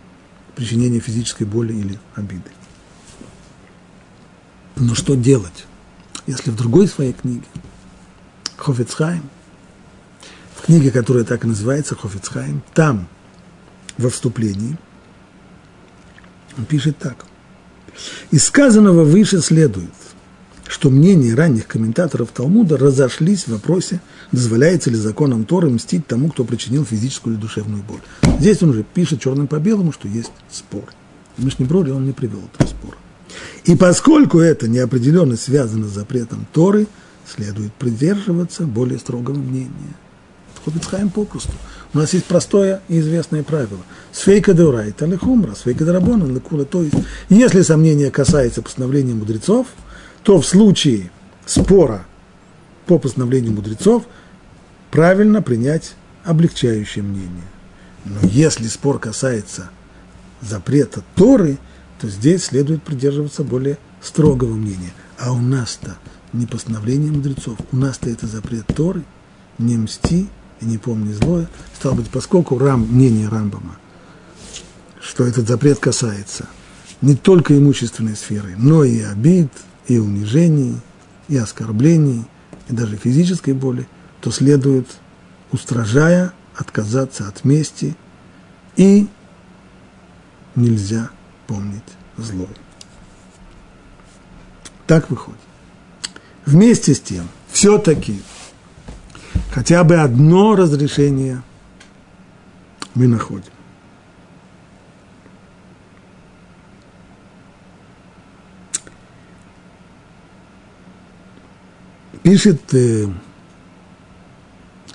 причинения 0.54 1.00
физической 1.00 1.44
боли 1.44 1.74
или 1.74 1.98
обиды. 2.14 2.50
Но 4.76 4.94
что 4.94 5.14
делать, 5.14 5.66
если 6.26 6.50
в 6.50 6.56
другой 6.56 6.86
своей 6.86 7.14
книге, 7.14 7.46
Хофицхайм, 8.56 9.22
в 10.54 10.66
книге, 10.66 10.90
которая 10.90 11.24
так 11.24 11.44
и 11.44 11.48
называется, 11.48 11.96
Хофицхайм, 11.96 12.62
там, 12.74 13.08
во 13.96 14.10
вступлении, 14.10 14.76
он 16.58 16.66
пишет 16.66 16.98
так. 16.98 17.24
Из 18.30 18.44
сказанного 18.44 19.04
выше 19.04 19.40
следует, 19.40 19.90
что 20.66 20.90
мнения 20.90 21.34
ранних 21.34 21.66
комментаторов 21.66 22.30
Талмуда 22.30 22.76
разошлись 22.76 23.44
в 23.44 23.52
вопросе, 23.52 24.00
дозволяется 24.32 24.90
ли 24.90 24.96
законом 24.96 25.46
Торы 25.46 25.70
мстить 25.70 26.06
тому, 26.06 26.28
кто 26.28 26.44
причинил 26.44 26.84
физическую 26.84 27.34
или 27.34 27.40
душевную 27.40 27.82
боль. 27.82 28.00
Здесь 28.40 28.62
он 28.62 28.70
уже 28.70 28.82
пишет 28.82 29.22
черным 29.22 29.46
по 29.46 29.58
белому, 29.58 29.92
что 29.92 30.08
есть 30.08 30.32
спор. 30.50 30.84
В 31.38 31.44
Мишнеброре 31.44 31.92
он 31.92 32.04
не 32.04 32.12
привел 32.12 32.40
этого 32.52 32.68
спора. 32.68 32.96
И 33.64 33.76
поскольку 33.76 34.38
это 34.38 34.68
неопределенно 34.68 35.36
связано 35.36 35.88
с 35.88 35.92
запретом 35.92 36.46
Торы, 36.52 36.86
следует 37.26 37.72
придерживаться 37.74 38.64
более 38.64 38.98
строгого 38.98 39.36
мнения. 39.36 39.94
Хоббитхайм 40.64 41.10
попросту. 41.10 41.52
У 41.94 41.98
нас 41.98 42.12
есть 42.12 42.26
простое 42.26 42.82
и 42.88 42.98
известное 43.00 43.42
правило. 43.42 43.80
Сфейка 44.12 44.52
деурайта 44.52 45.06
лехумра, 45.06 45.54
сфейка 45.54 45.84
дарабона 45.84 46.24
лекула. 46.32 46.64
То 46.64 46.82
есть, 46.82 46.94
если 47.28 47.62
сомнение 47.62 48.10
касается 48.10 48.62
постановления 48.62 49.14
мудрецов, 49.14 49.66
то 50.22 50.40
в 50.40 50.46
случае 50.46 51.10
спора 51.46 52.04
по 52.86 52.98
постановлению 52.98 53.52
мудрецов 53.52 54.04
правильно 54.90 55.40
принять 55.42 55.94
облегчающее 56.24 57.04
мнение. 57.04 57.44
Но 58.04 58.20
если 58.22 58.66
спор 58.66 58.98
касается 58.98 59.70
запрета 60.40 61.02
Торы, 61.14 61.58
то 62.00 62.08
здесь 62.08 62.44
следует 62.44 62.82
придерживаться 62.82 63.44
более 63.44 63.78
строгого 64.02 64.54
мнения. 64.54 64.92
А 65.18 65.32
у 65.32 65.38
нас-то 65.38 65.96
не 66.32 66.46
постановление 66.46 67.12
мудрецов, 67.12 67.58
у 67.72 67.76
нас-то 67.76 68.10
это 68.10 68.26
запрет 68.26 68.66
Торы, 68.66 69.02
не 69.58 69.76
мсти 69.76 70.28
и 70.60 70.64
не 70.64 70.78
помни 70.78 71.12
злое. 71.12 71.48
Стало 71.74 71.94
быть, 71.94 72.10
поскольку 72.10 72.58
рам, 72.58 72.82
мнение 72.82 73.28
Рамбама, 73.28 73.78
что 75.00 75.24
этот 75.24 75.48
запрет 75.48 75.78
касается 75.78 76.46
не 77.00 77.14
только 77.14 77.56
имущественной 77.56 78.16
сферы, 78.16 78.54
но 78.56 78.84
и 78.84 79.00
обид, 79.00 79.50
и 79.86 79.98
унижений, 79.98 80.80
и 81.28 81.36
оскорблений, 81.36 82.24
и 82.68 82.72
даже 82.72 82.96
физической 82.96 83.54
боли, 83.54 83.86
то 84.20 84.30
следует, 84.30 84.88
устражая, 85.52 86.32
отказаться 86.54 87.28
от 87.28 87.44
мести, 87.44 87.96
и 88.76 89.08
нельзя 90.54 91.10
помнить 91.46 91.82
зло. 92.16 92.48
Так 94.86 95.10
выходит. 95.10 95.40
Вместе 96.44 96.94
с 96.94 97.00
тем, 97.00 97.28
все-таки, 97.50 98.22
хотя 99.50 99.82
бы 99.82 99.96
одно 99.96 100.54
разрешение 100.54 101.42
мы 102.94 103.08
находим. 103.08 103.50
Пишет 112.22 112.74
э, 112.74 113.06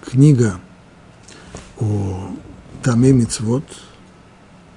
книга 0.06 0.60
о 1.80 2.30
Таме 2.84 3.14
Мицвод, 3.14 3.64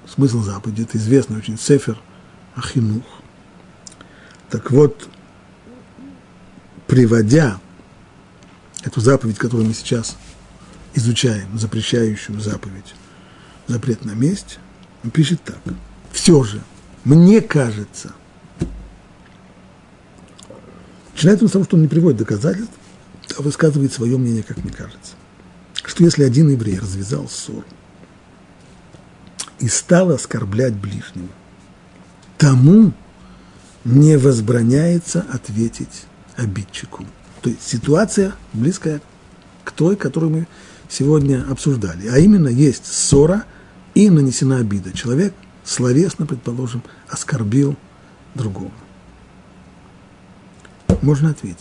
смысл 0.07 0.42
заповеди, 0.42 0.82
это 0.82 0.98
известный 0.98 1.38
очень 1.38 1.59
Сефер 1.59 1.98
Ахинух. 2.55 3.05
Так 4.50 4.70
вот, 4.70 5.09
приводя 6.86 7.61
эту 8.84 9.00
заповедь, 9.00 9.38
которую 9.38 9.66
мы 9.66 9.74
сейчас 9.74 10.16
изучаем, 10.94 11.59
запрещающую 11.59 12.38
заповедь, 12.40 12.94
запрет 13.66 14.05
на 14.05 14.12
месть, 14.12 14.59
он 15.02 15.11
пишет 15.11 15.42
так. 15.42 15.59
Все 16.12 16.42
же, 16.44 16.61
мне 17.05 17.40
кажется, 17.40 18.12
начинает 21.12 21.42
он 21.42 21.48
с 21.48 21.52
того, 21.52 21.64
что 21.64 21.76
он 21.76 21.82
не 21.82 21.88
приводит 21.88 22.18
доказательств, 22.18 22.74
а 23.36 23.42
высказывает 23.42 23.92
свое 23.92 24.16
мнение, 24.16 24.42
как 24.42 24.59
мне 24.62 24.72
кажется, 24.72 25.14
что 25.84 26.05
если 26.05 26.22
один 26.22 26.50
еврей 26.50 26.78
развязал 26.78 27.28
ссору 27.28 27.64
и 29.64 29.68
стал 29.68 30.10
оскорблять 30.10 30.74
ближнего, 30.74 31.30
тому 32.36 32.92
не 33.86 34.18
возбраняется 34.18 35.24
ответить 35.32 36.04
обидчику. 36.36 37.06
То 37.40 37.48
есть 37.48 37.62
ситуация 37.66 38.34
близкая 38.52 39.00
к 39.64 39.72
той, 39.72 39.96
которую 39.96 40.32
мы 40.32 40.48
сегодня 40.90 41.50
обсуждали. 41.50 42.08
А 42.08 42.18
именно 42.18 42.48
есть 42.48 42.84
ссора 42.84 43.44
и 43.94 44.10
нанесена 44.10 44.58
обида. 44.58 44.92
Человек 44.92 45.32
словесно, 45.64 46.26
предположим, 46.26 46.82
оскорбил 47.08 47.74
другого. 48.34 48.70
Можно 51.00 51.30
ответить. 51.30 51.58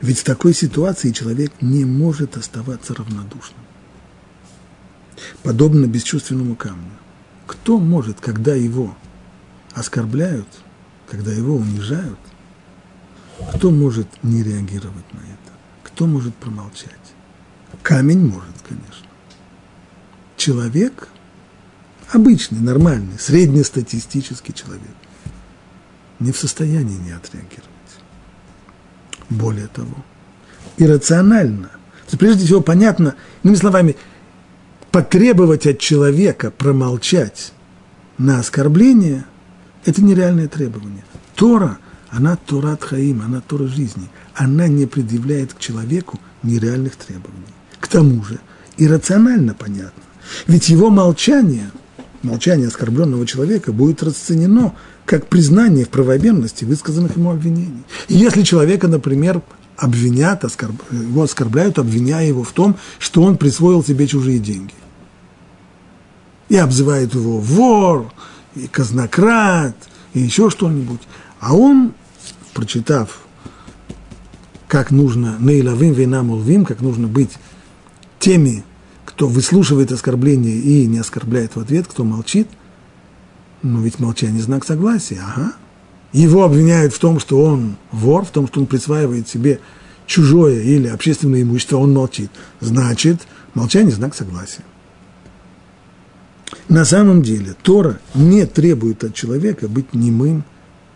Ведь 0.00 0.18
в 0.18 0.24
такой 0.24 0.54
ситуации 0.54 1.12
человек 1.12 1.52
не 1.60 1.84
может 1.84 2.36
оставаться 2.36 2.94
равнодушным. 2.94 3.65
Подобно 5.42 5.86
бесчувственному 5.86 6.56
камню. 6.56 6.90
Кто 7.46 7.78
может, 7.78 8.20
когда 8.20 8.54
его 8.54 8.96
оскорбляют, 9.74 10.48
когда 11.08 11.32
его 11.32 11.56
унижают, 11.56 12.18
кто 13.54 13.70
может 13.70 14.08
не 14.22 14.42
реагировать 14.42 15.12
на 15.12 15.18
это? 15.18 15.52
Кто 15.82 16.06
может 16.06 16.34
промолчать? 16.36 16.92
Камень 17.82 18.26
может, 18.26 18.54
конечно. 18.66 19.06
Человек, 20.36 21.08
обычный, 22.12 22.60
нормальный, 22.60 23.18
среднестатистический 23.18 24.52
человек, 24.52 24.94
не 26.18 26.32
в 26.32 26.38
состоянии 26.38 26.96
не 26.98 27.12
отреагировать. 27.12 27.70
Более 29.28 29.68
того, 29.68 29.94
иррационально. 30.76 31.70
Прежде 32.18 32.44
всего, 32.44 32.60
понятно, 32.60 33.16
иными 33.42 33.56
словами, 33.56 33.96
потребовать 34.96 35.66
от 35.66 35.78
человека 35.78 36.50
промолчать 36.50 37.52
на 38.16 38.38
оскорбление– 38.38 39.26
это 39.84 40.02
нереальное 40.02 40.48
требование. 40.48 41.04
Тора, 41.34 41.76
она 42.08 42.36
Тора 42.36 42.78
Хаим, 42.80 43.20
она 43.20 43.42
Тора 43.42 43.66
жизни. 43.66 44.08
Она 44.34 44.68
не 44.68 44.86
предъявляет 44.86 45.52
к 45.52 45.58
человеку 45.58 46.18
нереальных 46.42 46.96
требований. 46.96 47.44
К 47.78 47.88
тому 47.88 48.24
же, 48.24 48.38
иррационально 48.78 49.52
понятно. 49.52 50.02
Ведь 50.46 50.70
его 50.70 50.88
молчание, 50.88 51.70
молчание 52.22 52.68
оскорбленного 52.68 53.26
человека 53.26 53.74
будет 53.74 54.02
расценено 54.02 54.72
как 55.04 55.26
признание 55.26 55.84
в 55.84 55.90
правомерности 55.90 56.64
высказанных 56.64 57.18
ему 57.18 57.32
обвинений. 57.32 57.84
И 58.08 58.14
если 58.14 58.44
человека, 58.44 58.88
например, 58.88 59.42
обвинят, 59.76 60.42
оскорб... 60.46 60.82
его 60.90 61.22
оскорбляют, 61.22 61.78
обвиняя 61.78 62.26
его 62.26 62.42
в 62.42 62.52
том, 62.52 62.78
что 62.98 63.22
он 63.22 63.36
присвоил 63.36 63.84
себе 63.84 64.06
чужие 64.06 64.38
деньги. 64.38 64.72
И 66.48 66.56
обзывают 66.56 67.14
его 67.14 67.38
вор, 67.38 68.12
и 68.54 68.66
казнократ, 68.66 69.76
и 70.14 70.20
еще 70.20 70.50
что-нибудь. 70.50 71.00
А 71.40 71.54
он, 71.54 71.92
прочитав, 72.54 73.20
как 74.68 74.90
нужно 74.90 75.36
нейлавим 75.40 75.92
винам 75.92 76.30
улвим, 76.30 76.64
как 76.64 76.80
нужно 76.80 77.06
быть 77.06 77.32
теми, 78.18 78.64
кто 79.04 79.28
выслушивает 79.28 79.92
оскорбление 79.92 80.56
и 80.56 80.86
не 80.86 80.98
оскорбляет 80.98 81.56
в 81.56 81.60
ответ, 81.60 81.86
кто 81.86 82.04
молчит– 82.04 82.48
но 83.66 83.80
ведь 83.80 83.98
молчание– 83.98 84.42
знак 84.42 84.64
согласия, 84.64 85.20
ага. 85.20 85.52
Его 86.12 86.44
обвиняют 86.44 86.94
в 86.94 86.98
том, 86.98 87.18
что 87.18 87.42
он 87.42 87.76
вор, 87.90 88.24
в 88.24 88.30
том, 88.30 88.46
что 88.46 88.60
он 88.60 88.66
присваивает 88.66 89.28
себе 89.28 89.60
чужое 90.06 90.62
или 90.62 90.86
общественное 90.86 91.42
имущество, 91.42 91.78
он 91.78 91.92
молчит. 91.92 92.30
Значит, 92.60 93.26
молчание– 93.54 93.92
знак 93.94 94.14
согласия. 94.14 94.62
На 96.68 96.84
самом 96.84 97.22
деле 97.22 97.54
Тора 97.62 98.00
не 98.14 98.44
требует 98.46 99.04
от 99.04 99.14
человека 99.14 99.68
быть 99.68 99.94
немым, 99.94 100.44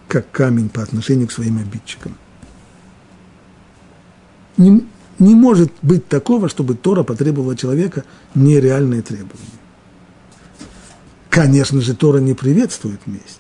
как 0.08 0.30
камень 0.30 0.68
по 0.68 0.82
отношению 0.82 1.28
к 1.28 1.32
своим 1.32 1.58
обидчикам. 1.58 2.16
Не, 4.56 4.84
не 5.20 5.34
может 5.34 5.72
быть 5.80 6.08
такого, 6.08 6.48
чтобы 6.48 6.74
Тора 6.74 7.04
потребовала 7.04 7.56
человека 7.56 8.04
нереальные 8.34 9.02
требования. 9.02 9.60
Конечно 11.30 11.80
же, 11.80 11.94
Тора 11.94 12.18
не 12.18 12.34
приветствует 12.34 13.06
месть, 13.06 13.38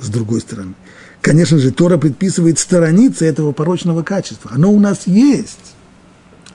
с 0.00 0.08
другой 0.08 0.40
стороны. 0.40 0.74
Конечно 1.20 1.58
же, 1.58 1.70
Тора 1.70 1.96
предписывает 1.96 2.58
сторониться 2.58 3.24
этого 3.24 3.52
порочного 3.52 4.02
качества. 4.02 4.50
Оно 4.52 4.72
у 4.72 4.80
нас 4.80 5.06
есть. 5.06 5.74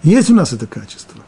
Есть 0.03 0.29
у 0.29 0.35
нас 0.35 0.51
это 0.51 0.67
качество. 0.67 1.23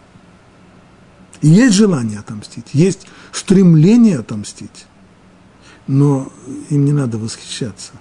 И 1.43 1.49
есть 1.49 1.75
желание 1.75 2.19
отомстить, 2.19 2.67
есть 2.71 3.05
стремление 3.33 4.19
отомстить. 4.19 4.85
Но 5.87 6.31
им 6.69 6.85
не 6.85 6.93
надо 6.93 7.17
восхищаться. 7.17 7.91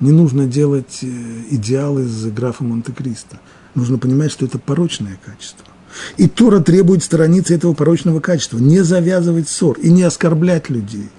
Не 0.00 0.10
нужно 0.10 0.46
делать 0.46 1.00
э, 1.02 1.06
идеал 1.50 1.98
из 1.98 2.26
графа 2.26 2.64
Монте-Кристо. 2.64 3.40
Нужно 3.74 3.98
понимать, 3.98 4.32
что 4.32 4.46
это 4.46 4.58
порочное 4.58 5.18
качество. 5.22 5.66
И 6.16 6.28
Тора 6.28 6.60
требует 6.60 7.04
сторониться 7.04 7.52
этого 7.52 7.74
порочного 7.74 8.20
качества, 8.20 8.56
не 8.56 8.80
завязывать 8.82 9.50
ссор 9.50 9.76
и 9.78 9.90
не 9.90 10.02
оскорблять 10.02 10.70
людей. 10.70 11.10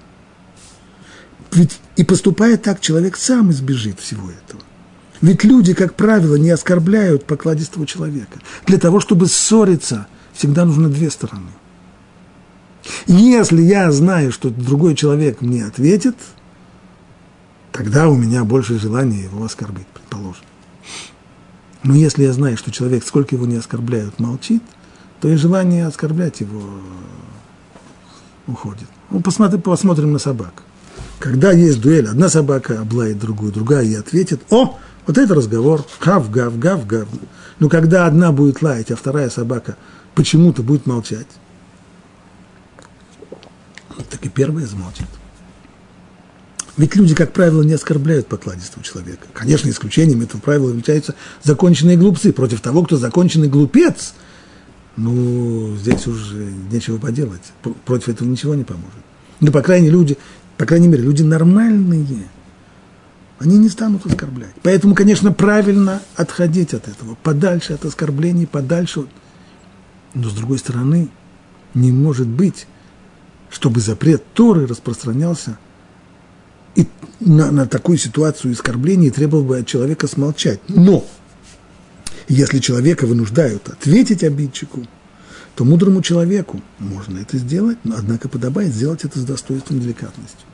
Ведь 1.52 1.78
и 1.94 2.02
поступая 2.02 2.56
так, 2.56 2.80
человек 2.80 3.16
сам 3.16 3.52
избежит 3.52 4.00
всего 4.00 4.28
этого. 4.28 4.62
Ведь 5.20 5.44
люди, 5.44 5.74
как 5.74 5.94
правило, 5.94 6.34
не 6.34 6.50
оскорбляют 6.50 7.26
покладистого 7.26 7.86
человека. 7.86 8.40
Для 8.66 8.78
того, 8.78 8.98
чтобы 8.98 9.26
ссориться, 9.26 10.08
всегда 10.32 10.64
нужно 10.64 10.88
две 10.88 11.10
стороны. 11.10 11.50
Если 13.06 13.62
я 13.62 13.90
знаю, 13.92 14.32
что 14.32 14.50
другой 14.50 14.94
человек 14.94 15.40
мне 15.40 15.64
ответит, 15.64 16.16
тогда 17.72 18.08
у 18.08 18.16
меня 18.16 18.44
больше 18.44 18.78
желания 18.78 19.24
его 19.24 19.44
оскорбить, 19.44 19.86
предположим. 19.86 20.44
Но 21.82 21.94
если 21.94 22.24
я 22.24 22.32
знаю, 22.32 22.56
что 22.56 22.70
человек, 22.70 23.04
сколько 23.04 23.34
его 23.34 23.46
не 23.46 23.56
оскорбляют, 23.56 24.18
молчит, 24.18 24.62
то 25.20 25.28
и 25.28 25.36
желание 25.36 25.86
оскорблять 25.86 26.40
его 26.40 26.62
уходит. 28.46 28.88
Ну, 29.10 29.20
посмотрим, 29.20 29.60
посмотрим 29.62 30.12
на 30.12 30.18
собак. 30.18 30.62
Когда 31.18 31.52
есть 31.52 31.80
дуэль, 31.80 32.08
одна 32.08 32.28
собака 32.28 32.80
облает 32.80 33.18
другую, 33.18 33.52
другая 33.52 33.84
ей 33.84 33.98
ответит, 33.98 34.40
о, 34.50 34.78
вот 35.06 35.18
это 35.18 35.34
разговор, 35.34 35.84
гав, 36.04 36.30
гав, 36.30 36.58
гав, 36.58 36.86
гав. 36.86 37.08
Но 37.58 37.68
когда 37.68 38.06
одна 38.06 38.32
будет 38.32 38.62
лаять, 38.62 38.90
а 38.90 38.96
вторая 38.96 39.28
собака 39.28 39.76
почему-то 40.14 40.62
будет 40.62 40.86
молчать, 40.86 41.26
так 44.08 44.24
и 44.24 44.28
первая 44.28 44.66
замолчит. 44.66 45.06
Ведь 46.76 46.94
люди, 46.96 47.14
как 47.14 47.32
правило, 47.32 47.62
не 47.62 47.74
оскорбляют 47.74 48.26
покладистого 48.26 48.82
человека. 48.82 49.26
Конечно, 49.34 49.68
исключением 49.68 50.22
этого 50.22 50.40
правила 50.40 50.70
являются 50.70 51.14
законченные 51.42 51.96
глупцы. 51.96 52.32
Против 52.32 52.60
того, 52.60 52.84
кто 52.84 52.96
законченный 52.96 53.48
глупец, 53.48 54.14
ну, 54.96 55.76
здесь 55.76 56.06
уже 56.06 56.52
нечего 56.70 56.98
поделать. 56.98 57.52
Против 57.84 58.08
этого 58.08 58.28
ничего 58.28 58.54
не 58.54 58.64
поможет. 58.64 59.00
Ну, 59.40 59.52
по 59.52 59.62
крайней, 59.62 59.90
люди, 59.90 60.16
по 60.56 60.64
крайней 60.64 60.88
мере, 60.88 61.02
люди 61.02 61.22
нормальные, 61.22 62.28
они 63.38 63.58
не 63.58 63.68
станут 63.68 64.06
оскорблять. 64.06 64.54
Поэтому, 64.62 64.94
конечно, 64.94 65.32
правильно 65.32 66.02
отходить 66.16 66.74
от 66.74 66.88
этого, 66.88 67.16
подальше 67.22 67.72
от 67.72 67.84
оскорблений, 67.84 68.46
подальше. 68.46 69.06
Но, 70.14 70.28
с 70.28 70.32
другой 70.34 70.58
стороны, 70.58 71.08
не 71.74 71.90
может 71.90 72.26
быть, 72.26 72.66
чтобы 73.50 73.80
запрет 73.80 74.22
Торы 74.34 74.66
распространялся– 74.66 75.58
и 76.74 76.86
на, 77.20 77.50
на 77.50 77.66
такую 77.66 77.98
ситуацию 77.98 78.52
оскорбления 78.52 79.10
требовал 79.10 79.44
бы 79.44 79.58
от 79.58 79.66
человека 79.66 80.06
смолчать. 80.06 80.60
Но 80.68 81.04
если 82.28 82.58
человека 82.58 83.06
вынуждают 83.06 83.68
ответить 83.68 84.22
обидчику, 84.22 84.86
то 85.54 85.64
мудрому 85.64 86.00
человеку 86.00 86.60
можно 86.78 87.18
это 87.18 87.36
сделать, 87.38 87.78
но 87.84 87.96
однако 87.98 88.28
подобает 88.28 88.72
сделать 88.72 89.04
это 89.04 89.18
с 89.18 89.24
достоинством 89.24 89.78
и 89.78 89.80
деликатностью. 89.80 90.46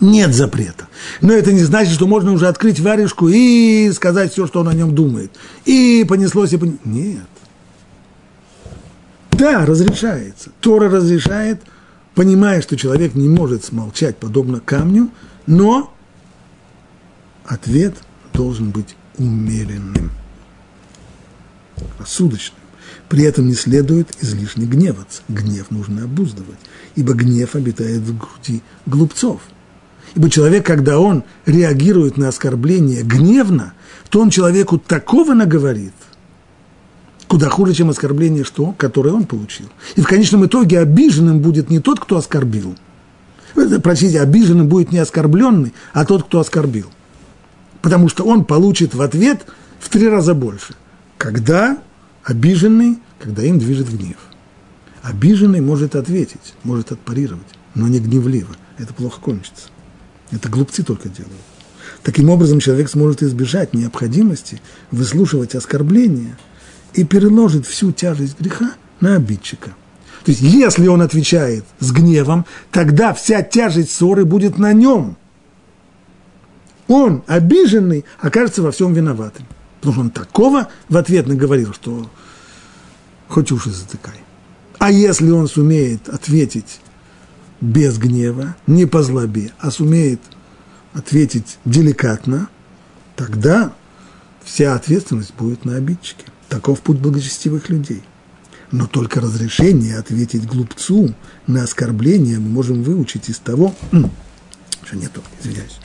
Нет 0.00 0.34
запрета. 0.34 0.88
Но 1.20 1.32
это 1.32 1.52
не 1.52 1.62
значит, 1.62 1.94
что 1.94 2.06
можно 2.06 2.32
уже 2.32 2.48
открыть 2.48 2.80
варежку 2.80 3.28
и 3.28 3.90
сказать 3.92 4.32
все, 4.32 4.46
что 4.46 4.60
он 4.60 4.68
о 4.68 4.74
нем 4.74 4.94
думает. 4.94 5.32
И 5.64 6.04
понеслось, 6.08 6.52
и 6.52 6.56
понеслось. 6.56 6.80
Нет. 6.84 7.26
Да, 9.42 9.66
разрешается. 9.66 10.50
Тора 10.60 10.88
разрешает, 10.88 11.62
понимая, 12.14 12.62
что 12.62 12.76
человек 12.76 13.16
не 13.16 13.28
может 13.28 13.64
смолчать, 13.64 14.16
подобно 14.16 14.60
камню, 14.60 15.10
но 15.48 15.92
ответ 17.44 17.96
должен 18.32 18.70
быть 18.70 18.94
умеренным, 19.18 20.12
рассудочным. 21.98 22.60
При 23.08 23.24
этом 23.24 23.48
не 23.48 23.54
следует 23.54 24.16
излишне 24.22 24.64
гневаться. 24.64 25.22
Гнев 25.28 25.72
нужно 25.72 26.04
обуздывать, 26.04 26.60
ибо 26.94 27.12
гнев 27.12 27.56
обитает 27.56 28.02
в 28.02 28.16
груди 28.16 28.62
глупцов. 28.86 29.40
Ибо 30.14 30.30
человек, 30.30 30.64
когда 30.64 31.00
он 31.00 31.24
реагирует 31.46 32.16
на 32.16 32.28
оскорбление 32.28 33.02
гневно, 33.02 33.72
то 34.08 34.20
он 34.20 34.30
человеку 34.30 34.78
такого 34.78 35.34
наговорит, 35.34 35.94
куда 37.32 37.48
хуже, 37.48 37.72
чем 37.72 37.88
оскорбление, 37.88 38.44
что, 38.44 38.74
которое 38.76 39.14
он 39.14 39.24
получил. 39.24 39.66
И 39.96 40.02
в 40.02 40.06
конечном 40.06 40.44
итоге 40.44 40.80
обиженным 40.80 41.38
будет 41.38 41.70
не 41.70 41.80
тот, 41.80 41.98
кто 41.98 42.18
оскорбил. 42.18 42.76
Простите, 43.82 44.20
обиженным 44.20 44.68
будет 44.68 44.92
не 44.92 44.98
оскорбленный, 44.98 45.72
а 45.94 46.04
тот, 46.04 46.24
кто 46.24 46.40
оскорбил. 46.40 46.88
Потому 47.80 48.10
что 48.10 48.24
он 48.24 48.44
получит 48.44 48.94
в 48.94 49.00
ответ 49.00 49.46
в 49.80 49.88
три 49.88 50.08
раза 50.08 50.34
больше. 50.34 50.74
Когда 51.16 51.78
обиженный, 52.22 52.98
когда 53.18 53.42
им 53.44 53.58
движет 53.58 53.90
гнев. 53.90 54.18
Обиженный 55.00 55.62
может 55.62 55.96
ответить, 55.96 56.52
может 56.64 56.92
отпарировать, 56.92 57.48
но 57.74 57.88
не 57.88 57.98
гневливо. 57.98 58.54
Это 58.76 58.92
плохо 58.92 59.22
кончится. 59.22 59.68
Это 60.32 60.50
глупцы 60.50 60.82
только 60.82 61.08
делают. 61.08 61.32
Таким 62.02 62.28
образом, 62.28 62.60
человек 62.60 62.90
сможет 62.90 63.22
избежать 63.22 63.72
необходимости 63.72 64.60
выслушивать 64.90 65.54
оскорбления 65.54 66.36
и 66.94 67.04
переложит 67.04 67.66
всю 67.66 67.92
тяжесть 67.92 68.38
греха 68.38 68.72
на 69.00 69.16
обидчика. 69.16 69.70
То 70.24 70.30
есть, 70.30 70.40
если 70.40 70.86
он 70.86 71.02
отвечает 71.02 71.64
с 71.80 71.90
гневом, 71.90 72.46
тогда 72.70 73.12
вся 73.12 73.42
тяжесть 73.42 73.92
ссоры 73.92 74.24
будет 74.24 74.58
на 74.58 74.72
нем. 74.72 75.16
Он, 76.86 77.24
обиженный, 77.26 78.04
окажется 78.20 78.62
во 78.62 78.70
всем 78.70 78.92
виноватым. 78.92 79.46
Потому 79.80 79.92
что 79.94 80.00
он 80.02 80.10
такого 80.10 80.68
в 80.88 80.96
ответ 80.96 81.26
наговорил, 81.26 81.72
что 81.72 82.08
хоть 83.28 83.50
уши 83.50 83.70
затыкай. 83.70 84.14
А 84.78 84.90
если 84.90 85.30
он 85.30 85.48
сумеет 85.48 86.08
ответить 86.08 86.80
без 87.60 87.98
гнева, 87.98 88.56
не 88.66 88.86
по 88.86 89.02
злобе, 89.02 89.52
а 89.58 89.70
сумеет 89.70 90.20
ответить 90.92 91.58
деликатно, 91.64 92.48
тогда 93.16 93.72
вся 94.44 94.74
ответственность 94.74 95.34
будет 95.34 95.64
на 95.64 95.76
обидчике. 95.76 96.31
Таков 96.52 96.82
путь 96.82 96.98
благочестивых 96.98 97.70
людей. 97.70 98.02
Но 98.72 98.86
только 98.86 99.22
разрешение 99.22 99.96
ответить 99.96 100.46
глупцу 100.46 101.14
на 101.46 101.62
оскорбление 101.62 102.38
мы 102.38 102.50
можем 102.50 102.82
выучить 102.82 103.30
из 103.30 103.38
того, 103.38 103.74
что 104.84 104.96
нету, 104.96 105.22
извиняюсь. 105.40 105.80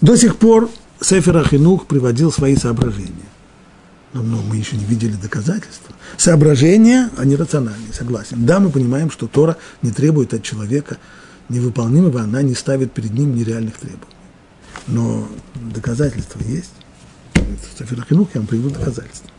До 0.00 0.16
сих 0.16 0.36
пор 0.36 0.70
Сефер 1.00 1.36
Ахинух 1.36 1.88
приводил 1.88 2.30
свои 2.30 2.54
соображения 2.54 3.26
но, 4.12 4.22
но 4.22 4.40
мы 4.40 4.56
еще 4.56 4.76
не 4.76 4.84
видели 4.84 5.14
доказательства. 5.14 5.96
Соображения, 6.16 7.10
они 7.18 7.34
рациональные, 7.34 7.92
согласен. 7.92 8.46
Да, 8.46 8.60
мы 8.60 8.70
понимаем, 8.70 9.10
что 9.10 9.26
Тора 9.26 9.56
не 9.82 9.90
требует 9.90 10.32
от 10.32 10.44
человека 10.44 10.98
невыполнимого, 11.48 12.20
она 12.20 12.42
не 12.42 12.54
ставит 12.54 12.92
перед 12.92 13.12
ним 13.12 13.34
нереальных 13.34 13.76
требований. 13.76 14.14
Но 14.86 15.28
доказательства 15.72 16.40
есть. 16.44 16.70
В 17.44 17.78
Сафирахинух 17.78 18.28
я 18.34 18.40
вам 18.40 18.48
приведу 18.48 18.70
доказательства. 18.70 19.30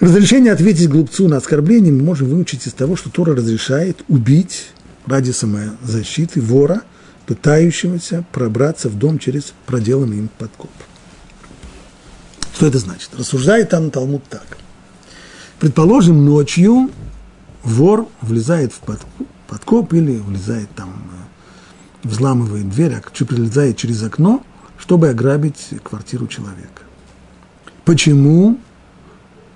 Разрешение 0.00 0.52
ответить 0.52 0.88
глупцу 0.88 1.28
на 1.28 1.36
оскорбление 1.36 1.92
мы 1.92 2.02
можем 2.02 2.28
выучить 2.28 2.66
из 2.66 2.72
того, 2.72 2.96
что 2.96 3.10
Тора 3.10 3.34
разрешает 3.34 4.02
убить 4.08 4.70
ради 5.06 5.30
самозащиты 5.30 6.40
вора, 6.40 6.82
пытающегося 7.26 8.24
пробраться 8.32 8.88
в 8.88 8.98
дом 8.98 9.18
через 9.18 9.52
проделанный 9.66 10.18
им 10.18 10.30
подкоп. 10.38 10.70
Что 12.54 12.66
это 12.66 12.78
значит? 12.78 13.10
Рассуждает 13.16 13.68
там 13.70 13.90
Талмуд 13.90 14.24
так. 14.28 14.58
Предположим, 15.58 16.24
ночью 16.24 16.90
вор 17.62 18.08
влезает 18.22 18.72
в 18.72 18.80
подкоп 19.46 19.92
или 19.92 20.16
влезает 20.16 20.70
там, 20.74 20.90
э, 22.04 22.08
взламывает 22.08 22.70
дверь, 22.70 22.94
а 22.94 23.24
прилезает 23.24 23.76
через 23.76 24.02
окно, 24.02 24.42
чтобы 24.80 25.10
ограбить 25.10 25.68
квартиру 25.82 26.26
человека. 26.26 26.82
Почему 27.84 28.58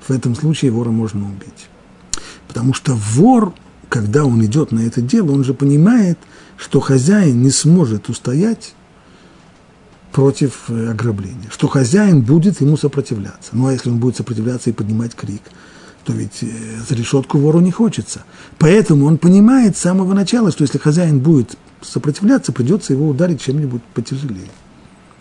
в 0.06 0.10
этом 0.10 0.34
случае 0.34 0.70
вора 0.70 0.90
можно 0.90 1.26
убить? 1.26 1.68
Потому 2.46 2.74
что 2.74 2.94
вор, 2.94 3.54
когда 3.88 4.24
он 4.24 4.44
идет 4.44 4.70
на 4.70 4.80
это 4.80 5.00
дело, 5.00 5.32
он 5.32 5.42
же 5.42 5.54
понимает, 5.54 6.18
что 6.56 6.78
хозяин 6.80 7.42
не 7.42 7.50
сможет 7.50 8.08
устоять 8.08 8.74
против 10.12 10.64
э, 10.68 10.90
ограбления, 10.90 11.48
что 11.50 11.66
хозяин 11.66 12.20
будет 12.20 12.60
ему 12.60 12.76
сопротивляться. 12.76 13.50
Ну 13.52 13.66
а 13.66 13.72
если 13.72 13.90
он 13.90 13.98
будет 13.98 14.16
сопротивляться 14.16 14.70
и 14.70 14.72
поднимать 14.72 15.14
крик, 15.14 15.42
то 16.04 16.12
ведь 16.12 16.42
э, 16.42 16.46
за 16.88 16.94
решетку 16.94 17.38
вору 17.38 17.60
не 17.60 17.72
хочется. 17.72 18.24
Поэтому 18.58 19.06
он 19.06 19.18
понимает 19.18 19.76
с 19.76 19.80
самого 19.80 20.12
начала, 20.14 20.52
что 20.52 20.62
если 20.62 20.78
хозяин 20.78 21.18
будет 21.18 21.56
сопротивляться, 21.80 22.52
придется 22.52 22.92
его 22.92 23.08
ударить 23.08 23.40
чем-нибудь 23.40 23.82
потяжелее, 23.94 24.50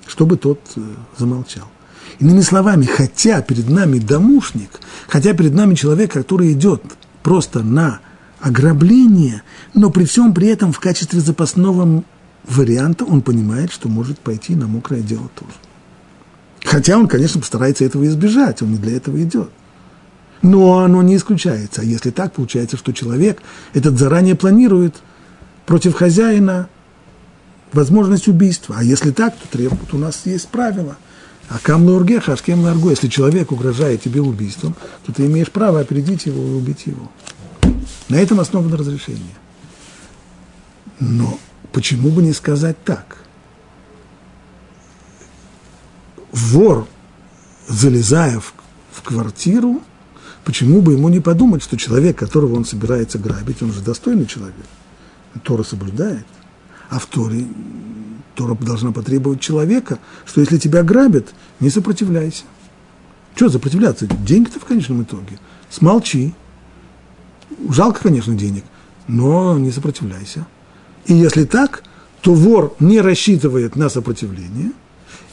чтобы 0.07 0.37
тот 0.37 0.59
э, 0.75 0.81
замолчал. 1.17 1.67
Иными 2.19 2.41
словами, 2.41 2.85
хотя 2.85 3.41
перед 3.41 3.69
нами 3.69 3.99
домушник, 3.99 4.79
хотя 5.07 5.33
перед 5.33 5.53
нами 5.53 5.75
человек, 5.75 6.11
который 6.13 6.51
идет 6.51 6.83
просто 7.23 7.63
на 7.63 7.99
ограбление, 8.39 9.41
но 9.73 9.89
при 9.89 10.05
всем 10.05 10.33
при 10.33 10.47
этом 10.47 10.73
в 10.73 10.79
качестве 10.79 11.21
запасного 11.21 12.03
варианта 12.47 13.05
он 13.05 13.21
понимает, 13.21 13.71
что 13.71 13.87
может 13.87 14.19
пойти 14.19 14.55
на 14.55 14.67
мокрое 14.67 15.01
дело 15.01 15.29
тоже. 15.35 15.53
Хотя 16.63 16.97
он, 16.97 17.07
конечно, 17.07 17.39
постарается 17.39 17.85
этого 17.85 18.05
избежать, 18.05 18.61
он 18.61 18.71
не 18.71 18.77
для 18.77 18.95
этого 18.95 19.21
идет. 19.21 19.49
Но 20.41 20.79
оно 20.79 21.01
не 21.01 21.15
исключается. 21.15 21.81
А 21.81 21.85
если 21.85 22.09
так, 22.09 22.33
получается, 22.33 22.77
что 22.77 22.91
человек 22.91 23.41
этот 23.73 23.97
заранее 23.97 24.35
планирует 24.35 24.95
против 25.65 25.95
хозяина 25.95 26.67
возможность 27.73 28.27
убийства. 28.27 28.75
А 28.79 28.83
если 28.83 29.11
так, 29.11 29.35
то 29.37 29.47
требует, 29.47 29.93
у 29.93 29.97
нас 29.97 30.21
есть 30.25 30.47
правило. 30.49 30.97
А 31.49 31.59
кам 31.59 31.85
лурге, 31.85 32.19
хашкем 32.19 32.61
ларгу. 32.61 32.89
Если 32.89 33.07
человек 33.07 33.51
угрожает 33.51 34.01
тебе 34.01 34.21
убийством, 34.21 34.75
то 35.05 35.11
ты 35.11 35.25
имеешь 35.25 35.51
право 35.51 35.79
опередить 35.79 36.25
его 36.25 36.41
и 36.41 36.55
убить 36.55 36.85
его. 36.85 37.11
На 38.09 38.15
этом 38.15 38.39
основано 38.39 38.77
разрешение. 38.77 39.35
Но 40.99 41.37
Почему 41.73 42.09
бы 42.11 42.21
не 42.21 42.33
сказать 42.33 42.77
так? 42.85 43.17
Вор, 46.31 46.87
залезая 47.67 48.39
в, 48.39 48.53
в 48.91 49.01
квартиру, 49.01 49.81
почему 50.45 50.81
бы 50.81 50.93
ему 50.93 51.09
не 51.09 51.19
подумать, 51.19 51.63
что 51.63 51.75
человек, 51.75 52.17
которого 52.17 52.55
он 52.55 52.65
собирается 52.65 53.17
грабить, 53.17 53.63
он 53.63 53.73
же 53.73 53.81
достойный 53.81 54.27
человек, 54.27 54.65
Тора 55.43 55.63
соблюдает, 55.63 56.25
а 56.93 56.99
в 56.99 57.07
Торе 57.07 57.47
Тора 58.35 58.53
должна 58.53 58.91
потребовать 58.91 59.41
человека, 59.41 59.97
что 60.25 60.41
если 60.41 60.59
тебя 60.59 60.83
грабят, 60.83 61.33
не 61.59 61.71
сопротивляйся. 61.71 62.43
Что 63.35 63.49
сопротивляться? 63.49 64.05
Деньги-то 64.05 64.59
в 64.59 64.65
конечном 64.65 65.01
итоге. 65.01 65.39
Смолчи. 65.71 66.35
Жалко, 67.69 68.03
конечно, 68.03 68.35
денег, 68.35 68.63
но 69.07 69.57
не 69.57 69.71
сопротивляйся. 69.71 70.45
И 71.07 71.15
если 71.15 71.45
так, 71.45 71.83
то 72.21 72.35
вор 72.35 72.75
не 72.79 73.01
рассчитывает 73.01 73.75
на 73.75 73.89
сопротивление 73.89 74.71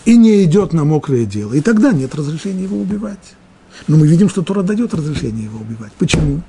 и 0.07 0.17
не 0.17 0.43
идет 0.45 0.73
на 0.73 0.85
мокрое 0.85 1.27
дело. 1.27 1.53
И 1.53 1.61
тогда 1.61 1.93
нет 1.93 2.15
разрешения 2.15 2.63
его 2.63 2.79
убивать. 2.79 3.35
Но 3.87 3.99
мы 3.99 4.07
видим, 4.07 4.31
что 4.31 4.43
Тора 4.43 4.63
дает 4.63 4.95
разрешение 4.95 5.45
его 5.45 5.59
убивать. 5.61 5.93
Почему? 5.99 6.41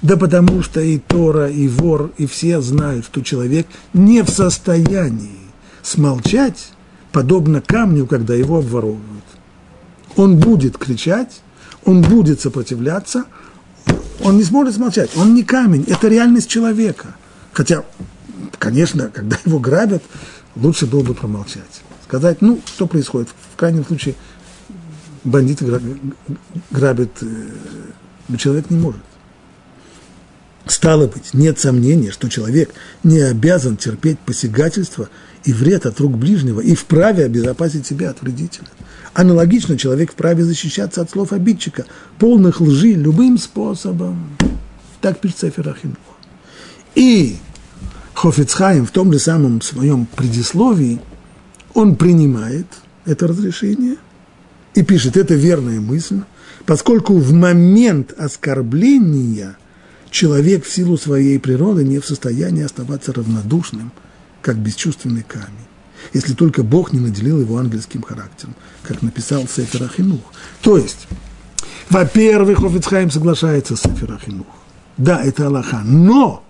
Да 0.00 0.16
потому 0.16 0.62
что 0.62 0.80
и 0.80 0.98
Тора, 0.98 1.48
и 1.50 1.68
вор, 1.68 2.12
и 2.18 2.26
все 2.26 2.60
знают, 2.60 3.04
что 3.04 3.22
человек 3.22 3.66
не 3.92 4.22
в 4.22 4.30
состоянии 4.30 5.38
смолчать, 5.82 6.70
подобно 7.10 7.60
камню, 7.60 8.06
когда 8.06 8.34
его 8.34 8.58
обворовывают. 8.58 9.24
Он 10.16 10.36
будет 10.36 10.78
кричать, 10.78 11.42
он 11.84 12.02
будет 12.02 12.40
сопротивляться, 12.40 13.24
он 14.22 14.36
не 14.36 14.44
сможет 14.44 14.74
смолчать. 14.74 15.10
Он 15.16 15.34
не 15.34 15.42
камень, 15.42 15.84
это 15.88 16.08
реальность 16.08 16.48
человека. 16.48 17.16
Хотя 17.52 17.84
конечно, 18.62 19.08
когда 19.08 19.36
его 19.44 19.58
грабят, 19.58 20.02
лучше 20.54 20.86
было 20.86 21.02
бы 21.02 21.14
промолчать. 21.14 21.82
Сказать, 22.04 22.40
ну, 22.40 22.60
что 22.64 22.86
происходит. 22.86 23.28
В 23.52 23.56
крайнем 23.56 23.84
случае, 23.84 24.14
бандиты 25.24 25.80
грабят, 26.70 27.10
э, 27.22 27.26
но 28.28 28.36
человек 28.36 28.70
не 28.70 28.78
может. 28.78 29.00
Стало 30.66 31.08
быть, 31.08 31.34
нет 31.34 31.58
сомнения, 31.58 32.12
что 32.12 32.28
человек 32.28 32.70
не 33.02 33.20
обязан 33.20 33.76
терпеть 33.76 34.18
посягательства 34.20 35.08
и 35.44 35.52
вред 35.52 35.86
от 35.86 35.98
рук 36.00 36.16
ближнего, 36.16 36.60
и 36.60 36.74
вправе 36.74 37.24
обезопасить 37.24 37.86
себя 37.86 38.10
от 38.10 38.22
вредителя. 38.22 38.68
Аналогично 39.12 39.76
человек 39.76 40.12
вправе 40.12 40.44
защищаться 40.44 41.02
от 41.02 41.10
слов 41.10 41.32
обидчика, 41.32 41.84
полных 42.18 42.60
лжи 42.60 42.92
любым 42.92 43.38
способом. 43.38 44.36
Так 45.00 45.18
пишет 45.18 45.40
Сефер 45.40 45.68
Ахинух. 45.68 45.96
И 46.94 47.36
Хофицхайм 48.14 48.86
в 48.86 48.90
том 48.92 49.12
же 49.12 49.18
самом 49.18 49.60
своем 49.62 50.06
предисловии, 50.06 51.00
он 51.74 51.96
принимает 51.96 52.66
это 53.04 53.26
разрешение 53.26 53.96
и 54.74 54.82
пишет, 54.82 55.16
это 55.16 55.34
верная 55.34 55.80
мысль, 55.80 56.20
поскольку 56.66 57.16
в 57.18 57.32
момент 57.32 58.12
оскорбления 58.16 59.56
человек 60.12 60.64
в 60.64 60.72
силу 60.72 60.96
своей 60.96 61.40
природы 61.40 61.82
не 61.82 61.98
в 61.98 62.06
состоянии 62.06 62.62
оставаться 62.62 63.12
равнодушным, 63.12 63.90
как 64.42 64.56
бесчувственный 64.58 65.24
камень, 65.26 65.66
если 66.12 66.34
только 66.34 66.62
Бог 66.62 66.92
не 66.92 67.00
наделил 67.00 67.40
его 67.40 67.58
ангельским 67.58 68.02
характером, 68.02 68.54
как 68.82 69.02
написал 69.02 69.48
Сефер 69.48 69.84
Ахинух. 69.84 70.20
То 70.60 70.76
есть, 70.76 71.08
во-первых, 71.88 72.62
Офицхайм 72.62 73.10
соглашается 73.10 73.74
с 73.74 73.80
Сефер 73.80 74.12
Ахинух. 74.12 74.46
Да, 74.98 75.22
это 75.22 75.46
Аллаха, 75.46 75.80
но 75.84 76.44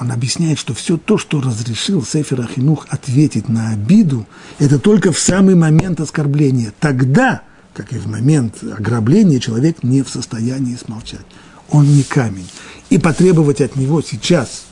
он 0.00 0.10
объясняет, 0.10 0.58
что 0.58 0.72
все 0.72 0.96
то, 0.96 1.18
что 1.18 1.40
разрешил 1.40 2.02
Сефер 2.02 2.40
Ахинух 2.40 2.86
ответить 2.88 3.48
на 3.48 3.70
обиду, 3.70 4.26
это 4.58 4.78
только 4.78 5.12
в 5.12 5.18
самый 5.18 5.54
момент 5.54 6.00
оскорбления. 6.00 6.72
Тогда, 6.80 7.42
как 7.74 7.92
и 7.92 7.98
в 7.98 8.06
момент 8.06 8.62
ограбления, 8.62 9.38
человек 9.38 9.82
не 9.82 10.02
в 10.02 10.08
состоянии 10.08 10.76
смолчать. 10.76 11.26
Он 11.70 11.86
не 11.86 12.02
камень. 12.02 12.48
И 12.90 12.98
потребовать 12.98 13.60
от 13.60 13.76
него 13.76 14.00
сейчас 14.00 14.66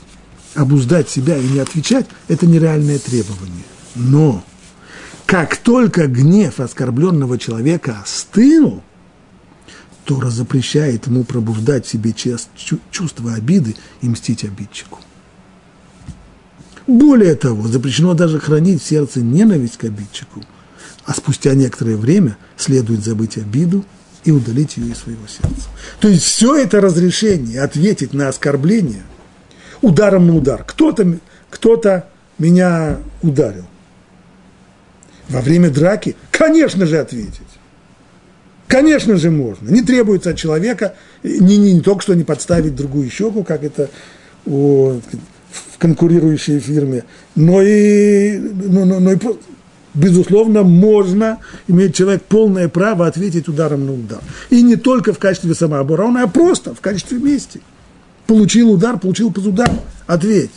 обуздать 0.55 1.09
себя 1.09 1.37
и 1.37 1.47
не 1.47 1.59
отвечать– 1.59 2.07
это 2.27 2.47
нереальное 2.47 2.97
требование. 2.97 3.63
Но 3.95 4.43
как 5.25 5.57
только 5.57 6.07
гнев 6.07 6.59
оскорбленного 6.59 7.37
человека 7.37 7.99
остыл, 8.01 8.81
Тора 10.05 10.29
запрещает 10.29 11.07
ему 11.07 11.25
пробуждать 11.25 11.85
в 11.85 11.89
себе 11.89 12.15
чувство 12.91 13.33
обиды 13.33 13.75
и 14.01 14.07
мстить 14.07 14.45
обидчику. 14.45 14.99
Более 16.87 17.35
того, 17.35 17.67
запрещено 17.67 18.13
даже 18.13 18.39
хранить 18.39 18.81
в 18.81 18.87
сердце 18.87 19.19
ненависть 19.19 19.77
к 19.77 19.83
обидчику, 19.83 20.43
а 21.05 21.13
спустя 21.13 21.53
некоторое 21.53 21.97
время 21.97 22.37
следует 22.55 23.03
забыть 23.03 23.37
обиду 23.37 23.83
и 24.23 24.31
удалить 24.31 24.77
ее 24.77 24.91
из 24.91 24.97
своего 24.97 25.27
сердца. 25.27 25.69
То 25.99 26.07
есть 26.07 26.23
все 26.23 26.55
это 26.55 26.81
разрешение 26.81 27.61
ответить 27.61 28.13
на 28.13 28.27
оскорбление 28.27 29.03
ударом 29.81 30.27
на 30.27 30.35
удар. 30.35 30.63
Кто-то 30.65 31.19
кто 31.49 31.81
меня 32.37 32.97
ударил. 33.21 33.65
Во 35.29 35.41
время 35.41 35.69
драки, 35.69 36.15
конечно 36.31 36.85
же, 36.85 36.99
ответить. 36.99 37.41
Конечно 38.67 39.15
же, 39.15 39.31
можно. 39.31 39.69
Не 39.69 39.81
требуется 39.81 40.31
от 40.31 40.37
человека 40.37 40.95
не, 41.23 41.57
не, 41.57 41.73
не 41.73 41.81
только 41.81 42.01
что 42.01 42.13
не 42.13 42.23
подставить 42.23 42.75
другую 42.75 43.09
щеку, 43.09 43.43
как 43.43 43.63
это 43.63 43.89
у 44.45 44.99
в 45.49 45.79
конкурирующей 45.79 46.59
фирме, 46.59 47.03
но 47.35 47.61
и, 47.61 48.37
но, 48.37 48.85
но, 48.85 48.99
но 48.99 49.11
и 49.11 49.17
безусловно, 49.97 50.63
можно, 50.63 51.39
имеет 51.67 51.95
человек 51.95 52.23
полное 52.23 52.69
право 52.69 53.07
ответить 53.07 53.47
ударом 53.47 53.85
на 53.85 53.93
удар. 53.93 54.19
И 54.49 54.61
не 54.61 54.75
только 54.75 55.13
в 55.13 55.19
качестве 55.19 55.53
самообороны, 55.55 56.19
а 56.19 56.27
просто 56.27 56.73
в 56.73 56.81
качестве 56.81 57.17
мести. 57.17 57.61
Получил 58.27 58.71
удар, 58.71 58.99
получил 58.99 59.31
под 59.31 59.47
удар, 59.47 59.71
ответь. 60.05 60.51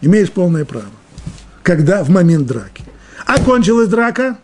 Имеешь 0.00 0.30
полное 0.30 0.64
право. 0.64 0.86
Когда? 1.62 2.04
В 2.04 2.10
момент 2.10 2.46
драки. 2.46 2.84
Окончилась 3.26 3.88
драка, 3.88 4.38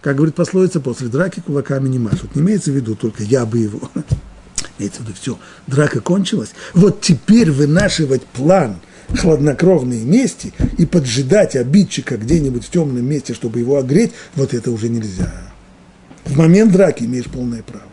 как 0.00 0.16
говорит 0.16 0.34
пословица, 0.34 0.80
после 0.80 1.08
драки 1.08 1.40
кулаками 1.40 1.88
не 1.88 1.98
машут. 1.98 2.34
Не 2.34 2.42
имеется 2.42 2.70
в 2.70 2.74
виду 2.74 2.94
только 2.94 3.22
я 3.22 3.44
бы 3.44 3.58
его 3.58 3.80
Имеется 4.78 5.02
в 5.02 5.04
виду, 5.04 5.12
все, 5.20 5.38
драка 5.66 6.00
кончилась. 6.00 6.50
Вот 6.74 7.00
теперь 7.00 7.50
вынашивать 7.50 8.24
план 8.24 8.76
хладнокровной 9.16 10.00
мести 10.00 10.52
и 10.76 10.86
поджидать 10.86 11.56
обидчика 11.56 12.16
где-нибудь 12.16 12.64
в 12.64 12.70
темном 12.70 13.04
месте, 13.04 13.34
чтобы 13.34 13.60
его 13.60 13.78
огреть, 13.78 14.12
вот 14.34 14.54
это 14.54 14.70
уже 14.70 14.88
нельзя. 14.88 15.32
В 16.24 16.36
момент 16.36 16.72
драки 16.72 17.04
имеешь 17.04 17.26
полное 17.26 17.62
право. 17.62 17.84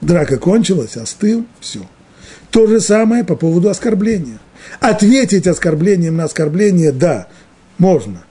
Драка 0.00 0.38
кончилась, 0.38 0.96
остыл, 0.96 1.44
все. 1.60 1.80
То 2.50 2.66
же 2.66 2.80
самое 2.80 3.22
по 3.22 3.36
поводу 3.36 3.68
оскорбления. 3.68 4.38
Ответить 4.80 5.46
оскорблением 5.46 6.16
на 6.16 6.24
оскорбление, 6.24 6.92
да, 6.92 7.28
можно 7.78 8.24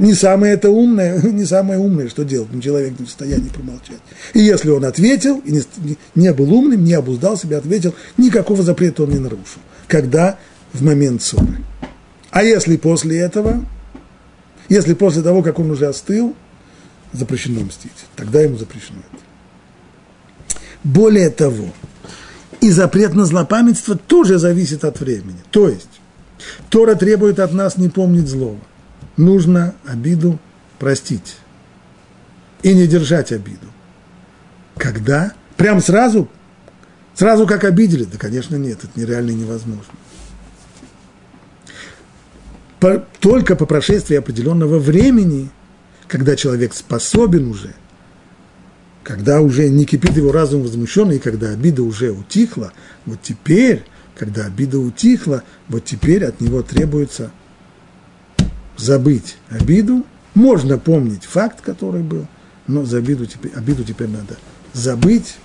не 0.00 0.14
самое 0.14 0.54
это 0.54 0.70
умное, 0.70 1.20
не 1.22 1.44
самое 1.44 1.78
умное, 1.78 2.08
что 2.08 2.24
делать, 2.24 2.48
человек 2.62 2.98
не 2.98 3.04
в 3.04 3.08
состоянии 3.08 3.48
промолчать. 3.48 4.00
И 4.32 4.40
если 4.40 4.70
он 4.70 4.84
ответил, 4.84 5.40
и 5.44 5.52
не, 5.52 5.62
не 6.14 6.32
был 6.32 6.52
умным, 6.52 6.82
не 6.82 6.94
обуздал 6.94 7.36
себя, 7.36 7.58
ответил, 7.58 7.94
никакого 8.16 8.62
запрета 8.62 9.04
он 9.04 9.10
не 9.10 9.18
нарушил. 9.18 9.60
Когда? 9.86 10.38
В 10.72 10.82
момент 10.82 11.22
ссоры. 11.22 11.58
А 12.30 12.42
если 12.42 12.76
после 12.76 13.18
этого, 13.18 13.64
если 14.68 14.94
после 14.94 15.22
того, 15.22 15.42
как 15.42 15.58
он 15.58 15.70
уже 15.70 15.86
остыл, 15.86 16.36
запрещено 17.12 17.60
мстить, 17.60 17.90
тогда 18.14 18.40
ему 18.40 18.56
запрещено 18.56 19.00
это. 19.12 20.56
Более 20.84 21.30
того, 21.30 21.66
и 22.60 22.70
запрет 22.70 23.14
на 23.14 23.24
злопамятство 23.24 23.96
тоже 23.96 24.38
зависит 24.38 24.84
от 24.84 25.00
времени. 25.00 25.38
То 25.50 25.68
есть, 25.68 26.00
Тора 26.68 26.94
требует 26.94 27.40
от 27.40 27.52
нас 27.52 27.76
не 27.76 27.88
помнить 27.88 28.28
злого 28.28 28.60
нужно 29.20 29.74
обиду 29.86 30.38
простить 30.78 31.36
и 32.62 32.74
не 32.74 32.86
держать 32.86 33.32
обиду. 33.32 33.66
Когда? 34.76 35.32
Прям 35.56 35.80
сразу? 35.80 36.28
Сразу 37.14 37.46
как 37.46 37.64
обидели? 37.64 38.04
Да, 38.04 38.18
конечно, 38.18 38.56
нет, 38.56 38.78
это 38.82 38.98
нереально 38.98 39.30
невозможно. 39.30 39.92
По, 42.80 43.06
только 43.20 43.56
по 43.56 43.66
прошествии 43.66 44.16
определенного 44.16 44.78
времени, 44.78 45.50
когда 46.08 46.34
человек 46.34 46.72
способен 46.74 47.48
уже, 47.48 47.74
когда 49.02 49.42
уже 49.42 49.68
не 49.68 49.84
кипит 49.84 50.16
его 50.16 50.32
разум 50.32 50.62
возмущенный, 50.62 51.16
и 51.16 51.20
когда 51.20 51.50
обида 51.50 51.82
уже 51.82 52.10
утихла, 52.10 52.72
вот 53.04 53.18
теперь, 53.22 53.84
когда 54.16 54.46
обида 54.46 54.78
утихла, 54.78 55.42
вот 55.68 55.84
теперь 55.84 56.24
от 56.24 56.40
него 56.40 56.62
требуется 56.62 57.30
забыть 58.78 59.36
обиду, 59.50 60.06
можно 60.34 60.78
помнить 60.78 61.24
факт, 61.24 61.60
который 61.60 62.02
был, 62.02 62.26
но 62.66 62.84
за 62.86 62.98
обиду 62.98 63.26
теперь, 63.26 63.52
обиду 63.52 63.84
теперь 63.84 64.08
надо 64.08 64.38
забыть. 64.72 65.36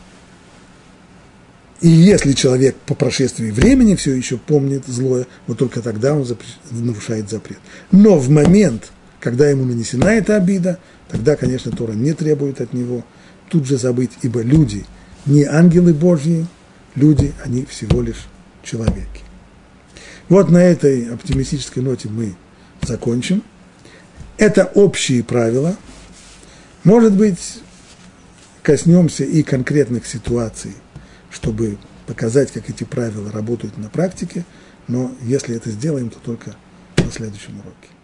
И 1.81 1.89
если 1.89 2.33
человек 2.33 2.75
по 2.85 2.95
прошествии 2.95 3.51
времени 3.51 3.95
все 3.95 4.13
еще 4.13 4.37
помнит 4.37 4.85
злое, 4.87 5.27
вот 5.45 5.57
только 5.57 5.81
тогда 5.81 6.13
он 6.13 6.25
нарушает 6.71 7.29
запрет. 7.29 7.59
Но 7.91 8.17
в 8.17 8.29
момент, 8.29 8.91
когда 9.19 9.49
ему 9.49 9.65
нанесена 9.65 10.13
эта 10.13 10.37
обида, 10.37 10.79
тогда, 11.09 11.35
конечно, 11.35 11.71
Тора 11.71 11.91
не 11.91 12.13
требует 12.13 12.61
от 12.61 12.73
него 12.73 13.03
тут 13.49 13.65
же 13.65 13.77
забыть, 13.77 14.11
ибо 14.21 14.41
люди 14.41 14.85
не 15.25 15.43
ангелы 15.43 15.93
Божьи, 15.93 16.45
люди, 16.95 17.33
они 17.43 17.65
всего 17.65 18.01
лишь 18.01 18.27
человеки. 18.63 19.21
Вот 20.29 20.49
на 20.49 20.57
этой 20.57 21.13
оптимистической 21.13 21.83
ноте 21.83 22.09
мы 22.09 22.35
закончим. 22.81 23.43
Это 24.37 24.65
общие 24.65 25.23
правила. 25.23 25.75
Может 26.83 27.13
быть, 27.13 27.59
коснемся 28.63 29.23
и 29.23 29.43
конкретных 29.43 30.07
ситуаций, 30.07 30.73
чтобы 31.35 31.77
показать, 32.07 32.51
как 32.51 32.69
эти 32.69 32.85
правила 32.85 33.29
работают 33.31 33.77
на 33.77 33.89
практике, 33.89 34.45
но 34.87 35.11
если 35.21 35.55
это 35.55 35.69
сделаем, 35.69 36.09
то 36.09 36.19
только 36.19 36.55
на 36.97 37.11
следующем 37.11 37.59
уроке. 37.59 37.94